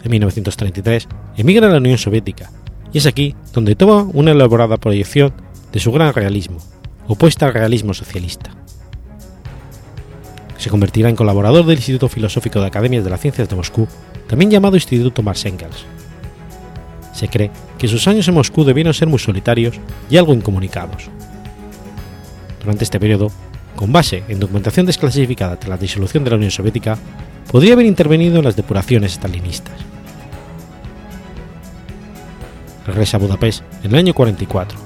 En 0.03 0.11
1933 0.11 1.07
emigra 1.37 1.67
a 1.67 1.71
la 1.71 1.77
Unión 1.77 1.97
Soviética 1.97 2.51
y 2.93 2.99
es 2.99 3.07
aquí 3.07 3.35
donde 3.53 3.75
toma 3.75 4.03
una 4.13 4.31
elaborada 4.31 4.77
proyección 4.77 5.33
de 5.73 5.79
su 5.79 5.91
gran 5.91 6.13
realismo, 6.13 6.59
opuesta 7.07 7.47
al 7.47 7.53
realismo 7.53 7.93
socialista. 7.93 8.51
Se 10.57 10.69
convertirá 10.69 11.09
en 11.09 11.15
colaborador 11.15 11.65
del 11.65 11.77
Instituto 11.77 12.07
Filosófico 12.07 12.61
de 12.61 12.67
Academias 12.67 13.03
de 13.03 13.09
las 13.09 13.19
Ciencias 13.19 13.49
de 13.49 13.55
Moscú, 13.55 13.87
también 14.27 14.51
llamado 14.51 14.75
Instituto 14.75 15.23
Marx 15.23 15.45
Engels. 15.45 15.85
Se 17.13 17.27
cree 17.27 17.49
que 17.79 17.87
sus 17.87 18.07
años 18.07 18.27
en 18.27 18.35
Moscú 18.35 18.63
debieron 18.63 18.93
ser 18.93 19.07
muy 19.07 19.17
solitarios 19.17 19.79
y 20.09 20.17
algo 20.17 20.35
incomunicados. 20.35 21.09
Durante 22.61 22.83
este 22.83 22.99
periodo 22.99 23.31
con 23.75 23.91
base 23.91 24.23
en 24.27 24.39
documentación 24.39 24.85
desclasificada 24.85 25.57
tras 25.57 25.69
la 25.69 25.77
disolución 25.77 26.23
de 26.23 26.29
la 26.31 26.35
Unión 26.35 26.51
Soviética, 26.51 26.97
podría 27.51 27.73
haber 27.73 27.85
intervenido 27.85 28.37
en 28.37 28.45
las 28.45 28.55
depuraciones 28.55 29.13
stalinistas. 29.13 29.73
Regresa 32.85 33.17
a 33.17 33.19
Budapest 33.19 33.63
en 33.83 33.91
el 33.91 33.97
año 33.97 34.13
44. 34.13 34.77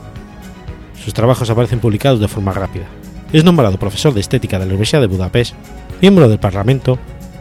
Sus 1.04 1.14
trabajos 1.14 1.50
aparecen 1.50 1.80
publicados 1.80 2.20
de 2.20 2.28
forma 2.28 2.54
rápida. 2.54 2.86
Es 3.32 3.44
nombrado 3.44 3.78
profesor 3.78 4.14
de 4.14 4.22
estética 4.22 4.60
de 4.60 4.66
la 4.66 4.72
Universidad 4.72 5.02
de 5.02 5.08
Budapest, 5.08 5.54
miembro 6.02 6.28
del 6.28 6.40
Parlamento 6.40 7.00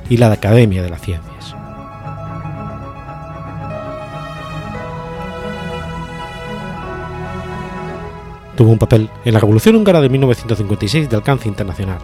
y 0.08 0.16
la 0.16 0.30
Academia 0.32 0.82
de 0.82 0.90
la 0.90 0.98
Ciencia. 0.98 1.33
Tuvo 8.56 8.70
un 8.70 8.78
papel 8.78 9.10
en 9.24 9.34
la 9.34 9.40
Revolución 9.40 9.76
Húngara 9.76 10.00
de 10.00 10.08
1956 10.08 11.08
de 11.08 11.16
alcance 11.16 11.48
internacional, 11.48 11.98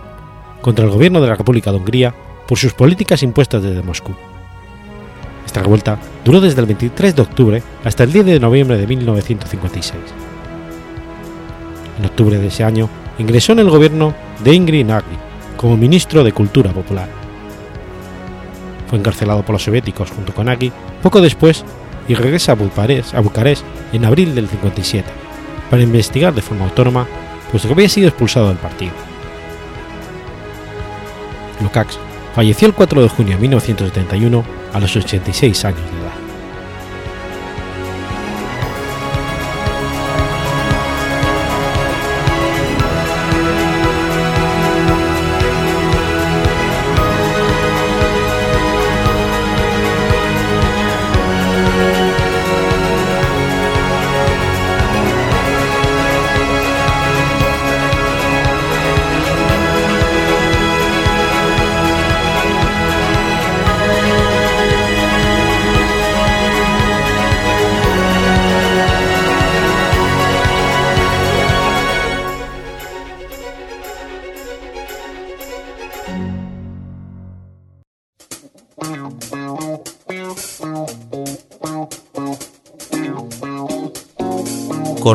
contra 0.60 0.84
el 0.84 0.90
gobierno 0.90 1.20
de 1.20 1.28
la 1.28 1.36
República 1.36 1.70
de 1.70 1.78
Hungría 1.78 2.14
por 2.46 2.58
sus 2.58 2.74
políticas 2.74 3.22
impuestas 3.22 3.62
desde 3.62 3.82
Moscú. 3.82 4.12
Esta 5.46 5.62
revuelta 5.62 5.98
duró 6.24 6.40
desde 6.40 6.60
el 6.60 6.66
23 6.66 7.16
de 7.16 7.22
octubre 7.22 7.62
hasta 7.84 8.04
el 8.04 8.12
10 8.12 8.26
de 8.26 8.40
noviembre 8.40 8.76
de 8.76 8.86
1956. 8.86 10.00
En 11.98 12.06
octubre 12.06 12.38
de 12.38 12.46
ese 12.46 12.64
año 12.64 12.88
ingresó 13.18 13.52
en 13.52 13.60
el 13.60 13.70
gobierno 13.70 14.14
de 14.42 14.54
Ingrid 14.54 14.86
Nagy 14.86 15.16
como 15.56 15.76
ministro 15.76 16.24
de 16.24 16.32
Cultura 16.32 16.72
Popular. 16.72 17.08
Fue 18.88 18.98
encarcelado 18.98 19.44
por 19.44 19.54
los 19.54 19.64
soviéticos 19.64 20.10
junto 20.10 20.34
con 20.34 20.46
Nagy 20.46 20.72
poco 21.02 21.20
después 21.20 21.64
y 22.08 22.14
regresa 22.14 22.52
a 22.52 22.54
Bucarest, 22.54 23.14
a 23.14 23.20
Bucarest 23.20 23.64
en 23.92 24.04
abril 24.04 24.34
del 24.34 24.48
57 24.48 25.29
para 25.70 25.82
investigar 25.82 26.34
de 26.34 26.42
forma 26.42 26.64
autónoma, 26.64 27.06
puesto 27.50 27.68
que 27.68 27.74
había 27.74 27.88
sido 27.88 28.08
expulsado 28.08 28.48
del 28.48 28.58
partido. 28.58 28.92
Lukács 31.62 31.98
falleció 32.34 32.68
el 32.68 32.74
4 32.74 33.02
de 33.02 33.08
junio 33.08 33.36
de 33.36 33.42
1971 33.42 34.44
a 34.72 34.80
los 34.80 34.96
86 34.96 35.64
años 35.64 35.80
de 35.80 36.00
edad. 36.00 36.19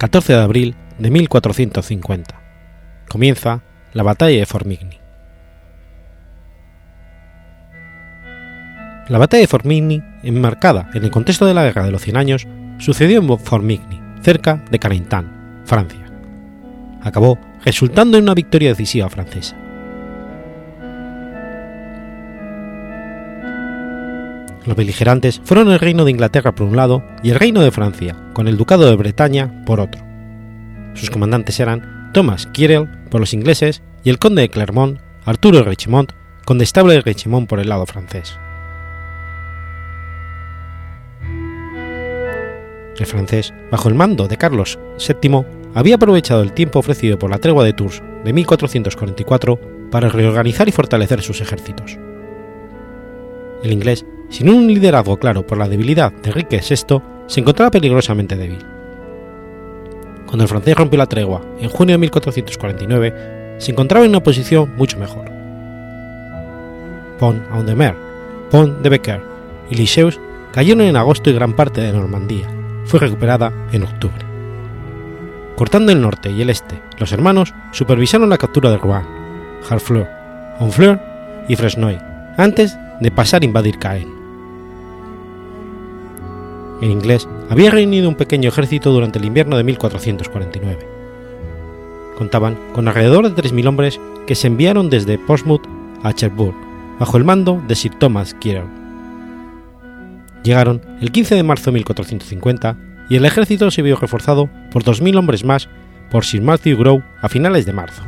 ...14 0.00 0.32
de 0.32 0.40
abril 0.40 0.76
de 0.98 1.10
1450... 1.10 2.40
...comienza 3.06 3.62
la 3.92 4.02
batalla 4.02 4.38
de 4.38 4.46
Formigny. 4.46 4.98
La 9.08 9.18
batalla 9.18 9.42
de 9.42 9.46
Formigny, 9.46 10.02
enmarcada 10.22 10.88
en 10.94 11.04
el 11.04 11.10
contexto 11.10 11.44
de 11.44 11.52
la 11.52 11.64
Guerra 11.64 11.84
de 11.84 11.90
los 11.90 12.00
Cien 12.00 12.16
Años, 12.16 12.48
sucedió 12.78 13.20
en 13.20 13.38
Formigny, 13.38 14.00
cerca 14.22 14.64
de 14.70 14.78
Carentan, 14.78 15.62
Francia. 15.66 16.06
Acabó 17.02 17.38
resultando 17.62 18.16
en 18.16 18.22
una 18.22 18.34
victoria 18.34 18.70
decisiva 18.70 19.10
francesa. 19.10 19.54
Los 24.70 24.76
beligerantes 24.76 25.40
fueron 25.42 25.68
el 25.72 25.80
Reino 25.80 26.04
de 26.04 26.12
Inglaterra 26.12 26.54
por 26.54 26.64
un 26.68 26.76
lado 26.76 27.02
y 27.24 27.30
el 27.30 27.40
Reino 27.40 27.60
de 27.60 27.72
Francia, 27.72 28.14
con 28.32 28.46
el 28.46 28.56
Ducado 28.56 28.88
de 28.88 28.94
Bretaña, 28.94 29.64
por 29.66 29.80
otro. 29.80 30.00
Sus 30.94 31.10
comandantes 31.10 31.58
eran 31.58 32.12
Thomas 32.14 32.46
Kirel 32.46 32.88
por 33.10 33.18
los 33.18 33.34
ingleses 33.34 33.82
y 34.04 34.10
el 34.10 34.20
Conde 34.20 34.42
de 34.42 34.48
Clermont, 34.48 35.00
Arturo 35.24 35.58
de 35.58 35.64
Richemont, 35.64 36.12
condestable 36.44 36.94
de 36.94 37.00
Richemont 37.00 37.48
por 37.48 37.58
el 37.58 37.68
lado 37.68 37.84
francés. 37.84 38.38
El 42.96 43.06
francés, 43.06 43.52
bajo 43.72 43.88
el 43.88 43.96
mando 43.96 44.28
de 44.28 44.36
Carlos 44.36 44.78
VII, 45.04 45.46
había 45.74 45.96
aprovechado 45.96 46.42
el 46.42 46.52
tiempo 46.52 46.78
ofrecido 46.78 47.18
por 47.18 47.32
la 47.32 47.38
tregua 47.38 47.64
de 47.64 47.72
Tours 47.72 48.04
de 48.24 48.32
1444 48.32 49.88
para 49.90 50.10
reorganizar 50.10 50.68
y 50.68 50.72
fortalecer 50.72 51.22
sus 51.22 51.40
ejércitos. 51.40 51.98
El 53.64 53.72
inglés, 53.72 54.06
sin 54.30 54.48
un 54.48 54.66
liderazgo 54.66 55.18
claro 55.18 55.46
por 55.46 55.58
la 55.58 55.68
debilidad 55.68 56.12
de 56.12 56.30
Enrique 56.30 56.60
VI, 56.66 57.02
se 57.26 57.40
encontraba 57.40 57.70
peligrosamente 57.70 58.36
débil. 58.36 58.64
Cuando 60.26 60.44
el 60.44 60.48
francés 60.48 60.76
rompió 60.76 60.96
la 60.96 61.06
tregua 61.06 61.42
en 61.58 61.68
junio 61.68 61.94
de 61.94 61.98
1449, 61.98 63.56
se 63.58 63.72
encontraba 63.72 64.04
en 64.04 64.10
una 64.10 64.22
posición 64.22 64.74
mucho 64.76 64.98
mejor. 64.98 65.30
Pont-Audemer, 67.18 67.94
Pont 68.50 68.78
de 68.80 68.88
Becker 68.88 69.20
y 69.70 69.74
Licheus 69.74 70.18
cayeron 70.52 70.82
en 70.82 70.96
agosto 70.96 71.30
y 71.30 71.34
gran 71.34 71.54
parte 71.54 71.80
de 71.80 71.92
Normandía 71.92 72.48
fue 72.84 73.00
recuperada 73.00 73.52
en 73.72 73.82
octubre. 73.82 74.24
Cortando 75.56 75.92
el 75.92 76.00
norte 76.00 76.30
y 76.30 76.40
el 76.40 76.50
este, 76.50 76.80
los 76.98 77.12
hermanos 77.12 77.52
supervisaron 77.72 78.30
la 78.30 78.38
captura 78.38 78.70
de 78.70 78.78
Rouen, 78.78 79.04
Harfleur, 79.68 80.08
Honfleur 80.58 80.98
y 81.48 81.56
Fresnoy, 81.56 81.98
antes 82.36 82.78
de 83.00 83.10
pasar 83.10 83.42
a 83.42 83.44
invadir 83.44 83.78
Caen. 83.78 84.19
En 86.80 86.90
inglés 86.90 87.28
había 87.50 87.70
reunido 87.70 88.08
un 88.08 88.14
pequeño 88.14 88.48
ejército 88.48 88.90
durante 88.90 89.18
el 89.18 89.26
invierno 89.26 89.56
de 89.56 89.64
1449. 89.64 90.86
Contaban 92.16 92.58
con 92.72 92.88
alrededor 92.88 93.32
de 93.32 93.42
3.000 93.42 93.66
hombres 93.66 94.00
que 94.26 94.34
se 94.34 94.46
enviaron 94.46 94.90
desde 94.90 95.18
Portsmouth 95.18 95.66
a 96.02 96.12
Cherbourg, 96.12 96.54
bajo 96.98 97.16
el 97.16 97.24
mando 97.24 97.62
de 97.66 97.74
Sir 97.74 97.94
Thomas 97.98 98.34
Kirel. 98.34 98.64
Llegaron 100.42 100.80
el 101.00 101.12
15 101.12 101.34
de 101.34 101.42
marzo 101.42 101.66
de 101.66 101.76
1450 101.76 102.76
y 103.10 103.16
el 103.16 103.24
ejército 103.24 103.70
se 103.70 103.82
vio 103.82 103.96
reforzado 103.96 104.48
por 104.70 104.84
2.000 104.84 105.18
hombres 105.18 105.44
más 105.44 105.68
por 106.10 106.24
Sir 106.24 106.42
Matthew 106.42 106.78
Grove 106.78 107.02
a 107.20 107.28
finales 107.28 107.66
de 107.66 107.72
marzo. 107.72 108.02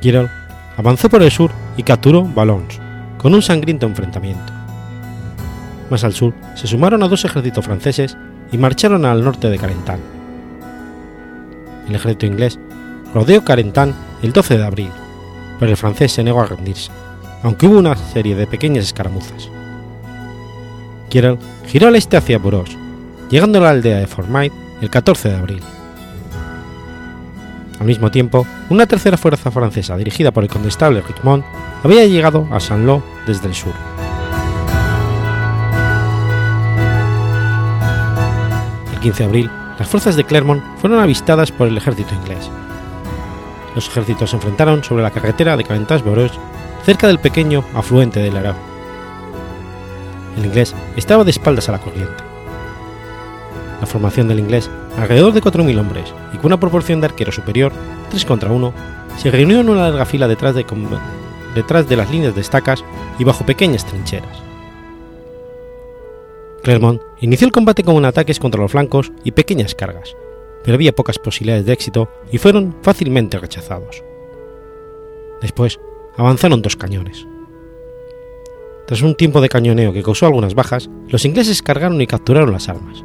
Kirel 0.00 0.28
avanzó 0.76 1.08
por 1.08 1.22
el 1.22 1.30
sur 1.30 1.50
y 1.76 1.82
capturó 1.82 2.22
Valons, 2.22 2.78
con 3.18 3.34
un 3.34 3.42
sangriento 3.42 3.86
enfrentamiento. 3.86 4.53
Más 5.90 6.04
al 6.04 6.12
sur 6.12 6.34
se 6.54 6.66
sumaron 6.66 7.02
a 7.02 7.08
dos 7.08 7.24
ejércitos 7.24 7.64
franceses 7.64 8.16
y 8.52 8.58
marcharon 8.58 9.04
al 9.04 9.22
norte 9.22 9.48
de 9.50 9.58
Carentan. 9.58 10.00
El 11.88 11.94
ejército 11.94 12.26
inglés 12.26 12.58
rodeó 13.12 13.44
Carentan 13.44 13.94
el 14.22 14.32
12 14.32 14.58
de 14.58 14.64
abril, 14.64 14.90
pero 15.58 15.70
el 15.70 15.76
francés 15.76 16.12
se 16.12 16.24
negó 16.24 16.40
a 16.40 16.46
rendirse, 16.46 16.90
aunque 17.42 17.66
hubo 17.66 17.78
una 17.78 17.96
serie 17.96 18.34
de 18.34 18.46
pequeñas 18.46 18.84
escaramuzas. 18.84 19.50
Kirel 21.08 21.38
giró 21.66 21.88
al 21.88 21.96
este 21.96 22.16
hacia 22.16 22.38
Boros, 22.38 22.76
llegando 23.30 23.58
a 23.58 23.62
la 23.62 23.70
aldea 23.70 23.98
de 23.98 24.06
Formait 24.06 24.52
el 24.80 24.90
14 24.90 25.28
de 25.28 25.36
abril. 25.36 25.60
Al 27.78 27.86
mismo 27.86 28.10
tiempo, 28.10 28.46
una 28.70 28.86
tercera 28.86 29.16
fuerza 29.16 29.50
francesa 29.50 29.96
dirigida 29.96 30.30
por 30.32 30.42
el 30.42 30.50
condestable 30.50 31.02
Richmond 31.02 31.44
había 31.82 32.06
llegado 32.06 32.48
a 32.50 32.60
Saint-Lô 32.60 33.02
desde 33.26 33.48
el 33.48 33.54
sur. 33.54 33.93
15 39.04 39.18
de 39.18 39.28
abril, 39.28 39.50
las 39.78 39.86
fuerzas 39.86 40.16
de 40.16 40.24
Clermont 40.24 40.62
fueron 40.78 40.98
avistadas 40.98 41.52
por 41.52 41.68
el 41.68 41.76
ejército 41.76 42.14
inglés. 42.14 42.50
Los 43.74 43.86
ejércitos 43.86 44.30
se 44.30 44.36
enfrentaron 44.36 44.82
sobre 44.82 45.02
la 45.02 45.10
carretera 45.10 45.58
de 45.58 45.64
Caventas-Boros, 45.64 46.32
cerca 46.86 47.06
del 47.06 47.18
pequeño 47.18 47.62
afluente 47.74 48.20
del 48.20 48.34
Arau. 48.34 48.54
El 50.38 50.46
inglés 50.46 50.74
estaba 50.96 51.22
de 51.22 51.32
espaldas 51.32 51.68
a 51.68 51.72
la 51.72 51.80
corriente. 51.82 52.24
La 53.82 53.86
formación 53.86 54.26
del 54.26 54.38
inglés, 54.38 54.70
alrededor 54.96 55.34
de 55.34 55.42
4.000 55.42 55.78
hombres 55.78 56.14
y 56.32 56.38
con 56.38 56.46
una 56.46 56.60
proporción 56.60 57.02
de 57.02 57.06
arquero 57.06 57.30
superior, 57.30 57.72
3 58.08 58.24
contra 58.24 58.50
1, 58.52 58.72
se 59.18 59.30
reunió 59.30 59.60
en 59.60 59.68
una 59.68 59.82
larga 59.82 60.06
fila 60.06 60.28
detrás 60.28 60.54
de, 60.54 60.64
detrás 61.54 61.86
de 61.86 61.96
las 61.96 62.10
líneas 62.10 62.34
de 62.34 62.40
estacas 62.40 62.82
y 63.18 63.24
bajo 63.24 63.44
pequeñas 63.44 63.84
trincheras. 63.84 64.53
Clermont 66.64 67.02
inició 67.20 67.46
el 67.46 67.52
combate 67.52 67.84
con 67.84 68.02
ataques 68.06 68.40
contra 68.40 68.62
los 68.62 68.72
flancos 68.72 69.12
y 69.22 69.32
pequeñas 69.32 69.74
cargas, 69.74 70.16
pero 70.64 70.74
había 70.74 70.94
pocas 70.94 71.18
posibilidades 71.18 71.66
de 71.66 71.74
éxito 71.74 72.08
y 72.32 72.38
fueron 72.38 72.74
fácilmente 72.82 73.38
rechazados. 73.38 74.02
Después 75.42 75.78
avanzaron 76.16 76.62
dos 76.62 76.74
cañones. 76.74 77.26
Tras 78.86 79.02
un 79.02 79.14
tiempo 79.14 79.42
de 79.42 79.50
cañoneo 79.50 79.92
que 79.92 80.02
causó 80.02 80.24
algunas 80.24 80.54
bajas, 80.54 80.88
los 81.08 81.26
ingleses 81.26 81.62
cargaron 81.62 82.00
y 82.00 82.06
capturaron 82.06 82.52
las 82.52 82.70
armas. 82.70 83.04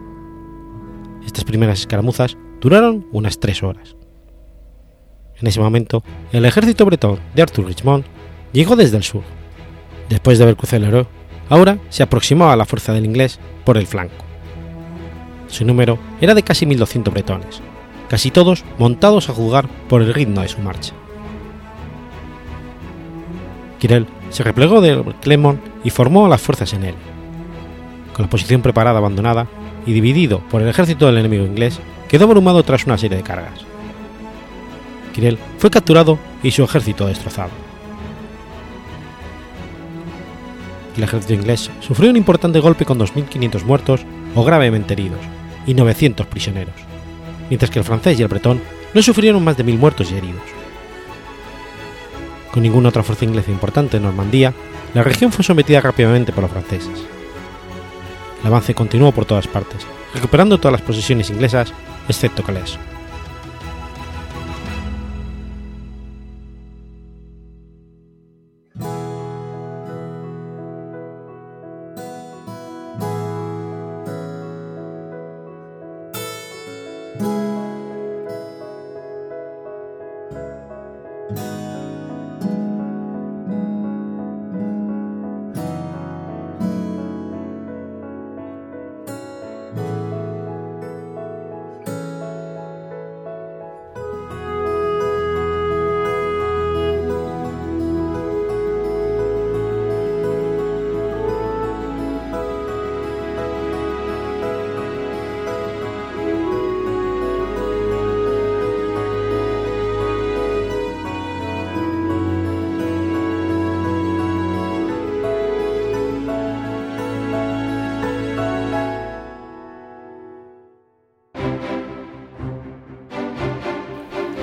Estas 1.26 1.43
primeras 1.43 1.82
escaramuzas 1.82 2.38
duraron 2.62 3.07
unas 3.12 3.39
tres 3.41 3.62
horas. 3.62 3.95
En 5.38 5.47
ese 5.47 5.60
momento, 5.60 6.01
el 6.32 6.45
ejército 6.45 6.86
bretón 6.86 7.20
de 7.36 7.41
Arthur 7.41 7.66
Richmond 7.66 8.05
llegó 8.53 8.78
desde 8.78 8.97
el 8.97 9.03
sur. 9.03 9.24
Después 10.10 10.38
de 10.38 10.45
haber 10.45 10.55
cruzado 10.55 10.86
el 10.86 11.07
ahora 11.50 11.78
se 11.89 12.04
aproximaba 12.04 12.54
a 12.54 12.56
la 12.56 12.66
fuerza 12.66 12.93
del 12.93 13.06
inglés 13.06 13.39
por 13.66 13.78
el 13.78 13.88
flanco. 13.88 14.26
Su 15.47 15.66
número 15.66 15.97
era 16.22 16.36
de 16.36 16.43
casi 16.43 16.66
1.200 16.66 17.12
bretones, 17.12 17.62
casi 18.08 18.32
todos 18.32 18.64
montados 18.78 19.30
a 19.30 19.34
jugar 19.34 19.68
por 19.88 20.02
el 20.02 20.14
ritmo 20.14 20.41
de 20.41 20.47
su 20.47 20.60
marcha. 20.60 20.93
Kirel 23.80 24.08
se 24.30 24.43
replegó 24.43 24.82
de 24.82 25.04
Clermont 25.22 25.60
y 25.84 25.89
formó 25.89 26.26
a 26.26 26.30
las 26.30 26.41
fuerzas 26.41 26.74
en 26.74 26.84
él. 26.84 26.95
Con 28.14 28.26
la 28.26 28.30
posición 28.30 28.62
preparada 28.62 29.00
abandonada 29.00 29.47
y 29.86 29.93
dividido 29.93 30.39
por 30.52 30.62
el 30.62 30.68
ejército 30.68 31.08
del 31.08 31.18
enemigo 31.18 31.45
inglés, 31.45 31.80
quedó 32.10 32.26
abrumado 32.26 32.62
tras 32.64 32.86
una 32.86 32.97
serie 32.97 33.18
de 33.18 33.24
cargas. 33.24 33.66
Kirel 35.14 35.39
fue 35.58 35.72
capturado 35.72 36.20
y 36.43 36.52
su 36.52 36.64
ejército 36.64 37.08
destrozado. 37.08 37.69
El 41.00 41.04
ejército 41.04 41.34
inglés 41.34 41.72
sufrió 41.80 42.10
un 42.10 42.18
importante 42.18 42.60
golpe 42.60 42.84
con 42.84 43.00
2.500 43.00 43.64
muertos 43.64 44.02
o 44.36 44.43
gravemente 44.43 44.91
heridos 44.91 45.22
y 45.66 45.74
900 45.74 46.28
prisioneros, 46.28 46.76
mientras 47.50 47.72
que 47.72 47.80
el 47.80 47.86
francés 47.86 48.20
y 48.20 48.22
el 48.22 48.28
bretón 48.28 48.62
no 48.93 49.02
sufrieron 49.02 49.41
más 49.41 49.56
de 49.56 49.64
1.000 49.64 49.78
muertos 49.78 50.12
y 50.12 50.16
heridos. 50.16 50.43
Con 52.52 52.64
ninguna 52.64 52.89
otra 52.89 53.04
fuerza 53.04 53.24
inglesa 53.24 53.50
importante 53.50 53.95
en 53.95 54.04
Normandía, 54.04 54.54
la 54.93 55.02
región 55.02 55.32
fue 55.32 55.45
sometida 55.45 55.80
rápidamente 55.80 56.34
por 56.34 56.43
los 56.43 56.52
franceses. 56.52 57.00
El 58.41 58.47
avance 58.47 58.76
continuó 58.76 59.14
por 59.14 59.24
todas 59.24 59.47
partes, 59.47 59.88
recuperando 60.14 60.58
todas 60.58 60.74
las 60.74 60.82
posesiones 60.82 61.30
inglesas, 61.30 61.72
excepto 62.10 62.43
Calais. 62.43 62.78